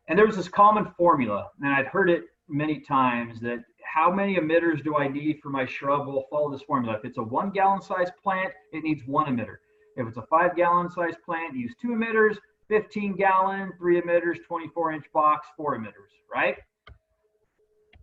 and 0.08 0.18
there 0.18 0.26
was 0.26 0.36
this 0.36 0.48
common 0.48 0.92
formula, 0.98 1.50
and 1.62 1.74
I'd 1.74 1.88
heard 1.88 2.10
it 2.10 2.26
many 2.48 2.80
times 2.80 3.40
that 3.42 3.64
how 3.84 4.12
many 4.12 4.36
emitters 4.36 4.84
do 4.84 4.98
I 4.98 5.08
need 5.08 5.40
for 5.42 5.50
my 5.50 5.66
shrub? 5.66 6.08
We'll 6.08 6.26
follow 6.30 6.52
this 6.52 6.62
formula. 6.64 6.98
If 6.98 7.06
it's 7.06 7.18
a 7.18 7.24
one 7.24 7.52
gallon 7.52 7.82
size 7.82 8.10
plant, 8.22 8.52
it 8.72 8.84
needs 8.84 9.04
one 9.06 9.26
emitter. 9.28 9.58
If 9.96 10.08
it's 10.08 10.18
a 10.18 10.26
five 10.30 10.56
gallon 10.56 10.90
size 10.90 11.16
plant, 11.26 11.56
use 11.56 11.74
two 11.82 11.90
emitters. 11.90 12.38
15 12.68 13.16
gallon, 13.16 13.72
three 13.78 14.02
emitters, 14.02 14.44
24 14.48 14.94
inch 14.94 15.06
box, 15.14 15.48
four 15.56 15.78
emitters, 15.78 16.12
right? 16.34 16.58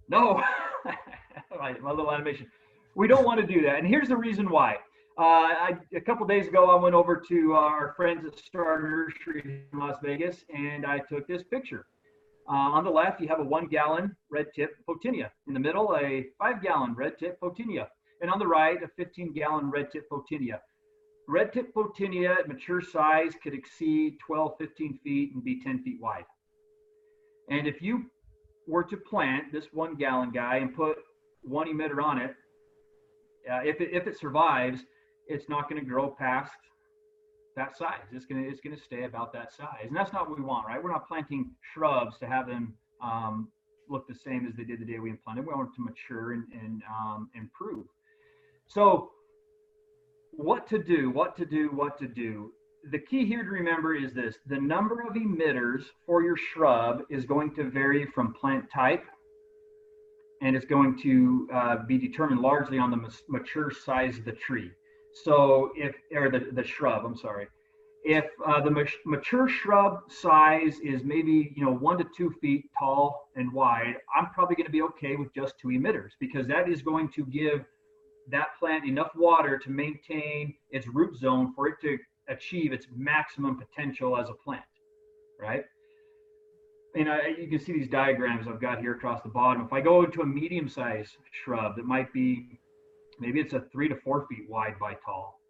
No, 0.08 0.42
my, 1.58 1.72
little 1.72 2.12
animation. 2.12 2.46
We 2.94 3.08
don't 3.08 3.24
want 3.24 3.40
to 3.40 3.46
do 3.46 3.62
that. 3.62 3.78
And 3.78 3.86
here's 3.86 4.08
the 4.08 4.16
reason 4.16 4.50
why. 4.50 4.76
Uh, 5.18 5.22
I, 5.22 5.76
a 5.94 6.00
couple 6.00 6.26
days 6.26 6.48
ago, 6.48 6.70
I 6.70 6.82
went 6.82 6.94
over 6.94 7.16
to 7.28 7.52
our 7.52 7.92
friends 7.96 8.24
at 8.24 8.38
Star 8.38 8.80
Nursery 8.80 9.66
in 9.70 9.78
Las 9.78 9.96
Vegas 10.02 10.44
and 10.54 10.86
I 10.86 11.00
took 11.00 11.28
this 11.28 11.42
picture. 11.42 11.86
Uh, 12.48 12.52
on 12.52 12.82
the 12.82 12.90
left, 12.90 13.20
you 13.20 13.28
have 13.28 13.38
a 13.38 13.44
one 13.44 13.66
gallon 13.66 14.16
red 14.30 14.46
tip 14.54 14.70
Photinia. 14.88 15.30
In 15.46 15.52
the 15.52 15.60
middle, 15.60 15.94
a 16.00 16.28
five 16.38 16.62
gallon 16.62 16.94
red 16.94 17.18
tip 17.18 17.38
Photinia. 17.40 17.88
And 18.22 18.30
on 18.30 18.38
the 18.38 18.46
right, 18.46 18.82
a 18.82 18.88
15 18.96 19.34
gallon 19.34 19.70
red 19.70 19.90
tip 19.92 20.08
Photinia. 20.10 20.60
Red 21.28 21.52
tip 21.52 21.74
Photinia 21.74 22.38
at 22.38 22.48
mature 22.48 22.80
size 22.80 23.32
could 23.42 23.52
exceed 23.52 24.16
12, 24.26 24.54
15 24.58 24.98
feet 25.04 25.34
and 25.34 25.44
be 25.44 25.60
10 25.62 25.82
feet 25.82 26.00
wide. 26.00 26.24
And 27.50 27.66
if 27.66 27.82
you 27.82 28.06
were 28.66 28.84
to 28.84 28.96
plant 28.96 29.52
this 29.52 29.66
one 29.72 29.96
gallon 29.96 30.30
guy 30.30 30.56
and 30.56 30.74
put 30.74 30.96
one 31.42 31.68
emitter 31.68 32.02
on 32.02 32.18
it, 32.18 32.34
uh, 33.50 33.60
if, 33.64 33.80
it 33.80 33.90
if 33.92 34.06
it 34.06 34.18
survives, 34.18 34.84
it's 35.32 35.48
not 35.48 35.68
going 35.68 35.82
to 35.82 35.88
grow 35.88 36.10
past 36.10 36.52
that 37.56 37.76
size. 37.76 38.00
It's 38.12 38.26
going 38.26 38.44
to 38.44 38.48
it's 38.50 38.60
going 38.60 38.76
to 38.76 38.82
stay 38.82 39.04
about 39.04 39.32
that 39.32 39.52
size, 39.52 39.86
and 39.86 39.96
that's 39.96 40.12
not 40.12 40.28
what 40.28 40.38
we 40.38 40.44
want, 40.44 40.66
right? 40.66 40.82
We're 40.82 40.92
not 40.92 41.08
planting 41.08 41.50
shrubs 41.72 42.18
to 42.18 42.26
have 42.26 42.46
them 42.46 42.74
um, 43.02 43.48
look 43.88 44.06
the 44.08 44.14
same 44.14 44.46
as 44.46 44.54
they 44.56 44.64
did 44.64 44.80
the 44.80 44.84
day 44.84 44.98
we 44.98 45.10
implanted. 45.10 45.46
We 45.46 45.52
want 45.54 45.74
them 45.74 45.86
to 45.86 45.90
mature 45.90 46.32
and, 46.32 46.44
and 46.52 46.82
um, 46.88 47.30
improve. 47.34 47.86
So 48.68 49.10
what 50.32 50.68
to 50.68 50.82
do, 50.82 51.10
what 51.10 51.36
to 51.36 51.44
do, 51.44 51.68
what 51.68 51.98
to 51.98 52.08
do. 52.08 52.52
The 52.90 52.98
key 52.98 53.24
here 53.26 53.44
to 53.44 53.50
remember 53.50 53.94
is 53.94 54.12
this 54.12 54.36
the 54.46 54.58
number 54.58 55.02
of 55.02 55.14
emitters 55.14 55.84
for 56.06 56.22
your 56.22 56.36
shrub 56.36 57.02
is 57.10 57.24
going 57.24 57.54
to 57.54 57.70
vary 57.70 58.06
from 58.06 58.34
plant 58.34 58.64
type 58.72 59.04
and 60.40 60.56
it's 60.56 60.66
going 60.66 60.98
to 60.98 61.48
uh, 61.54 61.76
be 61.86 61.96
determined 61.96 62.40
largely 62.40 62.78
on 62.78 62.90
the 62.90 63.16
mature 63.28 63.70
size 63.70 64.18
of 64.18 64.24
the 64.24 64.32
tree. 64.32 64.70
So 65.24 65.72
if, 65.76 65.94
or 66.14 66.30
the, 66.30 66.50
the 66.52 66.64
shrub, 66.64 67.04
I'm 67.04 67.16
sorry. 67.16 67.46
If 68.04 68.24
uh, 68.44 68.60
the 68.60 68.86
mature 69.04 69.48
shrub 69.48 70.10
size 70.10 70.80
is 70.82 71.04
maybe, 71.04 71.52
you 71.54 71.64
know, 71.64 71.72
one 71.72 71.98
to 71.98 72.06
two 72.16 72.34
feet 72.40 72.64
tall 72.76 73.28
and 73.36 73.52
wide, 73.52 73.94
I'm 74.16 74.26
probably 74.30 74.56
going 74.56 74.66
to 74.66 74.72
be 74.72 74.82
okay 74.82 75.14
with 75.14 75.32
just 75.32 75.54
two 75.60 75.68
emitters 75.68 76.10
because 76.18 76.48
that 76.48 76.68
is 76.68 76.82
going 76.82 77.10
to 77.10 77.24
give 77.26 77.64
that 78.30 78.48
plant 78.58 78.84
enough 78.86 79.10
water 79.14 79.58
to 79.58 79.70
maintain 79.70 80.54
its 80.70 80.88
root 80.88 81.16
zone 81.16 81.52
for 81.54 81.68
it 81.68 81.74
to 81.82 81.98
achieve 82.28 82.72
its 82.72 82.86
maximum 82.94 83.56
potential 83.56 84.16
as 84.16 84.28
a 84.28 84.34
plant, 84.34 84.62
right? 85.40 85.64
And 86.94 87.08
I, 87.08 87.28
you 87.38 87.48
can 87.48 87.58
see 87.58 87.72
these 87.72 87.88
diagrams 87.88 88.46
I've 88.46 88.60
got 88.60 88.80
here 88.80 88.92
across 88.92 89.22
the 89.22 89.28
bottom. 89.28 89.62
If 89.64 89.72
I 89.72 89.80
go 89.80 90.04
into 90.04 90.22
a 90.22 90.26
medium-sized 90.26 91.16
shrub 91.30 91.76
that 91.76 91.86
might 91.86 92.12
be, 92.12 92.60
maybe 93.20 93.40
it's 93.40 93.52
a 93.52 93.64
three 93.72 93.88
to 93.88 93.96
four 93.96 94.26
feet 94.28 94.48
wide 94.48 94.78
by 94.80 94.94
tall. 95.04 95.40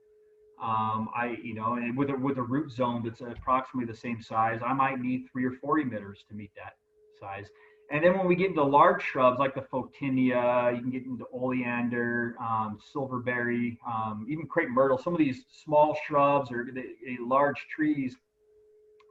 Um, 0.62 1.09
I, 1.14 1.37
you 1.42 1.55
know, 1.55 1.75
and 1.75 1.96
with 1.96 2.11
a, 2.11 2.14
with 2.14 2.38
a 2.38 2.42
root 2.42 2.70
zone 2.70 3.03
that's 3.05 3.20
approximately 3.20 3.90
the 3.90 3.98
same 3.98 4.22
size, 4.22 4.61
I 4.64 4.72
might 4.72 5.01
need 5.01 5.27
three 5.33 5.44
or 5.44 5.53
four 5.61 5.79
emitters 5.79 6.18
to 6.29 6.35
meet 6.35 6.53
that 6.57 6.75
size. 7.18 7.46
And 7.90 8.03
then 8.03 8.16
when 8.16 8.27
we 8.27 8.37
get 8.37 8.51
into 8.51 8.62
large 8.62 9.03
shrubs 9.03 9.38
like 9.38 9.55
the 9.55 9.62
Photinia, 9.62 10.75
you 10.75 10.81
can 10.81 10.90
get 10.90 11.05
into 11.05 11.27
oleander, 11.33 12.37
um, 12.40 12.79
silverberry, 12.92 13.79
um, 13.87 14.25
even 14.31 14.46
crepe 14.46 14.70
myrtle, 14.70 14.96
some 14.96 15.12
of 15.12 15.18
these 15.18 15.44
small 15.64 15.96
shrubs 16.07 16.51
or 16.51 16.68
the, 16.72 16.85
large 17.20 17.66
trees, 17.75 18.16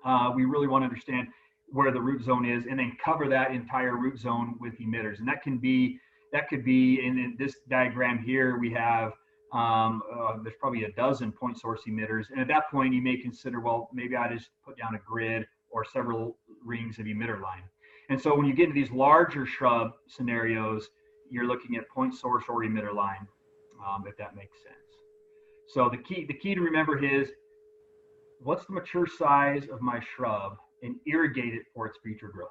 uh, 0.03 0.31
we 0.35 0.45
really 0.45 0.67
want 0.67 0.81
to 0.81 0.85
understand 0.85 1.27
where 1.67 1.91
the 1.91 2.01
root 2.01 2.23
zone 2.23 2.45
is 2.45 2.65
and 2.65 2.79
then 2.79 2.97
cover 3.03 3.27
that 3.27 3.51
entire 3.51 3.97
root 3.97 4.17
zone 4.17 4.55
with 4.59 4.73
emitters. 4.79 5.19
And 5.19 5.27
that 5.27 5.43
can 5.43 5.57
be, 5.57 5.99
that 6.31 6.47
could 6.49 6.63
be 6.63 7.05
in, 7.05 7.17
in 7.17 7.35
this 7.37 7.55
diagram 7.69 8.19
here, 8.19 8.57
we 8.57 8.71
have, 8.71 9.13
um, 9.53 10.01
uh, 10.13 10.37
there's 10.43 10.55
probably 10.59 10.85
a 10.85 10.91
dozen 10.93 11.31
point 11.31 11.59
source 11.59 11.81
emitters. 11.87 12.25
And 12.31 12.39
at 12.39 12.47
that 12.47 12.69
point, 12.71 12.93
you 12.93 13.01
may 13.01 13.17
consider, 13.17 13.59
well, 13.59 13.89
maybe 13.93 14.15
I 14.15 14.33
just 14.33 14.49
put 14.65 14.77
down 14.77 14.95
a 14.95 14.99
grid 15.05 15.45
or 15.69 15.85
several 15.85 16.37
rings 16.63 16.99
of 16.99 17.05
emitter 17.05 17.41
line. 17.41 17.63
And 18.09 18.21
so 18.21 18.35
when 18.35 18.45
you 18.45 18.53
get 18.53 18.69
into 18.69 18.75
these 18.75 18.91
larger 18.91 19.45
shrub 19.45 19.91
scenarios, 20.07 20.89
you're 21.29 21.47
looking 21.47 21.77
at 21.77 21.87
point 21.89 22.13
source 22.15 22.45
or 22.49 22.63
emitter 22.63 22.93
line, 22.93 23.27
um, 23.85 24.03
if 24.07 24.17
that 24.17 24.35
makes 24.35 24.57
sense. 24.63 24.75
So 25.67 25.89
the 25.89 25.97
key, 25.97 26.25
the 26.25 26.33
key 26.33 26.55
to 26.55 26.61
remember 26.61 27.03
is 27.03 27.29
what's 28.39 28.65
the 28.65 28.73
mature 28.73 29.07
size 29.07 29.67
of 29.71 29.81
my 29.81 30.01
shrub 30.15 30.57
and 30.83 30.95
irrigate 31.07 31.53
it 31.53 31.63
for 31.73 31.85
its 31.87 31.97
future 32.03 32.27
growth. 32.27 32.49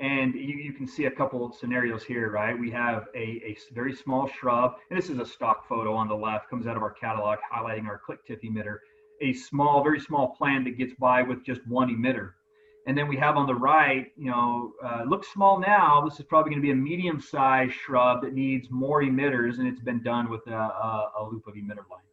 And 0.00 0.34
you, 0.34 0.56
you 0.56 0.72
can 0.72 0.86
see 0.86 1.06
a 1.06 1.10
couple 1.10 1.44
of 1.44 1.54
scenarios 1.54 2.04
here, 2.04 2.30
right? 2.30 2.56
We 2.56 2.70
have 2.70 3.08
a, 3.14 3.42
a 3.44 3.56
very 3.72 3.94
small 3.94 4.28
shrub, 4.28 4.76
and 4.90 4.98
this 4.98 5.10
is 5.10 5.18
a 5.18 5.26
stock 5.26 5.68
photo 5.68 5.92
on 5.94 6.06
the 6.06 6.14
left, 6.14 6.48
comes 6.48 6.66
out 6.66 6.76
of 6.76 6.82
our 6.82 6.92
catalog 6.92 7.38
highlighting 7.52 7.86
our 7.86 7.98
click 7.98 8.24
tip 8.24 8.42
emitter 8.42 8.78
a 9.20 9.32
small, 9.32 9.82
very 9.82 10.00
small 10.00 10.28
plant 10.28 10.64
that 10.64 10.78
gets 10.78 10.94
by 10.94 11.22
with 11.22 11.44
just 11.44 11.66
one 11.66 11.88
emitter. 11.88 12.32
And 12.86 12.96
then 12.96 13.06
we 13.06 13.16
have 13.18 13.36
on 13.36 13.46
the 13.46 13.54
right, 13.54 14.12
you 14.16 14.30
know, 14.30 14.72
uh, 14.82 15.04
looks 15.06 15.28
small 15.32 15.60
now. 15.60 16.00
This 16.08 16.18
is 16.18 16.26
probably 16.26 16.50
going 16.50 16.62
to 16.62 16.66
be 16.66 16.72
a 16.72 16.76
medium-sized 16.76 17.74
shrub 17.74 18.22
that 18.22 18.32
needs 18.32 18.68
more 18.70 19.02
emitters, 19.02 19.58
and 19.58 19.68
it's 19.68 19.80
been 19.80 20.02
done 20.02 20.30
with 20.30 20.46
a, 20.46 20.54
a, 20.54 21.12
a 21.20 21.24
loop 21.24 21.46
of 21.46 21.54
emitter 21.54 21.84
line. 21.90 22.07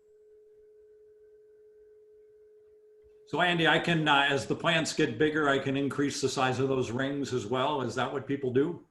So 3.28 3.42
Andy, 3.42 3.68
I 3.68 3.80
can, 3.80 4.08
uh, 4.08 4.28
as 4.30 4.46
the 4.46 4.56
plants 4.56 4.94
get 4.94 5.18
bigger, 5.18 5.50
I 5.50 5.58
can 5.58 5.76
increase 5.76 6.22
the 6.22 6.30
size 6.30 6.60
of 6.60 6.70
those 6.70 6.92
rings 6.92 7.34
as 7.34 7.48
well. 7.48 7.82
Is 7.82 7.96
that 7.96 8.12
what 8.12 8.28
people 8.28 8.52
do? 8.52 8.82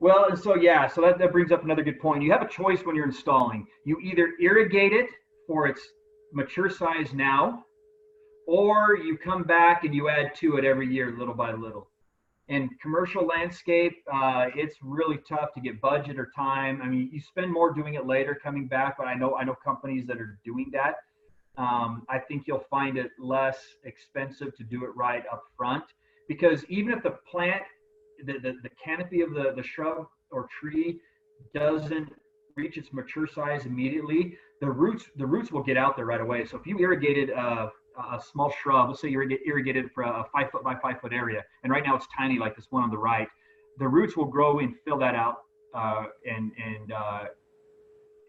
Well, 0.00 0.26
and 0.28 0.38
so 0.38 0.56
yeah, 0.56 0.88
so 0.88 1.00
that, 1.02 1.18
that 1.18 1.32
brings 1.32 1.52
up 1.52 1.64
another 1.64 1.82
good 1.82 2.00
point. 2.00 2.22
You 2.22 2.32
have 2.32 2.42
a 2.42 2.48
choice 2.48 2.84
when 2.84 2.96
you're 2.96 3.06
installing. 3.06 3.66
You 3.84 3.98
either 4.00 4.32
irrigate 4.40 4.92
it 4.92 5.06
for 5.46 5.68
its 5.68 5.80
mature 6.32 6.68
size 6.68 7.12
now, 7.14 7.64
or 8.46 8.96
you 8.96 9.16
come 9.16 9.44
back 9.44 9.84
and 9.84 9.94
you 9.94 10.08
add 10.08 10.34
to 10.36 10.56
it 10.56 10.64
every 10.64 10.92
year, 10.92 11.14
little 11.16 11.34
by 11.34 11.52
little. 11.52 11.88
In 12.48 12.68
commercial 12.82 13.24
landscape, 13.26 13.94
uh, 14.12 14.46
it's 14.54 14.76
really 14.82 15.18
tough 15.28 15.52
to 15.54 15.60
get 15.60 15.80
budget 15.80 16.18
or 16.18 16.30
time. 16.36 16.80
I 16.82 16.86
mean, 16.86 17.08
you 17.12 17.20
spend 17.20 17.52
more 17.52 17.72
doing 17.72 17.94
it 17.94 18.06
later, 18.06 18.38
coming 18.40 18.68
back. 18.68 18.96
But 18.98 19.08
I 19.08 19.14
know 19.14 19.36
I 19.36 19.44
know 19.44 19.56
companies 19.64 20.06
that 20.06 20.18
are 20.18 20.38
doing 20.44 20.70
that. 20.72 20.94
Um, 21.56 22.04
I 22.08 22.18
think 22.18 22.44
you'll 22.46 22.66
find 22.70 22.98
it 22.98 23.10
less 23.18 23.58
expensive 23.84 24.54
to 24.56 24.64
do 24.64 24.84
it 24.84 24.90
right 24.94 25.24
up 25.32 25.44
front 25.56 25.84
because 26.28 26.64
even 26.68 26.92
if 26.92 27.02
the 27.02 27.16
plant, 27.30 27.62
the, 28.24 28.34
the, 28.34 28.54
the 28.62 28.70
canopy 28.82 29.22
of 29.22 29.32
the, 29.32 29.52
the 29.56 29.62
shrub 29.62 30.06
or 30.30 30.48
tree 30.60 31.00
doesn't 31.54 32.12
reach 32.56 32.76
its 32.76 32.92
mature 32.92 33.26
size 33.26 33.66
immediately, 33.66 34.36
the 34.60 34.70
roots 34.70 35.04
the 35.16 35.26
roots 35.26 35.52
will 35.52 35.62
get 35.62 35.76
out 35.76 35.96
there 35.96 36.06
right 36.06 36.20
away. 36.20 36.44
So 36.44 36.58
if 36.58 36.66
you 36.66 36.78
irrigated 36.78 37.30
a, 37.30 37.70
a 38.12 38.20
small 38.20 38.52
shrub, 38.62 38.88
let's 38.88 39.00
say 39.00 39.08
you 39.08 39.18
irrigate, 39.18 39.40
irrigated 39.46 39.90
for 39.94 40.04
a 40.04 40.24
five 40.32 40.50
foot 40.50 40.64
by 40.64 40.74
five 40.76 41.00
foot 41.00 41.12
area, 41.12 41.42
and 41.62 41.72
right 41.72 41.84
now 41.84 41.94
it's 41.94 42.06
tiny 42.16 42.38
like 42.38 42.56
this 42.56 42.66
one 42.70 42.82
on 42.82 42.90
the 42.90 42.98
right, 42.98 43.28
the 43.78 43.88
roots 43.88 44.16
will 44.16 44.26
grow 44.26 44.58
and 44.60 44.74
fill 44.84 44.98
that 44.98 45.14
out 45.14 45.36
uh, 45.74 46.04
and 46.26 46.52
and 46.62 46.92
uh, 46.92 47.24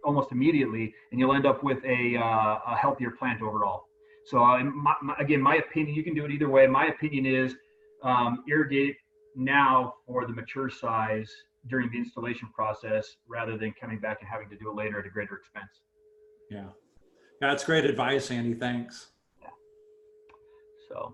almost 0.08 0.32
immediately, 0.32 0.94
and 1.12 1.20
you'll 1.20 1.36
end 1.36 1.46
up 1.46 1.64
with 1.64 1.84
a, 1.84 2.16
uh, 2.16 2.74
a 2.74 2.76
healthier 2.76 3.12
plant 3.12 3.42
overall. 3.42 3.84
So 4.26 4.42
uh, 4.42 4.64
my, 4.64 4.94
my, 5.04 5.16
again, 5.20 5.42
my 5.42 5.56
opinion, 5.56 5.96
you 5.96 6.04
can 6.04 6.16
do 6.16 6.24
it 6.26 6.32
either 6.32 6.50
way. 6.50 6.66
My 6.66 6.88
opinion 6.88 7.26
is 7.26 7.56
um, 8.04 8.44
irrigate 8.48 8.96
now 9.36 9.94
for 10.06 10.26
the 10.26 10.34
mature 10.34 10.70
size 10.70 11.30
during 11.70 11.92
the 11.92 11.98
installation 11.98 12.48
process 12.56 13.18
rather 13.28 13.58
than 13.58 13.74
coming 13.80 14.00
back 14.00 14.20
and 14.22 14.30
having 14.30 14.50
to 14.50 14.56
do 14.56 14.70
it 14.72 14.76
later 14.76 15.00
at 15.00 15.06
a 15.06 15.10
greater 15.10 15.36
expense. 15.36 15.82
Yeah. 16.50 16.70
Yeah, 17.42 17.50
that's 17.50 17.66
great 17.66 17.86
advice, 17.86 18.32
Andy. 18.32 18.54
Thanks. 18.54 19.10
Yeah. 19.42 19.50
So, 20.88 21.14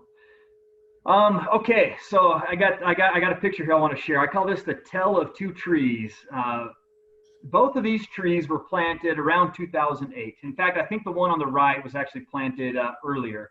um, 1.06 1.46
okay, 1.52 1.96
so 2.08 2.40
I 2.48 2.54
got 2.54 2.82
I 2.82 2.94
got 2.94 3.14
I 3.14 3.20
got 3.20 3.32
a 3.32 3.36
picture 3.36 3.62
here 3.62 3.74
I 3.74 3.78
want 3.78 3.94
to 3.94 4.00
share. 4.00 4.20
I 4.20 4.26
call 4.26 4.46
this 4.46 4.62
the 4.62 4.74
tell 4.74 5.20
of 5.20 5.36
two 5.36 5.52
trees. 5.52 6.14
Uh, 6.34 6.68
both 7.44 7.76
of 7.76 7.84
these 7.84 8.06
trees 8.06 8.48
were 8.48 8.58
planted 8.58 9.18
around 9.18 9.52
2008. 9.54 10.36
In 10.42 10.54
fact, 10.54 10.78
I 10.78 10.84
think 10.84 11.04
the 11.04 11.12
one 11.12 11.30
on 11.30 11.38
the 11.38 11.46
right 11.46 11.82
was 11.84 11.94
actually 11.94 12.22
planted 12.22 12.76
uh, 12.76 12.92
earlier, 13.04 13.50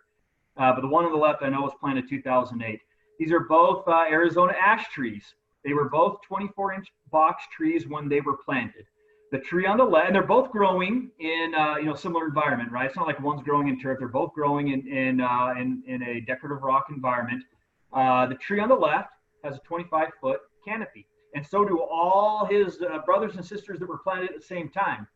uh, 0.57 0.73
but 0.73 0.81
the 0.81 0.87
one 0.87 1.05
on 1.05 1.11
the 1.11 1.17
left 1.17 1.43
I 1.43 1.49
know 1.49 1.61
was 1.61 1.73
planted 1.79 2.09
2008. 2.09 2.79
These 3.19 3.31
are 3.31 3.41
both 3.41 3.87
uh, 3.87 4.05
Arizona 4.09 4.53
ash 4.59 4.89
trees. 4.89 5.35
They 5.63 5.73
were 5.73 5.89
both 5.89 6.21
24 6.27 6.73
inch 6.73 6.87
box 7.11 7.43
trees 7.55 7.87
when 7.87 8.09
they 8.09 8.19
were 8.19 8.37
planted. 8.37 8.85
The 9.31 9.39
tree 9.39 9.65
on 9.65 9.77
the 9.77 9.83
left, 9.83 10.07
and 10.07 10.15
they're 10.15 10.23
both 10.23 10.51
growing 10.51 11.09
in 11.19 11.53
uh, 11.55 11.77
you 11.77 11.85
know 11.85 11.95
similar 11.95 12.25
environment, 12.25 12.71
right? 12.71 12.85
It's 12.85 12.95
not 12.95 13.07
like 13.07 13.19
one's 13.19 13.41
growing 13.41 13.67
in 13.67 13.79
turf; 13.79 13.97
they're 13.99 14.07
both 14.07 14.33
growing 14.33 14.69
in 14.69 14.87
in 14.87 15.21
uh, 15.21 15.53
in, 15.57 15.81
in, 15.87 16.03
a 16.03 16.21
decorative 16.21 16.61
rock 16.61 16.85
environment. 16.89 17.43
Uh, 17.91 18.27
the 18.27 18.35
tree 18.35 18.59
on 18.59 18.69
the 18.69 18.75
left 18.75 19.09
has 19.43 19.55
a 19.55 19.59
25 19.59 20.09
foot 20.21 20.39
canopy, 20.65 21.07
and 21.35 21.45
so 21.45 21.65
do 21.65 21.81
all 21.81 22.45
his 22.45 22.81
uh, 22.81 22.99
brothers 22.99 23.35
and 23.35 23.45
sisters 23.45 23.79
that 23.79 23.87
were 23.87 23.97
planted 23.97 24.29
at 24.29 24.35
the 24.35 24.45
same 24.45 24.69
time. 24.69 25.07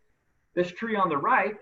This 0.55 0.71
tree 0.71 0.95
on 0.95 1.09
the 1.09 1.17
right, 1.17 1.55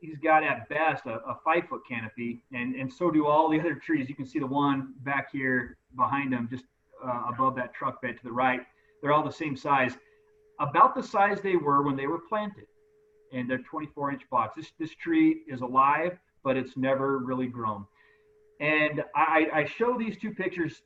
he's 0.00 0.18
got 0.18 0.42
at 0.42 0.68
best 0.68 1.06
a, 1.06 1.20
a 1.26 1.38
five 1.44 1.68
foot 1.68 1.82
canopy, 1.88 2.42
and 2.52 2.74
and 2.74 2.92
so 2.92 3.10
do 3.10 3.26
all 3.26 3.50
the 3.50 3.60
other 3.60 3.74
trees. 3.74 4.08
You 4.08 4.14
can 4.14 4.26
see 4.26 4.38
the 4.38 4.46
one 4.46 4.94
back 5.04 5.30
here 5.32 5.76
behind 5.96 6.32
him, 6.32 6.48
just 6.50 6.64
uh, 7.04 7.24
above 7.32 7.54
that 7.56 7.72
truck 7.74 8.02
bed 8.02 8.16
to 8.16 8.24
the 8.24 8.32
right. 8.32 8.60
They're 9.00 9.12
all 9.12 9.24
the 9.24 9.32
same 9.32 9.56
size 9.56 9.96
about 10.60 10.94
the 10.94 11.02
size 11.02 11.40
they 11.40 11.56
were 11.56 11.82
when 11.82 11.96
they 11.96 12.06
were 12.06 12.20
planted. 12.28 12.66
And 13.32 13.48
they're 13.48 13.58
24 13.58 14.12
inch 14.12 14.22
box. 14.30 14.54
This, 14.56 14.72
this 14.78 14.94
tree 14.94 15.42
is 15.48 15.62
alive, 15.62 16.18
but 16.44 16.56
it's 16.56 16.76
never 16.76 17.18
really 17.18 17.46
grown. 17.46 17.86
And 18.60 19.02
I, 19.16 19.46
I 19.52 19.64
show 19.64 19.96
these 19.98 20.18
two 20.18 20.32
pictures 20.32 20.82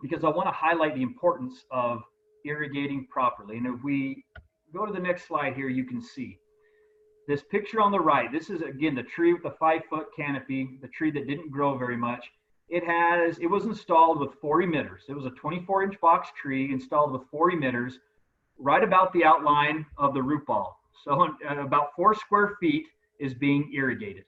because 0.00 0.24
I 0.24 0.28
want 0.28 0.48
to 0.48 0.52
highlight 0.52 0.94
the 0.94 1.02
importance 1.02 1.64
of 1.70 2.02
irrigating 2.44 3.06
properly. 3.10 3.56
And 3.56 3.66
if 3.66 3.82
we 3.82 4.24
go 4.72 4.86
to 4.86 4.92
the 4.92 4.98
next 4.98 5.26
slide 5.26 5.54
here, 5.54 5.68
you 5.68 5.84
can 5.84 6.00
see 6.00 6.38
this 7.26 7.42
picture 7.42 7.80
on 7.80 7.90
the 7.90 8.00
right. 8.00 8.30
This 8.30 8.50
is 8.50 8.62
again 8.62 8.94
the 8.94 9.02
tree 9.02 9.32
with 9.32 9.42
the 9.42 9.54
five 9.58 9.82
foot 9.88 10.06
canopy, 10.16 10.78
the 10.82 10.88
tree 10.88 11.10
that 11.12 11.26
didn't 11.26 11.50
grow 11.50 11.76
very 11.78 11.96
much. 11.96 12.24
It 12.68 12.84
has, 12.84 13.38
it 13.38 13.46
was 13.46 13.64
installed 13.66 14.20
with 14.20 14.34
four 14.40 14.62
emitters. 14.62 15.02
It 15.08 15.14
was 15.14 15.26
a 15.26 15.30
24 15.30 15.84
inch 15.84 16.00
box 16.00 16.30
tree 16.40 16.72
installed 16.72 17.12
with 17.12 17.22
four 17.30 17.50
emitters 17.50 17.94
right 18.58 18.82
about 18.82 19.12
the 19.12 19.24
outline 19.24 19.84
of 19.98 20.14
the 20.14 20.22
root 20.22 20.46
ball. 20.46 20.80
So 21.02 21.20
uh, 21.22 21.60
about 21.60 21.94
four 21.94 22.14
square 22.14 22.56
feet 22.60 22.86
is 23.18 23.34
being 23.34 23.70
irrigated. 23.74 24.24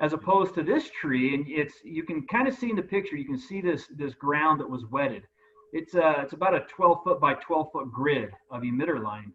As 0.00 0.12
opposed 0.12 0.54
to 0.54 0.62
this 0.62 0.90
tree, 0.90 1.34
and 1.34 1.44
it's 1.48 1.74
you 1.84 2.04
can 2.04 2.26
kind 2.26 2.46
of 2.46 2.54
see 2.54 2.70
in 2.70 2.76
the 2.76 2.82
picture, 2.82 3.16
you 3.16 3.24
can 3.24 3.38
see 3.38 3.60
this 3.60 3.88
this 3.96 4.14
ground 4.14 4.60
that 4.60 4.70
was 4.70 4.84
wetted. 4.86 5.24
It's 5.72 5.94
uh, 5.94 6.22
it's 6.22 6.32
about 6.32 6.54
a 6.54 6.60
12 6.60 7.04
foot 7.04 7.20
by 7.20 7.34
12 7.34 7.72
foot 7.72 7.92
grid 7.92 8.30
of 8.50 8.62
emitter 8.62 9.02
line, 9.02 9.32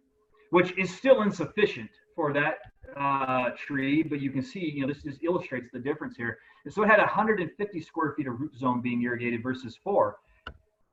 which 0.50 0.76
is 0.78 0.94
still 0.94 1.22
insufficient 1.22 1.90
for 2.14 2.32
that 2.32 2.58
uh, 2.96 3.50
tree, 3.50 4.02
but 4.02 4.20
you 4.20 4.30
can 4.30 4.42
see, 4.42 4.70
you 4.70 4.82
know, 4.82 4.92
this 4.92 5.02
just 5.02 5.22
illustrates 5.22 5.68
the 5.72 5.78
difference 5.78 6.16
here. 6.16 6.38
And 6.64 6.72
so 6.72 6.82
it 6.82 6.88
had 6.88 6.98
150 6.98 7.80
square 7.80 8.14
feet 8.16 8.26
of 8.26 8.40
root 8.40 8.56
zone 8.56 8.80
being 8.80 9.02
irrigated 9.02 9.42
versus 9.42 9.76
four. 9.82 10.16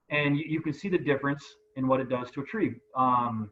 And 0.09 0.37
you, 0.37 0.45
you 0.47 0.61
can 0.61 0.73
see 0.73 0.89
the 0.89 0.97
difference 0.97 1.43
in 1.75 1.87
what 1.87 1.99
it 1.99 2.09
does 2.09 2.31
to 2.31 2.41
a 2.41 2.45
tree. 2.45 2.75
Um, 2.95 3.49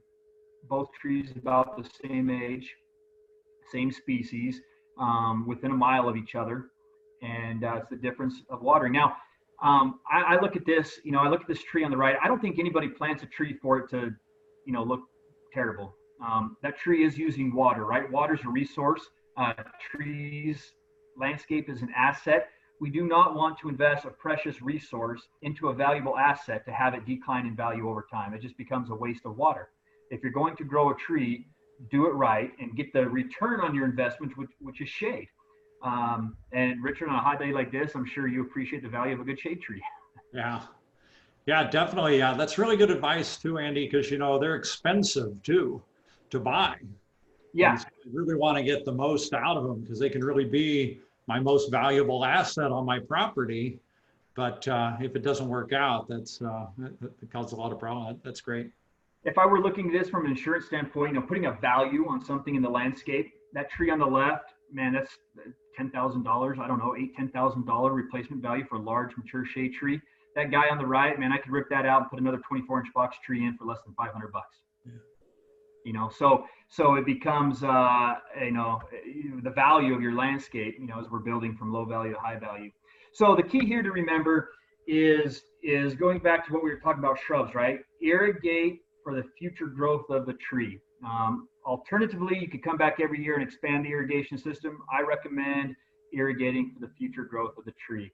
both 0.67 0.89
trees 0.99 1.31
about 1.35 1.77
the 1.77 1.89
same 2.05 2.29
age, 2.29 2.75
same 3.71 3.91
species, 3.91 4.61
um, 4.99 5.45
within 5.47 5.71
a 5.71 5.75
mile 5.75 6.09
of 6.09 6.17
each 6.17 6.35
other, 6.35 6.65
and 7.21 7.63
uh, 7.63 7.75
it's 7.77 7.89
the 7.89 7.95
difference 7.95 8.41
of 8.49 8.61
watering. 8.61 8.93
Now, 8.93 9.15
um, 9.61 9.99
I, 10.11 10.35
I, 10.35 10.41
look 10.41 10.55
at 10.55 10.65
this, 10.65 10.99
you 11.03 11.11
know, 11.11 11.19
I 11.19 11.27
look 11.27 11.41
at 11.41 11.47
this 11.47 11.63
tree 11.63 11.83
on 11.83 11.91
the 11.91 11.97
right. 11.97 12.15
I 12.23 12.27
don't 12.27 12.41
think 12.41 12.59
anybody 12.59 12.87
plants 12.87 13.23
a 13.23 13.25
tree 13.25 13.57
for 13.61 13.77
it 13.79 13.89
to, 13.89 14.11
you 14.65 14.73
know, 14.73 14.83
look 14.83 15.01
terrible. 15.53 15.95
Um, 16.25 16.57
that 16.63 16.77
tree 16.77 17.05
is 17.05 17.17
using 17.17 17.53
water, 17.53 17.85
right? 17.85 18.09
Water 18.09 18.35
is 18.35 18.41
a 18.45 18.49
resource. 18.49 19.01
Uh, 19.37 19.53
trees, 19.91 20.73
landscape 21.17 21.69
is 21.69 21.81
an 21.81 21.89
asset 21.95 22.49
we 22.79 22.89
do 22.89 23.05
not 23.05 23.35
want 23.35 23.59
to 23.59 23.69
invest 23.69 24.05
a 24.05 24.09
precious 24.09 24.61
resource 24.61 25.27
into 25.41 25.69
a 25.69 25.73
valuable 25.73 26.17
asset 26.17 26.65
to 26.65 26.71
have 26.71 26.93
it 26.93 27.05
decline 27.05 27.45
in 27.45 27.55
value 27.55 27.89
over 27.89 28.05
time. 28.09 28.33
It 28.33 28.41
just 28.41 28.57
becomes 28.57 28.89
a 28.89 28.95
waste 28.95 29.25
of 29.25 29.35
water. 29.35 29.69
If 30.11 30.23
you're 30.23 30.31
going 30.31 30.55
to 30.57 30.63
grow 30.63 30.91
a 30.91 30.95
tree, 30.95 31.47
do 31.91 32.07
it 32.07 32.11
right 32.11 32.51
and 32.59 32.75
get 32.75 32.91
the 32.93 33.07
return 33.07 33.59
on 33.61 33.75
your 33.75 33.85
investment, 33.85 34.37
which, 34.37 34.49
which 34.59 34.81
is 34.81 34.89
shade. 34.89 35.27
Um, 35.81 36.35
and 36.51 36.83
Richard, 36.83 37.09
on 37.09 37.15
a 37.15 37.21
hot 37.21 37.39
day 37.39 37.51
like 37.51 37.71
this, 37.71 37.91
I'm 37.95 38.05
sure 38.05 38.27
you 38.27 38.41
appreciate 38.41 38.83
the 38.83 38.89
value 38.89 39.13
of 39.13 39.21
a 39.21 39.23
good 39.23 39.39
shade 39.39 39.61
tree. 39.61 39.81
Yeah. 40.31 40.61
Yeah, 41.47 41.67
definitely. 41.67 42.19
Yeah, 42.19 42.35
that's 42.35 42.59
really 42.59 42.77
good 42.77 42.91
advice 42.91 43.35
too, 43.35 43.57
Andy, 43.57 43.87
because 43.87 44.11
you 44.11 44.19
know 44.19 44.37
they're 44.37 44.53
expensive 44.53 45.41
too 45.41 45.81
to 46.29 46.39
buy. 46.39 46.75
Yeah. 47.53 47.77
So 47.77 47.87
you 48.05 48.11
really 48.13 48.35
want 48.35 48.55
to 48.57 48.63
get 48.63 48.85
the 48.85 48.91
most 48.91 49.33
out 49.33 49.57
of 49.57 49.63
them 49.63 49.81
because 49.81 49.97
they 49.97 50.11
can 50.11 50.23
really 50.23 50.45
be 50.45 50.99
my 51.27 51.39
most 51.39 51.71
valuable 51.71 52.23
asset 52.23 52.71
on 52.71 52.85
my 52.85 52.99
property. 52.99 53.79
But 54.35 54.67
uh, 54.67 54.97
if 55.01 55.15
it 55.15 55.23
doesn't 55.23 55.47
work 55.47 55.73
out, 55.73 56.07
that's 56.07 56.41
uh, 56.41 56.67
that, 56.77 56.99
that 57.01 57.31
causes 57.31 57.53
a 57.53 57.55
lot 57.55 57.71
of 57.71 57.79
problem. 57.79 58.19
That's 58.23 58.41
great. 58.41 58.69
If 59.23 59.37
I 59.37 59.45
were 59.45 59.59
looking 59.59 59.87
at 59.87 59.91
this 59.91 60.09
from 60.09 60.25
an 60.25 60.31
insurance 60.31 60.67
standpoint, 60.67 61.13
you 61.13 61.19
know, 61.19 61.25
putting 61.25 61.47
a 61.47 61.53
value 61.53 62.07
on 62.07 62.23
something 62.23 62.55
in 62.55 62.61
the 62.61 62.69
landscape, 62.69 63.33
that 63.53 63.69
tree 63.69 63.89
on 63.89 63.99
the 63.99 64.05
left, 64.05 64.53
man, 64.71 64.93
that's 64.93 65.17
ten 65.79 65.89
thousand 65.91 66.23
dollars. 66.23 66.57
I 66.61 66.67
don't 66.67 66.79
know, 66.79 66.95
eight, 66.99 67.15
ten 67.15 67.29
thousand 67.29 67.65
dollar 67.65 67.93
replacement 67.93 68.41
value 68.41 68.65
for 68.69 68.75
a 68.75 68.81
large 68.81 69.15
mature 69.17 69.45
shade 69.45 69.73
tree. 69.73 69.99
That 70.35 70.51
guy 70.51 70.69
on 70.69 70.77
the 70.77 70.85
right, 70.85 71.17
man, 71.19 71.31
I 71.31 71.37
could 71.37 71.51
rip 71.51 71.69
that 71.69 71.85
out 71.85 72.01
and 72.01 72.09
put 72.09 72.19
another 72.19 72.39
24 72.47 72.81
inch 72.81 72.93
box 72.93 73.17
tree 73.25 73.45
in 73.45 73.57
for 73.57 73.65
less 73.65 73.79
than 73.85 73.95
500 73.95 74.31
bucks. 74.31 74.57
Yeah. 74.85 74.93
You 75.85 75.93
know, 75.93 76.11
so 76.15 76.45
so 76.69 76.95
it 76.95 77.05
becomes 77.05 77.63
uh, 77.63 78.13
you 78.39 78.51
know 78.51 78.79
the 79.43 79.49
value 79.49 79.93
of 79.93 80.01
your 80.01 80.13
landscape 80.13 80.75
you 80.79 80.87
know 80.87 80.99
as 80.99 81.09
we're 81.09 81.19
building 81.19 81.57
from 81.57 81.73
low 81.73 81.83
value 81.83 82.13
to 82.13 82.19
high 82.19 82.37
value 82.37 82.71
so 83.11 83.35
the 83.35 83.43
key 83.43 83.65
here 83.65 83.81
to 83.81 83.91
remember 83.91 84.51
is 84.87 85.41
is 85.63 85.95
going 85.95 86.19
back 86.19 86.45
to 86.45 86.53
what 86.53 86.63
we 86.63 86.69
were 86.69 86.79
talking 86.79 87.03
about 87.03 87.17
shrubs 87.19 87.55
right 87.55 87.79
irrigate 88.01 88.81
for 89.03 89.15
the 89.15 89.23
future 89.37 89.65
growth 89.65 90.05
of 90.09 90.27
the 90.27 90.33
tree 90.33 90.79
um, 91.03 91.47
alternatively 91.65 92.37
you 92.39 92.49
could 92.49 92.63
come 92.63 92.77
back 92.77 92.99
every 93.01 93.23
year 93.23 93.35
and 93.35 93.43
expand 93.43 93.85
the 93.85 93.89
irrigation 93.89 94.37
system 94.37 94.79
i 94.91 95.01
recommend 95.01 95.75
irrigating 96.13 96.71
for 96.73 96.79
the 96.85 96.91
future 96.95 97.23
growth 97.23 97.57
of 97.57 97.65
the 97.65 97.73
tree 97.73 98.11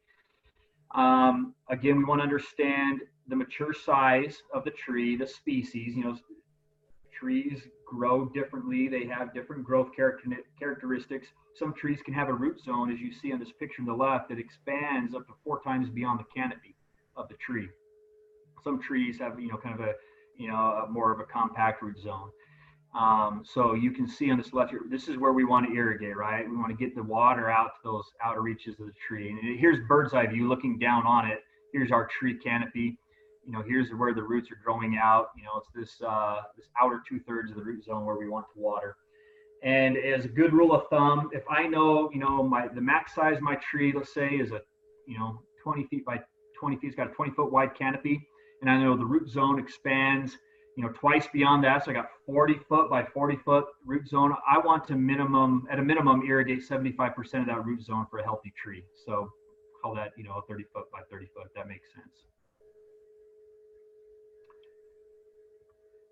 um, 0.96 1.54
again 1.70 1.98
we 1.98 2.04
want 2.04 2.20
to 2.20 2.24
understand 2.24 3.02
the 3.28 3.36
mature 3.36 3.74
size 3.74 4.41
of 4.54 4.64
the 4.64 4.72
tree 4.72 5.16
the 5.16 5.28
species 5.28 5.96
you 5.96 6.04
know 6.04 6.18
trees 7.18 7.62
grow 7.86 8.26
differently. 8.26 8.88
They 8.88 9.06
have 9.06 9.34
different 9.34 9.64
growth 9.64 9.89
characteristics. 9.96 11.28
Some 11.56 11.74
trees 11.74 12.00
can 12.04 12.14
have 12.14 12.28
a 12.28 12.34
root 12.34 12.60
zone, 12.64 12.91
as 12.91 13.00
you 13.00 13.14
see 13.14 13.32
on 13.32 13.39
this 13.39 13.52
picture 13.60 13.82
on 13.82 13.86
the 13.86 13.93
left, 13.93 14.30
that 14.30 14.39
expands 14.39 15.16
up 15.16 15.26
to 15.28 15.34
four 15.43 15.62
times 15.62 15.89
beyond 15.89 16.20
the 16.20 16.26
canopy 16.36 16.76
of 17.16 17.30
the 17.30 17.36
tree. 17.36 17.70
Some 18.64 18.82
trees 18.82 19.18
have, 19.20 19.39
you 19.39 19.48
know, 19.48 19.58
kind 19.58 19.80
of 19.80 19.86
a, 19.86 19.93
you 20.38 20.50
know, 20.50 20.88
more 20.89 21.14
of 21.14 21.20
a 21.20 21.24
compact 21.24 21.82
root 21.82 21.98
zone. 22.00 22.30
Um, 22.98 23.43
so 23.46 23.74
you 23.74 23.91
can 23.91 24.08
see 24.08 24.32
on 24.32 24.38
this 24.38 24.54
left 24.54 24.72
here, 24.72 24.82
this 24.89 25.08
is 25.08 25.18
where 25.18 25.34
we 25.34 25.43
want 25.43 25.68
to 25.68 25.76
irrigate, 25.76 26.16
right? 26.16 26.50
We 26.50 26.56
want 26.56 26.70
to 26.70 26.78
get 26.78 26.96
the 26.96 27.04
water 27.04 27.50
out 27.50 27.72
to 27.76 27.80
those 27.84 28.06
outer 28.24 28.41
reaches 28.41 28.80
of 28.80 28.86
the 28.86 28.93
tree. 29.06 29.30
And 29.30 29.60
here's 29.60 29.86
bird's 29.88 30.14
eye 30.14 30.28
view 30.28 30.48
looking 30.48 30.80
down 30.80 31.06
on 31.06 31.30
it. 31.30 31.39
Here's 31.74 31.91
our 31.91 32.08
tree 32.08 32.38
canopy 32.38 32.98
you 33.46 33.52
know, 33.52 33.64
here's 33.66 33.89
where 33.91 34.14
the 34.14 34.24
roots 34.24 34.50
are 34.52 34.60
growing 34.64 34.98
out. 35.02 35.28
You 35.38 35.43
know, 35.43 35.52
it's 35.58 35.70
this 35.74 36.02
uh, 36.06 36.41
this 36.58 36.66
outer 36.82 37.02
two 37.08 37.20
thirds 37.20 37.52
of 37.52 37.58
the 37.58 37.64
root 37.64 37.84
zone 37.84 38.06
where 38.06 38.18
we 38.18 38.28
want 38.28 38.46
to 38.54 38.60
water. 38.60 38.98
And 39.64 39.98
as 39.98 40.26
a 40.26 40.28
good 40.28 40.52
rule 40.52 40.74
of 40.74 40.88
thumb, 40.89 41.30
if 41.32 41.43
I 41.50 41.68
know, 41.68 42.10
you 42.12 42.20
know, 42.20 42.43
my 42.43 42.68
the 42.68 42.82
max 42.82 43.14
size 43.14 43.38
my 43.41 43.56
tree, 43.56 43.93
let's 43.96 44.14
say, 44.14 44.30
is 44.30 44.52
a, 44.52 44.62
you 45.08 45.18
know, 45.18 45.41
20 45.64 45.86
feet 45.88 46.06
by 46.06 46.20
20 46.60 46.78
feet, 46.78 46.88
it's 46.88 46.96
got 46.96 47.08
a 47.08 47.14
20 47.14 47.32
foot 47.32 47.52
wide 47.52 47.76
canopy, 47.76 48.28
and 48.62 48.70
I 48.70 48.78
know 48.78 48.98
the 48.98 49.06
root 49.06 49.30
zone 49.30 49.60
expands, 49.60 50.38
you 50.76 50.84
know, 50.84 50.90
twice 50.90 51.28
beyond 51.32 51.64
that. 51.64 51.86
So 51.86 51.92
I 51.92 51.94
got 51.94 52.10
40 52.26 52.60
foot 52.68 52.90
by 52.90 53.04
40 53.04 53.38
foot 53.38 53.66
root 53.86 54.08
zone. 54.08 54.36
I 54.50 54.58
want 54.60 54.86
to 54.88 54.96
minimum, 54.96 55.68
at 55.72 55.80
a 55.80 55.82
minimum, 55.82 56.24
irrigate 56.28 56.68
75% 56.68 57.16
of 57.42 57.46
that 57.48 57.66
root 57.66 57.82
zone 57.82 58.06
for 58.10 58.20
a 58.20 58.24
healthy 58.24 58.54
tree. 58.62 58.84
So 59.06 59.30
call 59.82 59.96
that, 59.96 60.12
you 60.18 60.24
know, 60.24 60.34
a 60.34 60.42
30 60.48 60.66
foot 60.74 60.92
by 60.92 61.00
30 61.10 61.28
foot, 61.28 61.48
that 61.56 61.68
makes 61.68 61.88
sense. 61.94 62.26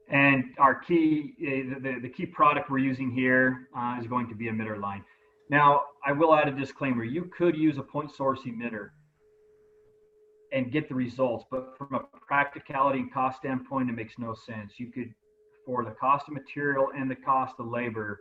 And 0.09 0.45
our 0.59 0.75
key, 0.75 1.33
uh, 1.41 1.79
the, 1.81 1.99
the 2.01 2.09
key 2.09 2.25
product 2.25 2.69
we're 2.69 2.77
using 2.77 3.11
here 3.11 3.67
uh, 3.75 3.97
is 3.99 4.07
going 4.07 4.29
to 4.29 4.35
be 4.35 4.45
emitter 4.45 4.79
line. 4.79 5.03
Now, 5.49 5.81
I 6.05 6.11
will 6.11 6.33
add 6.35 6.47
a 6.47 6.51
disclaimer. 6.51 7.03
You 7.03 7.29
could 7.37 7.55
use 7.57 7.77
a 7.77 7.83
point 7.83 8.11
source 8.11 8.41
emitter 8.41 8.89
and 10.53 10.71
get 10.71 10.87
the 10.87 10.95
results, 10.95 11.45
but 11.49 11.75
from 11.77 11.95
a 11.95 11.99
practicality 12.25 12.99
and 12.99 13.11
cost 13.11 13.39
standpoint, 13.39 13.89
it 13.89 13.93
makes 13.93 14.13
no 14.19 14.35
sense. 14.35 14.73
You 14.77 14.91
could, 14.91 15.13
for 15.65 15.83
the 15.83 15.91
cost 15.91 16.27
of 16.27 16.35
material 16.35 16.89
and 16.95 17.09
the 17.09 17.15
cost 17.15 17.55
of 17.59 17.67
labor, 17.67 18.19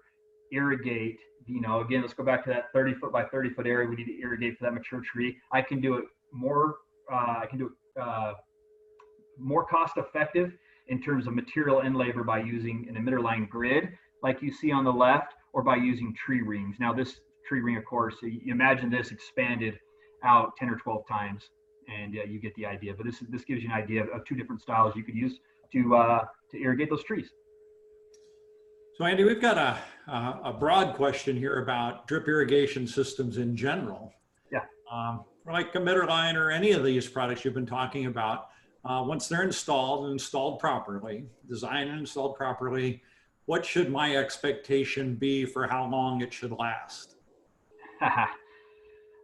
irrigate, 0.51 1.19
you 1.47 1.61
know, 1.61 1.81
again, 1.81 2.01
let's 2.01 2.15
go 2.15 2.25
back 2.25 2.43
to 2.45 2.51
that 2.51 2.73
30 2.73 2.95
foot 2.95 3.13
by 3.13 3.25
30 3.25 3.51
foot 3.51 3.67
area 3.67 3.89
we 3.89 3.97
need 3.97 4.07
to 4.07 4.21
irrigate 4.21 4.59
for 4.59 4.65
that 4.65 4.73
mature 4.73 5.03
tree. 5.03 5.37
I 5.53 5.61
can 5.61 5.81
do 5.81 5.95
it 5.95 6.05
more, 6.33 6.77
uh, 7.13 7.41
I 7.43 7.47
can 7.49 7.59
do 7.59 7.67
it 7.67 8.01
uh, 8.01 8.33
more 9.39 9.67
cost 9.67 9.99
effective 9.99 10.53
in 10.89 11.03
terms 11.03 11.27
of 11.27 11.35
material 11.35 11.81
and 11.81 11.95
labor 11.95 12.25
by 12.25 12.41
using 12.41 12.87
an 12.89 12.97
emitter 12.97 13.23
line 13.23 13.47
grid 13.51 13.91
like 14.23 14.41
you 14.41 14.53
see 14.53 14.73
on 14.73 14.85
the 14.85 14.93
left 14.93 15.35
or 15.53 15.63
by 15.63 15.77
using 15.77 16.15
tree 16.15 16.43
rings. 16.43 16.77
Now 16.81 16.95
this 16.95 17.21
tree 17.47 17.61
ring, 17.61 17.77
of 17.77 17.85
course, 17.85 18.17
you 18.23 18.53
imagine 18.53 18.89
this 18.89 19.11
expanded 19.11 19.79
out 20.25 20.57
10 20.57 20.71
or 20.71 20.77
12 20.77 21.07
times 21.07 21.51
and 21.89 22.17
uh, 22.17 22.25
you 22.25 22.41
get 22.41 22.55
the 22.55 22.67
idea. 22.67 22.95
But 22.97 23.07
this, 23.07 23.23
this 23.29 23.45
gives 23.45 23.63
you 23.63 23.69
an 23.69 23.75
idea 23.75 24.03
of, 24.03 24.09
of 24.11 24.25
two 24.25 24.35
different 24.35 24.63
styles 24.63 24.95
you 24.97 25.03
could 25.03 25.15
use 25.15 25.39
to, 25.73 25.97
uh, 25.97 26.25
to 26.51 26.63
irrigate 26.63 26.91
those 26.91 27.05
trees. 27.05 27.31
So 28.97 29.07
Andy, 29.07 29.25
we've 29.25 29.41
got 29.41 29.57
a, 29.57 29.79
a 30.45 30.53
broad 30.53 30.95
question 30.95 31.37
here 31.37 31.63
about 31.63 32.07
drip 32.07 32.29
irrigation 32.29 32.87
systems 32.87 33.39
in 33.39 33.57
general. 33.57 34.13
Yeah. 34.53 34.61
Um, 34.93 35.25
like 35.47 35.73
emitter 35.73 36.07
line 36.07 36.37
or 36.37 36.51
any 36.51 36.73
of 36.73 36.85
these 36.85 37.09
products 37.09 37.45
you've 37.45 37.55
been 37.55 37.67
talking 37.67 38.07
about, 38.07 38.49
uh, 38.85 39.03
once 39.07 39.29
they're 39.29 39.45
installed 39.45 40.05
and 40.05 40.13
installed 40.13 40.59
properly, 40.59 41.25
designed 41.49 41.89
and 41.89 42.01
installed 42.01 42.37
properly, 42.37 43.03
what 43.47 43.65
should 43.65 43.91
my 43.91 44.17
expectation 44.17 45.15
be 45.15 45.45
for 45.45 45.67
how 45.67 45.89
long 45.89 46.21
it 46.21 46.33
should 46.33 46.53
last? 46.53 47.17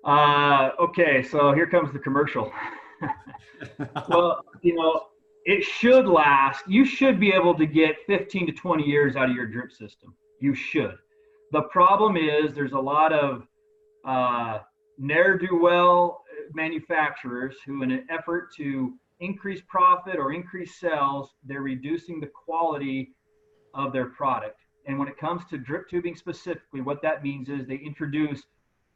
uh, 0.05 0.71
okay, 0.81 1.23
so 1.23 1.53
here 1.53 1.67
comes 1.67 1.93
the 1.93 1.99
commercial. 1.99 2.53
well, 4.09 4.45
you 4.63 4.75
know, 4.75 5.07
it 5.45 5.65
should 5.65 6.07
last. 6.07 6.65
You 6.69 6.85
should 6.85 7.19
be 7.19 7.33
able 7.33 7.55
to 7.57 7.67
get 7.67 7.97
15 8.07 8.47
to 8.47 8.53
20 8.53 8.85
years 8.85 9.17
out 9.17 9.31
of 9.31 9.37
your 9.37 9.47
drip 9.47 9.73
system. 9.73 10.15
You 10.41 10.55
should. 10.55 10.97
The 11.53 11.63
problem 11.63 12.17
is 12.17 12.55
there's 12.55 12.73
a 12.73 12.79
lot 12.79 13.13
of 13.13 13.47
uh, 14.07 14.59
ne'er-do-well 14.99 16.23
manufacturers 16.53 17.57
who, 17.65 17.83
in 17.83 17.91
an 17.91 18.07
effort 18.11 18.55
to 18.57 18.95
increase 19.21 19.61
profit 19.69 20.17
or 20.17 20.33
increase 20.33 20.79
sales, 20.79 21.35
they're 21.45 21.63
reducing 21.63 22.21
the 22.21 22.29
quality 22.29 23.15
of 23.75 23.93
their 23.93 24.07
product. 24.07 24.61
And 24.87 24.99
when 24.99 25.09
it 25.09 25.19
comes 25.19 25.43
to 25.51 25.59
drip 25.59 25.89
tubing 25.89 26.17
specifically, 26.17 26.81
what 26.81 27.03
that 27.03 27.23
means 27.23 27.49
is 27.49 27.67
they 27.67 27.77
introduce 27.77 28.43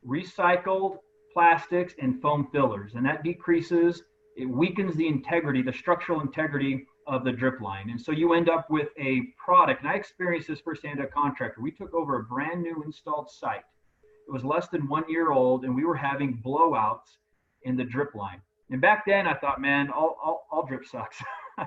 recycled 0.06 0.98
plastics 1.32 1.94
and 2.00 2.20
foam 2.20 2.48
fillers, 2.52 2.94
and 2.94 3.04
that 3.06 3.22
decreases, 3.22 4.02
it 4.36 4.46
weakens 4.46 4.94
the 4.96 5.06
integrity, 5.06 5.62
the 5.62 5.72
structural 5.72 6.20
integrity 6.20 6.86
of 7.06 7.24
the 7.24 7.32
drip 7.32 7.60
line. 7.60 7.90
And 7.90 8.00
so 8.00 8.12
you 8.12 8.34
end 8.34 8.48
up 8.48 8.70
with 8.70 8.88
a 8.98 9.22
product, 9.42 9.82
and 9.82 9.90
I 9.90 9.94
experienced 9.94 10.48
this 10.48 10.60
firsthand 10.60 11.00
at 11.00 11.06
a 11.06 11.08
contractor. 11.08 11.60
We 11.60 11.70
took 11.70 11.92
over 11.94 12.18
a 12.18 12.24
brand 12.24 12.62
new 12.62 12.82
installed 12.84 13.30
site. 13.30 13.64
It 14.02 14.32
was 14.32 14.44
less 14.44 14.68
than 14.68 14.88
one 14.88 15.04
year 15.08 15.32
old, 15.32 15.64
and 15.64 15.74
we 15.74 15.84
were 15.84 15.96
having 15.96 16.40
blowouts 16.44 17.16
in 17.64 17.76
the 17.76 17.84
drip 17.84 18.14
line. 18.14 18.40
And 18.70 18.80
back 18.80 19.04
then 19.06 19.26
I 19.26 19.34
thought, 19.34 19.60
man, 19.60 19.90
all, 19.90 20.16
all, 20.22 20.46
all 20.50 20.66
drip 20.66 20.86
sucks. 20.86 21.22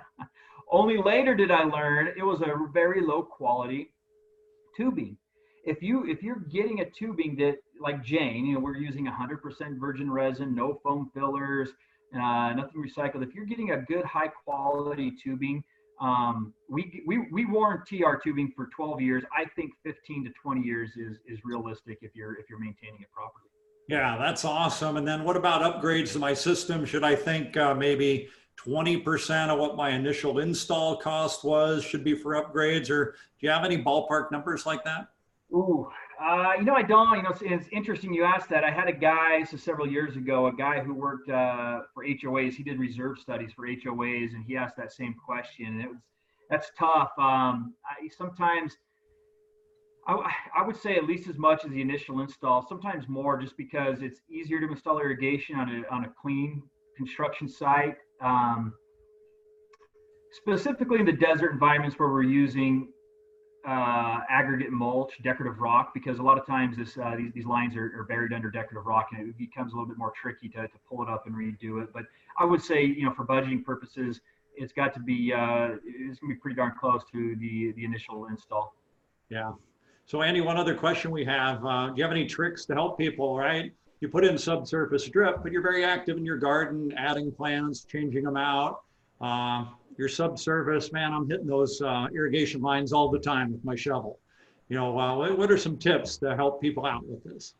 Only 0.71 0.97
later 0.97 1.35
did 1.35 1.51
I 1.51 1.63
learn 1.63 2.07
it 2.17 2.23
was 2.23 2.41
a 2.41 2.55
very 2.73 3.01
low 3.01 3.21
quality 3.21 3.91
tubing. 4.75 5.17
If 5.63 5.81
you 5.81 6.05
if 6.05 6.23
you're 6.23 6.43
getting 6.51 6.81
a 6.81 6.89
tubing 6.89 7.35
that 7.37 7.57
like 7.79 8.03
Jain, 8.03 8.45
you 8.45 8.53
know, 8.53 8.59
we're 8.59 8.77
using 8.77 9.05
100% 9.05 9.79
virgin 9.79 10.11
resin, 10.11 10.55
no 10.55 10.79
foam 10.83 11.11
fillers, 11.13 11.69
uh, 12.13 12.53
nothing 12.53 12.83
recycled. 12.83 13.23
If 13.23 13.33
you're 13.33 13.45
getting 13.45 13.71
a 13.71 13.77
good 13.77 14.05
high 14.05 14.27
quality 14.27 15.11
tubing, 15.11 15.63
um, 16.01 16.53
we, 16.69 17.03
we 17.07 17.27
we 17.31 17.45
warranty 17.45 18.03
our 18.03 18.17
tubing 18.17 18.51
for 18.53 18.67
12 18.75 18.99
years. 18.99 19.23
I 19.35 19.45
think 19.55 19.71
15 19.83 20.25
to 20.25 20.31
20 20.41 20.61
years 20.61 20.91
is 20.97 21.17
is 21.25 21.39
realistic 21.45 21.99
if 22.01 22.11
you're 22.13 22.37
if 22.37 22.49
you're 22.49 22.59
maintaining 22.59 23.01
it 23.01 23.11
properly. 23.13 23.49
Yeah, 23.87 24.17
that's 24.17 24.43
awesome. 24.43 24.97
And 24.97 25.07
then 25.07 25.23
what 25.23 25.37
about 25.37 25.61
upgrades 25.61 26.11
to 26.13 26.19
my 26.19 26.33
system? 26.33 26.85
Should 26.85 27.03
I 27.03 27.15
think 27.15 27.55
uh, 27.55 27.75
maybe 27.75 28.29
20% 28.57 29.49
of 29.49 29.59
what 29.59 29.75
my 29.75 29.91
initial 29.91 30.39
install 30.39 30.97
cost 30.97 31.43
was 31.43 31.83
should 31.83 32.03
be 32.03 32.15
for 32.15 32.33
upgrades 32.41 32.89
or 32.89 33.11
do 33.11 33.45
you 33.45 33.49
have 33.49 33.63
any 33.63 33.77
ballpark 33.77 34.31
numbers 34.31 34.65
like 34.65 34.83
that? 34.85 35.09
Ooh, 35.53 35.87
uh, 36.21 36.53
you 36.57 36.63
know, 36.63 36.73
I 36.73 36.81
don't, 36.81 37.15
you 37.17 37.23
know, 37.23 37.29
it's, 37.29 37.41
it's, 37.41 37.67
interesting 37.71 38.13
you 38.13 38.23
asked 38.23 38.49
that. 38.49 38.63
I 38.63 38.71
had 38.71 38.87
a 38.87 38.93
guy, 38.93 39.43
so 39.43 39.57
several 39.57 39.89
years 39.89 40.15
ago, 40.15 40.47
a 40.47 40.53
guy 40.53 40.79
who 40.79 40.93
worked 40.93 41.29
uh, 41.29 41.81
for 41.93 42.05
HOAs. 42.05 42.53
He 42.53 42.63
did 42.63 42.79
reserve 42.79 43.19
studies 43.19 43.51
for 43.53 43.67
HOAs 43.67 44.33
and 44.33 44.43
he 44.45 44.55
asked 44.55 44.77
that 44.77 44.91
same 44.91 45.13
question. 45.13 45.65
And 45.67 45.81
it 45.81 45.89
was, 45.89 45.99
that's 46.49 46.71
tough. 46.77 47.11
Um, 47.17 47.73
I, 47.85 48.07
sometimes 48.15 48.77
I, 50.07 50.31
I 50.55 50.65
would 50.65 50.77
say 50.77 50.95
at 50.95 51.05
least 51.05 51.27
as 51.27 51.37
much 51.37 51.65
as 51.65 51.71
the 51.71 51.81
initial 51.81 52.21
install, 52.21 52.65
sometimes 52.67 53.07
more 53.07 53.39
just 53.39 53.57
because 53.57 54.01
it's 54.01 54.21
easier 54.29 54.59
to 54.61 54.71
install 54.71 54.99
irrigation 54.99 55.55
on 55.55 55.69
a, 55.69 55.93
on 55.93 56.05
a 56.05 56.09
clean 56.21 56.61
construction 56.95 57.49
site. 57.49 57.97
Um, 58.21 58.73
specifically 60.31 60.99
in 60.99 61.05
the 61.05 61.13
desert 61.13 61.51
environments 61.51 61.97
where 61.97 62.09
we're 62.09 62.23
using 62.23 62.89
uh, 63.67 64.19
aggregate 64.29 64.71
mulch, 64.71 65.13
decorative 65.23 65.59
rock, 65.59 65.93
because 65.93 66.19
a 66.19 66.23
lot 66.23 66.37
of 66.37 66.45
times 66.45 66.77
this, 66.77 66.97
uh, 66.97 67.15
these, 67.17 67.31
these 67.33 67.45
lines 67.45 67.75
are, 67.75 67.91
are, 67.97 68.03
buried 68.03 68.31
under 68.31 68.51
decorative 68.51 68.85
rock 68.85 69.09
and 69.11 69.27
it 69.27 69.37
becomes 69.37 69.73
a 69.73 69.75
little 69.75 69.87
bit 69.87 69.97
more 69.97 70.11
tricky 70.11 70.47
to, 70.49 70.67
to 70.67 70.77
pull 70.87 71.01
it 71.01 71.09
up 71.09 71.25
and 71.25 71.35
redo 71.35 71.81
it. 71.81 71.91
But 71.91 72.03
I 72.39 72.45
would 72.45 72.61
say, 72.61 72.83
you 72.83 73.05
know, 73.05 73.13
for 73.13 73.25
budgeting 73.25 73.63
purposes, 73.63 74.21
it's 74.55 74.71
got 74.71 74.93
to 74.93 74.99
be, 74.99 75.33
uh, 75.33 75.69
it's 75.83 76.19
gonna 76.19 76.33
be 76.33 76.39
pretty 76.39 76.55
darn 76.55 76.73
close 76.79 77.01
to 77.11 77.35
the, 77.37 77.73
the 77.75 77.83
initial 77.83 78.27
install. 78.27 78.75
Yeah. 79.29 79.53
So 80.05 80.21
Andy, 80.21 80.41
one 80.41 80.57
other 80.57 80.75
question 80.75 81.09
we 81.09 81.25
have, 81.25 81.65
uh, 81.65 81.87
do 81.87 81.93
you 81.97 82.03
have 82.03 82.11
any 82.11 82.27
tricks 82.27 82.65
to 82.65 82.75
help 82.75 82.99
people, 82.99 83.35
right? 83.35 83.71
You 83.99 84.09
put 84.09 84.23
in 84.23 84.37
subsurface 84.37 85.09
drip, 85.09 85.41
but 85.41 85.51
you're 85.51 85.63
very 85.63 85.83
active 85.83 86.17
in 86.17 86.25
your 86.25 86.37
garden, 86.37 86.93
adding 86.95 87.31
plants, 87.31 87.85
changing 87.85 88.23
them 88.23 88.37
out. 88.37 88.81
Uh, 89.19 89.65
your 89.97 90.09
subsurface, 90.09 90.91
man, 90.91 91.13
I'm 91.13 91.29
hitting 91.29 91.47
those 91.47 91.81
uh, 91.81 92.07
irrigation 92.13 92.61
lines 92.61 92.93
all 92.93 93.09
the 93.09 93.19
time 93.19 93.51
with 93.51 93.63
my 93.63 93.75
shovel. 93.75 94.19
You 94.69 94.77
know, 94.77 94.99
uh, 94.99 95.15
what 95.35 95.51
are 95.51 95.57
some 95.57 95.77
tips 95.77 96.17
to 96.17 96.35
help 96.35 96.61
people 96.61 96.85
out 96.85 97.05
with 97.05 97.23
this? 97.23 97.53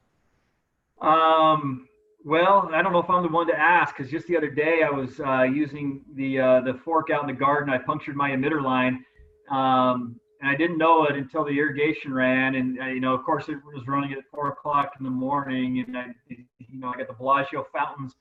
Um, 1.02 1.88
well, 2.24 2.70
I 2.74 2.82
don't 2.82 2.92
know 2.92 3.00
if 3.00 3.10
I'm 3.10 3.22
the 3.22 3.30
one 3.30 3.48
to 3.48 3.58
ask 3.58 3.96
because 3.96 4.12
just 4.12 4.26
the 4.28 4.36
other 4.36 4.50
day 4.50 4.82
I 4.84 4.90
was 4.90 5.20
uh, 5.20 5.44
using 5.44 6.02
the 6.16 6.40
uh, 6.40 6.62
the 6.62 6.74
fork 6.74 7.12
out 7.12 7.22
in 7.22 7.28
the 7.28 7.40
garden. 7.40 7.72
I 7.72 7.78
punctured 7.78 8.16
my 8.16 8.32
emitter 8.32 8.64
line, 8.64 9.06
um, 9.52 10.20
and 10.42 10.50
I 10.50 10.56
didn't 10.56 10.80
know 10.80 11.06
it 11.06 11.16
until 11.16 11.44
the 11.46 11.52
irrigation 11.52 12.12
ran. 12.12 12.56
And 12.56 12.80
uh, 12.80 12.86
you 12.86 13.00
know, 13.00 13.14
of 13.14 13.24
course, 13.24 13.48
it 13.50 13.58
was 13.72 13.88
running 13.88 14.14
at 14.14 14.20
four 14.34 14.50
o'clock 14.50 14.94
in 14.98 15.04
the 15.04 15.12
morning, 15.12 15.84
and 15.86 15.96
I, 15.96 16.08
you 16.28 16.80
know, 16.80 16.88
I 16.88 16.98
got 16.98 17.08
the 17.08 17.14
Bellagio 17.14 17.68
fountains. 17.72 18.16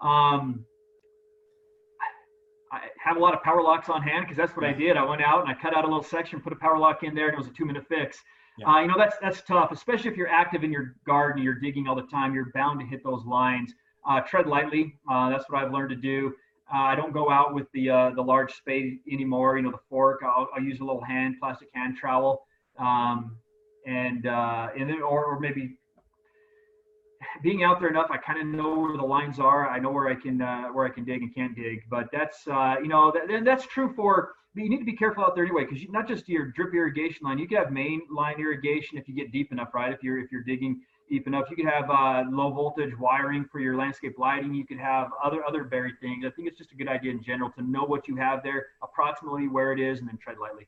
Um, 0.00 0.64
I 2.72 2.80
have 3.02 3.16
a 3.16 3.20
lot 3.20 3.34
of 3.34 3.42
power 3.42 3.62
locks 3.62 3.88
on 3.88 4.02
hand 4.02 4.24
because 4.24 4.36
that's 4.36 4.56
what 4.56 4.66
I 4.66 4.72
did. 4.72 4.96
I 4.96 5.04
went 5.04 5.22
out 5.22 5.40
and 5.40 5.48
I 5.48 5.54
cut 5.54 5.76
out 5.76 5.84
a 5.84 5.86
little 5.86 6.02
section, 6.02 6.40
put 6.40 6.52
a 6.52 6.56
power 6.56 6.78
lock 6.78 7.02
in 7.04 7.14
there, 7.14 7.26
and 7.26 7.34
it 7.34 7.38
was 7.38 7.46
a 7.46 7.52
two-minute 7.52 7.84
fix. 7.88 8.18
Yeah. 8.58 8.68
Uh, 8.68 8.80
you 8.80 8.88
know, 8.88 8.94
that's 8.96 9.16
that's 9.20 9.42
tough, 9.42 9.70
especially 9.70 10.10
if 10.10 10.16
you're 10.16 10.28
active 10.28 10.64
in 10.64 10.72
your 10.72 10.96
garden, 11.06 11.42
you're 11.42 11.54
digging 11.54 11.86
all 11.86 11.94
the 11.94 12.06
time. 12.06 12.34
You're 12.34 12.50
bound 12.54 12.80
to 12.80 12.86
hit 12.86 13.04
those 13.04 13.24
lines. 13.24 13.72
Uh, 14.08 14.20
tread 14.20 14.46
lightly. 14.46 14.98
Uh, 15.10 15.30
that's 15.30 15.44
what 15.48 15.62
I've 15.62 15.72
learned 15.72 15.90
to 15.90 15.96
do. 15.96 16.32
Uh, 16.72 16.78
I 16.78 16.96
don't 16.96 17.12
go 17.12 17.30
out 17.30 17.54
with 17.54 17.66
the 17.72 17.90
uh, 17.90 18.10
the 18.10 18.22
large 18.22 18.52
spade 18.52 18.98
anymore. 19.10 19.56
You 19.56 19.64
know, 19.64 19.70
the 19.70 19.82
fork. 19.88 20.22
I'll, 20.24 20.48
I'll 20.56 20.62
use 20.62 20.80
a 20.80 20.84
little 20.84 21.04
hand 21.04 21.36
plastic 21.40 21.68
hand 21.74 21.96
trowel, 21.96 22.46
um, 22.78 23.36
and 23.86 24.26
uh, 24.26 24.68
and 24.76 24.88
then 24.88 25.02
or, 25.02 25.24
or 25.26 25.38
maybe 25.38 25.76
being 27.42 27.62
out 27.62 27.80
there 27.80 27.88
enough, 27.88 28.08
I 28.10 28.18
kind 28.18 28.40
of 28.40 28.46
know 28.46 28.78
where 28.78 28.96
the 28.96 29.02
lines 29.04 29.38
are. 29.38 29.68
I 29.68 29.78
know 29.78 29.90
where 29.90 30.08
I 30.08 30.14
can 30.14 30.40
uh, 30.40 30.68
where 30.68 30.86
I 30.86 30.90
can 30.90 31.04
dig 31.04 31.22
and 31.22 31.34
can't 31.34 31.54
dig. 31.56 31.82
But 31.90 32.08
that's 32.12 32.46
uh, 32.48 32.76
you 32.82 32.88
know 32.88 33.12
that, 33.12 33.44
that's 33.44 33.66
true 33.66 33.92
for. 33.94 34.34
But 34.54 34.64
you 34.64 34.70
need 34.70 34.78
to 34.78 34.84
be 34.84 34.96
careful 34.96 35.22
out 35.22 35.34
there 35.34 35.44
anyway, 35.44 35.66
because 35.68 35.84
not 35.90 36.08
just 36.08 36.28
your 36.28 36.46
drip 36.52 36.72
irrigation 36.74 37.26
line. 37.26 37.38
You 37.38 37.46
can 37.46 37.58
have 37.58 37.70
main 37.70 38.02
line 38.10 38.40
irrigation 38.40 38.96
if 38.96 39.06
you 39.06 39.14
get 39.14 39.30
deep 39.30 39.52
enough, 39.52 39.74
right? 39.74 39.92
If 39.92 40.02
you're 40.02 40.18
if 40.18 40.32
you're 40.32 40.44
digging 40.44 40.80
deep 41.08 41.26
enough. 41.26 41.44
You 41.50 41.56
could 41.56 41.66
have 41.66 41.90
uh, 41.90 42.24
low 42.30 42.50
voltage 42.50 42.96
wiring 42.98 43.46
for 43.50 43.60
your 43.60 43.76
landscape 43.76 44.16
lighting. 44.18 44.54
You 44.54 44.66
could 44.66 44.78
have 44.78 45.08
other 45.22 45.44
other 45.44 45.64
buried 45.64 45.94
things. 46.00 46.24
I 46.24 46.30
think 46.30 46.48
it's 46.48 46.58
just 46.58 46.72
a 46.72 46.76
good 46.76 46.88
idea 46.88 47.12
in 47.12 47.22
general 47.22 47.50
to 47.52 47.62
know 47.62 47.84
what 47.84 48.08
you 48.08 48.16
have 48.16 48.42
there, 48.42 48.66
approximately 48.82 49.48
where 49.48 49.72
it 49.72 49.80
is, 49.80 50.00
and 50.00 50.08
then 50.08 50.18
tread 50.18 50.36
lightly. 50.40 50.66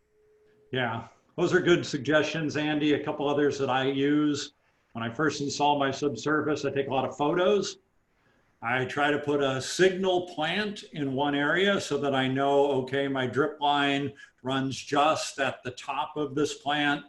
Yeah, 0.73 1.05
those 1.37 1.53
are 1.55 1.61
good 1.61 1.85
suggestions, 1.85 2.57
Andy. 2.57 2.95
A 2.95 3.05
couple 3.05 3.29
others 3.29 3.59
that 3.59 3.71
I 3.71 3.85
use. 3.85 4.53
When 4.99 5.09
I 5.09 5.15
first 5.15 5.41
install 5.41 5.79
my 5.79 5.93
subsurface, 5.93 6.65
I 6.65 6.71
take 6.71 6.89
a 6.89 6.91
lot 6.91 7.05
of 7.05 7.17
photos. 7.17 7.77
I 8.61 8.85
try 8.85 9.13
to 9.13 9.19
put 9.21 9.41
a 9.41 9.63
signal 9.63 10.23
plant 10.35 10.83
in 10.93 11.13
one 11.13 11.37
area 11.37 11.81
so 11.81 11.99
that 11.99 12.17
I 12.17 12.27
know, 12.27 12.73
okay, 12.83 13.07
my 13.07 13.25
drip 13.25 13.61
line 13.61 14.13
runs 14.43 14.77
just 14.77 15.39
at 15.39 15.63
the 15.63 15.71
top 15.71 16.17
of 16.17 16.35
this 16.35 16.55
plant. 16.55 17.05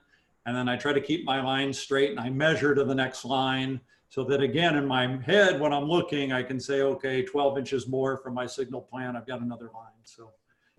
And 0.46 0.56
then 0.56 0.70
I 0.70 0.76
try 0.78 0.94
to 0.94 1.02
keep 1.02 1.26
my 1.26 1.42
line 1.42 1.74
straight 1.74 2.12
and 2.12 2.20
I 2.20 2.30
measure 2.30 2.76
to 2.76 2.84
the 2.84 2.94
next 2.94 3.26
line 3.26 3.82
so 4.10 4.24
that 4.26 4.44
again, 4.44 4.76
in 4.76 4.86
my 4.86 5.20
head, 5.24 5.60
when 5.60 5.74
I'm 5.74 5.86
looking, 5.86 6.32
I 6.32 6.44
can 6.44 6.60
say, 6.60 6.84
okay, 6.84 7.24
12 7.24 7.58
inches 7.58 7.88
more 7.88 8.18
from 8.18 8.36
my 8.36 8.46
signal 8.46 8.82
plant, 8.82 9.18
I've 9.18 9.26
got 9.26 9.42
another 9.42 9.72
line. 9.74 9.98
So 10.04 10.30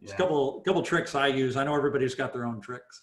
it's 0.01 0.13
a 0.13 0.17
couple, 0.17 0.61
couple 0.61 0.83
tricks 0.85 1.17
I 1.17 1.27
use. 1.27 1.57
I 1.57 1.65
know 1.65 1.75
everybody's 1.75 2.15
got 2.15 2.33
their 2.33 2.47
own 2.47 2.61
tricks. 2.61 3.03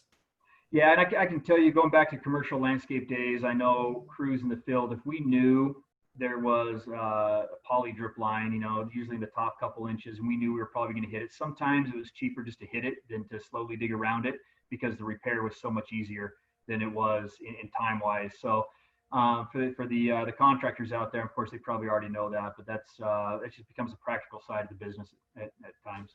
Yeah, 0.71 0.91
and 0.91 0.99
I, 0.99 1.21
I 1.21 1.25
can 1.25 1.41
tell 1.41 1.57
you, 1.57 1.71
going 1.71 1.91
back 1.91 2.09
to 2.11 2.17
commercial 2.17 2.59
landscape 2.59 3.07
days, 3.07 3.43
I 3.43 3.53
know 3.53 4.05
crews 4.09 4.41
in 4.41 4.49
the 4.49 4.61
field, 4.65 4.91
if 4.91 4.99
we 5.05 5.21
knew 5.21 5.81
there 6.17 6.39
was 6.39 6.81
uh, 6.89 7.45
a 7.45 7.45
poly 7.65 7.93
drip 7.93 8.17
line, 8.17 8.51
you 8.51 8.59
know, 8.59 8.89
usually 8.93 9.15
in 9.15 9.21
the 9.21 9.27
top 9.27 9.59
couple 9.59 9.87
inches, 9.87 10.19
and 10.19 10.27
we 10.27 10.35
knew 10.35 10.51
we 10.51 10.59
were 10.59 10.65
probably 10.65 10.93
going 10.93 11.05
to 11.05 11.09
hit 11.09 11.21
it, 11.21 11.31
sometimes 11.31 11.89
it 11.89 11.95
was 11.95 12.11
cheaper 12.11 12.43
just 12.43 12.59
to 12.59 12.65
hit 12.65 12.83
it 12.83 12.95
than 13.09 13.27
to 13.29 13.39
slowly 13.39 13.77
dig 13.77 13.93
around 13.93 14.25
it 14.25 14.35
because 14.69 14.97
the 14.97 15.03
repair 15.03 15.41
was 15.41 15.55
so 15.61 15.71
much 15.71 15.93
easier 15.93 16.33
than 16.67 16.81
it 16.81 16.91
was 16.91 17.31
in, 17.39 17.55
in 17.61 17.69
time 17.69 18.01
wise. 18.03 18.33
So 18.41 18.65
um, 19.13 19.47
for, 19.53 19.71
for 19.73 19.87
the 19.87 20.11
uh, 20.11 20.25
the 20.25 20.33
contractors 20.33 20.91
out 20.91 21.13
there, 21.13 21.23
of 21.23 21.33
course, 21.33 21.49
they 21.51 21.59
probably 21.59 21.87
already 21.87 22.09
know 22.09 22.29
that, 22.29 22.53
but 22.57 22.65
that's 22.65 22.99
uh, 22.99 23.37
it 23.45 23.53
just 23.55 23.69
becomes 23.69 23.93
a 23.93 23.97
practical 23.97 24.41
side 24.45 24.63
of 24.63 24.69
the 24.69 24.85
business 24.85 25.07
at, 25.37 25.51
at 25.63 25.71
times. 25.85 26.11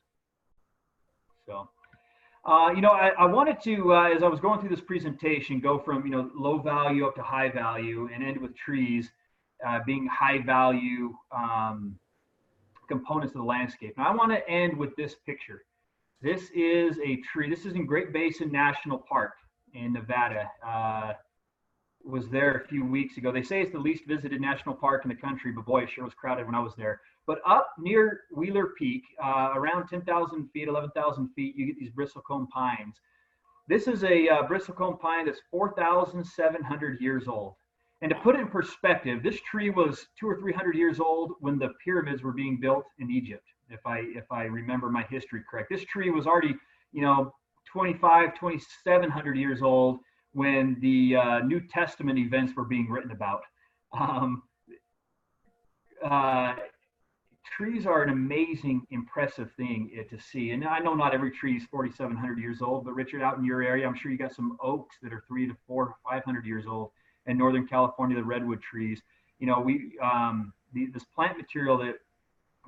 So. 1.47 1.71
Uh, 2.45 2.73
you 2.75 2.81
know, 2.81 2.91
I, 2.91 3.11
I 3.11 3.27
wanted 3.27 3.61
to, 3.63 3.95
uh, 3.95 4.09
as 4.09 4.23
I 4.23 4.29
was 4.29 4.41
going 4.41 4.59
through 4.59 4.71
this 4.71 4.81
presentation, 4.81 5.61
go 5.61 5.79
from, 5.79 6.05
you 6.05 6.11
know, 6.11 6.31
low 6.35 6.59
value 6.59 7.07
up 7.07 7.15
to 7.17 7.23
high 7.23 7.51
value 7.51 8.09
and 8.13 8.25
end 8.25 8.41
with 8.41 8.57
trees 8.57 9.13
uh, 9.67 9.79
being 9.87 10.09
high 10.09 10.43
value 10.43 11.15
um, 11.31 11.97
components 12.89 13.35
of 13.35 13.41
the 13.43 13.47
landscape. 13.47 13.95
And 13.97 14.07
I 14.07 14.13
want 14.13 14.33
to 14.33 14.49
end 14.49 14.77
with 14.77 14.95
this 14.97 15.15
picture. 15.25 15.65
This 16.21 16.51
is 16.55 16.99
a 17.05 17.17
tree. 17.33 17.49
This 17.49 17.65
is 17.65 17.75
in 17.75 17.87
Great 17.87 18.13
Basin 18.13 18.51
National 18.51 18.99
Park 18.99 19.35
in 19.75 19.93
Nevada. 19.93 20.51
Uh, 20.67 21.13
was 22.05 22.29
there 22.29 22.55
a 22.55 22.67
few 22.67 22.85
weeks 22.85 23.17
ago. 23.17 23.31
They 23.31 23.43
say 23.43 23.63
it's 23.63 23.73
the 23.73 23.79
least 23.79 24.05
visited 24.07 24.41
national 24.41 24.75
park 24.75 25.05
in 25.05 25.09
the 25.09 25.15
country, 25.15 25.53
but 25.53 25.65
boy, 25.65 25.83
it 25.83 25.91
sure 25.91 26.05
was 26.05 26.15
crowded 26.15 26.47
when 26.47 26.55
I 26.57 26.61
was 26.61 26.75
there. 26.77 27.01
But 27.27 27.39
up 27.47 27.73
near 27.79 28.23
Wheeler 28.35 28.69
Peak, 28.79 29.03
uh, 29.23 29.53
around 29.55 29.89
10,000 29.89 30.49
feet, 30.51 30.69
11,000 30.69 31.29
feet, 31.35 31.55
you 31.57 31.67
get 31.67 31.79
these 31.79 31.91
bristlecone 31.91 32.49
pines. 32.49 32.97
This 33.69 33.87
is 33.87 34.03
a 34.03 34.29
uh, 34.29 34.43
bristlecone 34.49 34.99
pine 34.99 35.27
that's 35.27 35.41
4,700 35.51 37.01
years 37.01 37.29
old. 37.29 37.55
And 38.01 38.11
to 38.11 38.17
put 38.17 38.35
it 38.35 38.41
in 38.41 38.49
perspective, 38.49 39.23
this 39.23 39.41
tree 39.43 39.71
was 39.71 40.07
two 40.19 40.29
or 40.29 40.37
300 40.37 40.75
years 40.75 40.99
old 40.99 41.35
when 41.39 41.59
the 41.59 41.69
pyramids 41.85 42.23
were 42.23 42.33
being 42.33 42.59
built 42.59 42.85
in 42.99 43.11
Egypt, 43.11 43.47
if 43.71 43.79
I, 43.87 43.99
if 44.01 44.25
I 44.33 44.45
remember 44.45 44.91
my 44.91 45.05
history 45.09 45.43
correct. 45.49 45.71
This 45.71 45.85
tree 45.85 46.11
was 46.11 46.27
already, 46.27 46.57
you 46.93 47.03
know, 47.03 47.33
25, 47.71 48.35
2,700 48.35 49.37
years 49.37 49.63
old 49.63 50.01
when 50.33 50.77
the 50.81 51.17
uh, 51.17 51.39
New 51.41 51.61
Testament 51.61 52.19
events 52.19 52.55
were 52.57 52.65
being 52.65 52.91
written 52.91 53.13
about. 53.13 53.43
Um, 53.99 54.43
uh, 56.05 56.55
trees 57.45 57.87
are 57.87 58.03
an 58.03 58.11
amazing, 58.11 58.87
impressive 58.91 59.51
thing 59.57 59.91
uh, 59.99 60.09
to 60.15 60.23
see. 60.23 60.51
And 60.51 60.65
I 60.65 60.79
know 60.79 60.95
not 60.95 61.15
every 61.15 61.31
tree 61.31 61.57
is 61.57 61.65
4,700 61.71 62.39
years 62.39 62.63
old, 62.63 62.85
but 62.85 62.95
Richard, 62.95 63.23
out 63.23 63.39
in 63.39 63.45
your 63.45 63.63
area, 63.63 63.87
I'm 63.87 63.95
sure 63.95 64.11
you 64.11 64.19
got 64.19 64.35
some 64.35 64.57
oaks 64.63 64.97
that 65.03 65.13
are 65.13 65.25
three 65.27 65.47
to 65.47 65.57
four, 65.67 65.97
500 66.09 66.47
years 66.47 66.65
old. 66.67 66.91
And 67.27 67.39
Northern 67.39 67.67
California, 67.67 68.17
the 68.17 68.25
redwood 68.25 68.61
trees. 68.63 69.01
You 69.39 69.47
know, 69.47 69.61
we 69.61 69.93
um, 70.03 70.53
the, 70.73 70.87
this 70.87 71.05
plant 71.05 71.37
material 71.37 71.79
that 71.79 71.95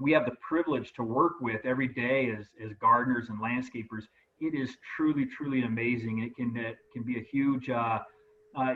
we 0.01 0.13
have 0.13 0.25
the 0.25 0.37
privilege 0.47 0.93
to 0.95 1.03
work 1.03 1.35
with 1.41 1.65
every 1.65 1.89
day 1.89 2.31
as, 2.31 2.47
as 2.65 2.73
gardeners 2.81 3.29
and 3.29 3.41
landscapers. 3.41 4.05
It 4.41 4.55
is 4.55 4.77
truly, 4.97 5.27
truly 5.27 5.63
amazing. 5.63 6.21
It 6.21 6.37
can 6.37 6.57
it 6.57 6.77
can 6.93 7.03
be 7.03 7.19
a 7.19 7.23
huge 7.23 7.69
uh, 7.69 8.01
uh, 8.57 8.75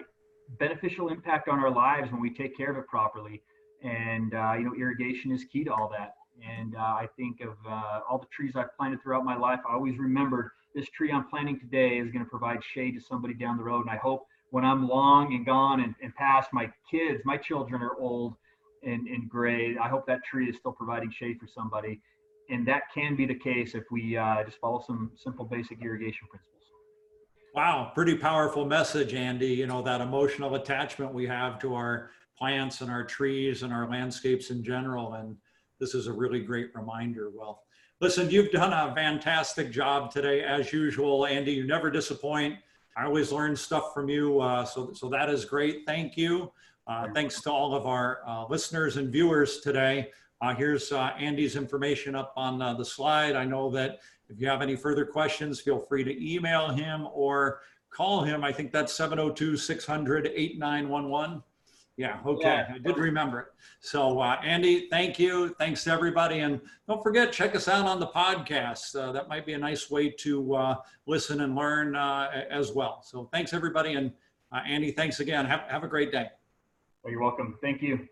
beneficial 0.59 1.09
impact 1.09 1.49
on 1.49 1.59
our 1.59 1.71
lives 1.71 2.11
when 2.11 2.21
we 2.21 2.31
take 2.31 2.57
care 2.57 2.71
of 2.71 2.77
it 2.77 2.87
properly 2.87 3.43
and 3.83 4.35
uh, 4.35 4.55
you 4.55 4.65
know 4.65 4.75
irrigation 4.79 5.33
is 5.33 5.45
key 5.45 5.65
to 5.65 5.73
all 5.73 5.89
that. 5.91 6.15
And 6.47 6.77
uh, 6.77 6.79
i 6.79 7.09
think 7.17 7.41
of 7.41 7.57
uh, 7.69 8.01
all 8.09 8.19
the 8.19 8.27
trees 8.27 8.53
i've 8.55 8.77
planted 8.77 9.03
throughout 9.03 9.25
my 9.25 9.37
life 9.37 9.59
i 9.69 9.75
always 9.75 9.99
remembered 9.99 10.51
this 10.75 10.89
tree 10.91 11.11
i'm 11.11 11.29
planting 11.29 11.59
today 11.59 11.99
is 11.99 12.13
going 12.13 12.25
to 12.25 12.31
provide 12.31 12.63
shade 12.63 12.93
to 12.93 13.01
somebody 13.01 13.35
down 13.35 13.57
the 13.57 13.65
road. 13.65 13.83
And 13.83 13.91
i 13.91 13.97
hope 13.97 14.27
when 14.51 14.65
i'm 14.65 14.89
long 14.89 15.35
and 15.35 15.45
gone 15.45 15.81
and, 15.81 15.95
and 16.01 16.15
past 16.15 16.51
my 16.53 16.71
kids 16.91 17.23
my 17.25 17.37
children 17.37 17.83
are 17.83 17.97
old 17.99 18.35
and, 18.85 19.09
and 19.09 19.29
gray 19.29 19.77
i 19.79 19.89
hope 19.89 20.07
that 20.07 20.23
tree 20.25 20.49
is 20.49 20.57
still 20.57 20.73
providing 20.73 21.11
shade 21.11 21.39
for 21.41 21.47
somebody. 21.47 22.01
And 22.51 22.67
that 22.67 22.85
can 22.95 23.15
be 23.15 23.27
the 23.27 23.35
case 23.35 23.75
if 23.75 23.85
we 23.91 24.17
uh, 24.17 24.43
just 24.45 24.59
follow 24.59 24.83
some 24.87 25.13
simple 25.17 25.45
basic 25.45 25.83
irrigation 25.83 26.27
principles. 26.31 26.63
Wow, 27.55 27.93
pretty 27.95 28.15
powerful 28.17 28.65
message, 28.65 29.15
Andy. 29.15 29.49
You 29.49 29.67
know, 29.67 29.83
that 29.83 30.01
emotional 30.01 30.55
attachment 30.55 31.13
we 31.13 31.27
have 31.27 31.59
to 31.61 31.75
our 31.75 32.11
plants 32.39 32.81
and 32.81 32.91
our 32.91 33.05
trees 33.05 33.63
and 33.63 33.73
our 33.73 33.89
landscapes 33.89 34.51
in 34.51 34.63
general. 34.63 35.15
And 35.15 35.37
this 35.81 35.95
is 35.95 36.07
a 36.07 36.13
really 36.13 36.41
great 36.41 36.71
reminder. 36.75 37.31
Well, 37.35 37.63
listen, 38.01 38.31
you've 38.31 38.53
done 38.53 38.73
a 38.73 38.95
fantastic 38.95 39.71
job 39.71 40.13
today, 40.13 40.43
as 40.43 40.73
usual. 40.73 41.27
Andy, 41.27 41.53
you 41.53 41.67
never 41.67 41.91
disappoint. 41.91 42.57
I 42.97 43.05
always 43.05 43.33
learn 43.33 43.57
stuff 43.57 43.93
from 43.93 44.09
you. 44.09 44.41
Uh, 44.41 44.65
so, 44.65 44.93
so 44.93 45.09
that 45.09 45.29
is 45.31 45.45
great. 45.45 45.83
Thank 45.87 46.17
you. 46.17 46.53
Uh, 46.87 47.07
thanks 47.15 47.43
to 47.43 47.51
all 47.51 47.75
of 47.75 47.87
our 47.87 48.21
uh, 48.27 48.47
listeners 48.47 48.97
and 48.97 49.13
viewers 49.13 49.61
today. 49.61 50.11
Uh, 50.41 50.55
here's 50.55 50.93
uh, 50.93 51.11
Andy's 51.19 51.57
information 51.57 52.15
up 52.15 52.33
on 52.37 52.63
uh, 52.63 52.73
the 52.75 52.85
slide. 52.85 53.37
I 53.37 53.45
know 53.45 53.71
that 53.71 53.99
if 54.29 54.41
you 54.41 54.49
have 54.49 54.63
any 54.63 54.77
further 54.77 55.05
questions, 55.05 55.61
feel 55.61 55.79
free 55.79 56.05
to 56.05 56.35
email 56.35 56.71
him 56.71 57.09
or 57.13 57.61
call 57.91 58.23
him. 58.23 58.45
I 58.45 58.53
think 58.53 58.73
that's 58.73 58.93
702 58.93 59.57
600 59.57 60.27
8911. 60.29 61.43
Yeah, 61.99 62.21
okay. 62.25 62.65
Yeah. 62.69 62.75
I 62.77 62.79
did 62.79 62.97
remember 62.97 63.41
it. 63.41 63.47
So, 63.81 64.21
uh, 64.21 64.37
Andy, 64.45 64.89
thank 64.89 65.19
you. 65.19 65.49
Thanks 65.59 65.83
to 65.85 65.91
everybody. 65.91 66.39
And 66.39 66.61
don't 66.87 67.03
forget, 67.03 67.33
check 67.33 67.57
us 67.57 67.67
out 67.67 67.87
on 67.87 67.99
the 67.99 68.07
podcast. 68.07 68.95
Uh, 68.95 69.11
that 69.11 69.29
might 69.29 69.45
be 69.45 69.55
a 69.55 69.59
nice 69.59 69.91
way 69.91 70.09
to 70.11 70.55
uh, 70.55 70.77
listen 71.07 71.41
and 71.41 71.57
learn 71.57 71.97
uh, 71.97 72.31
as 72.51 72.71
well. 72.71 73.03
So, 73.03 73.29
thanks, 73.33 73.53
everybody. 73.53 73.95
And 73.95 74.13
uh, 74.53 74.61
Andy, 74.65 74.93
thanks 74.93 75.19
again. 75.19 75.45
Have, 75.45 75.63
have 75.69 75.83
a 75.83 75.89
great 75.89 76.13
day. 76.13 76.29
well, 77.03 77.11
you're 77.11 77.21
welcome 77.21 77.59
thank 77.61 77.83
you 77.83 78.09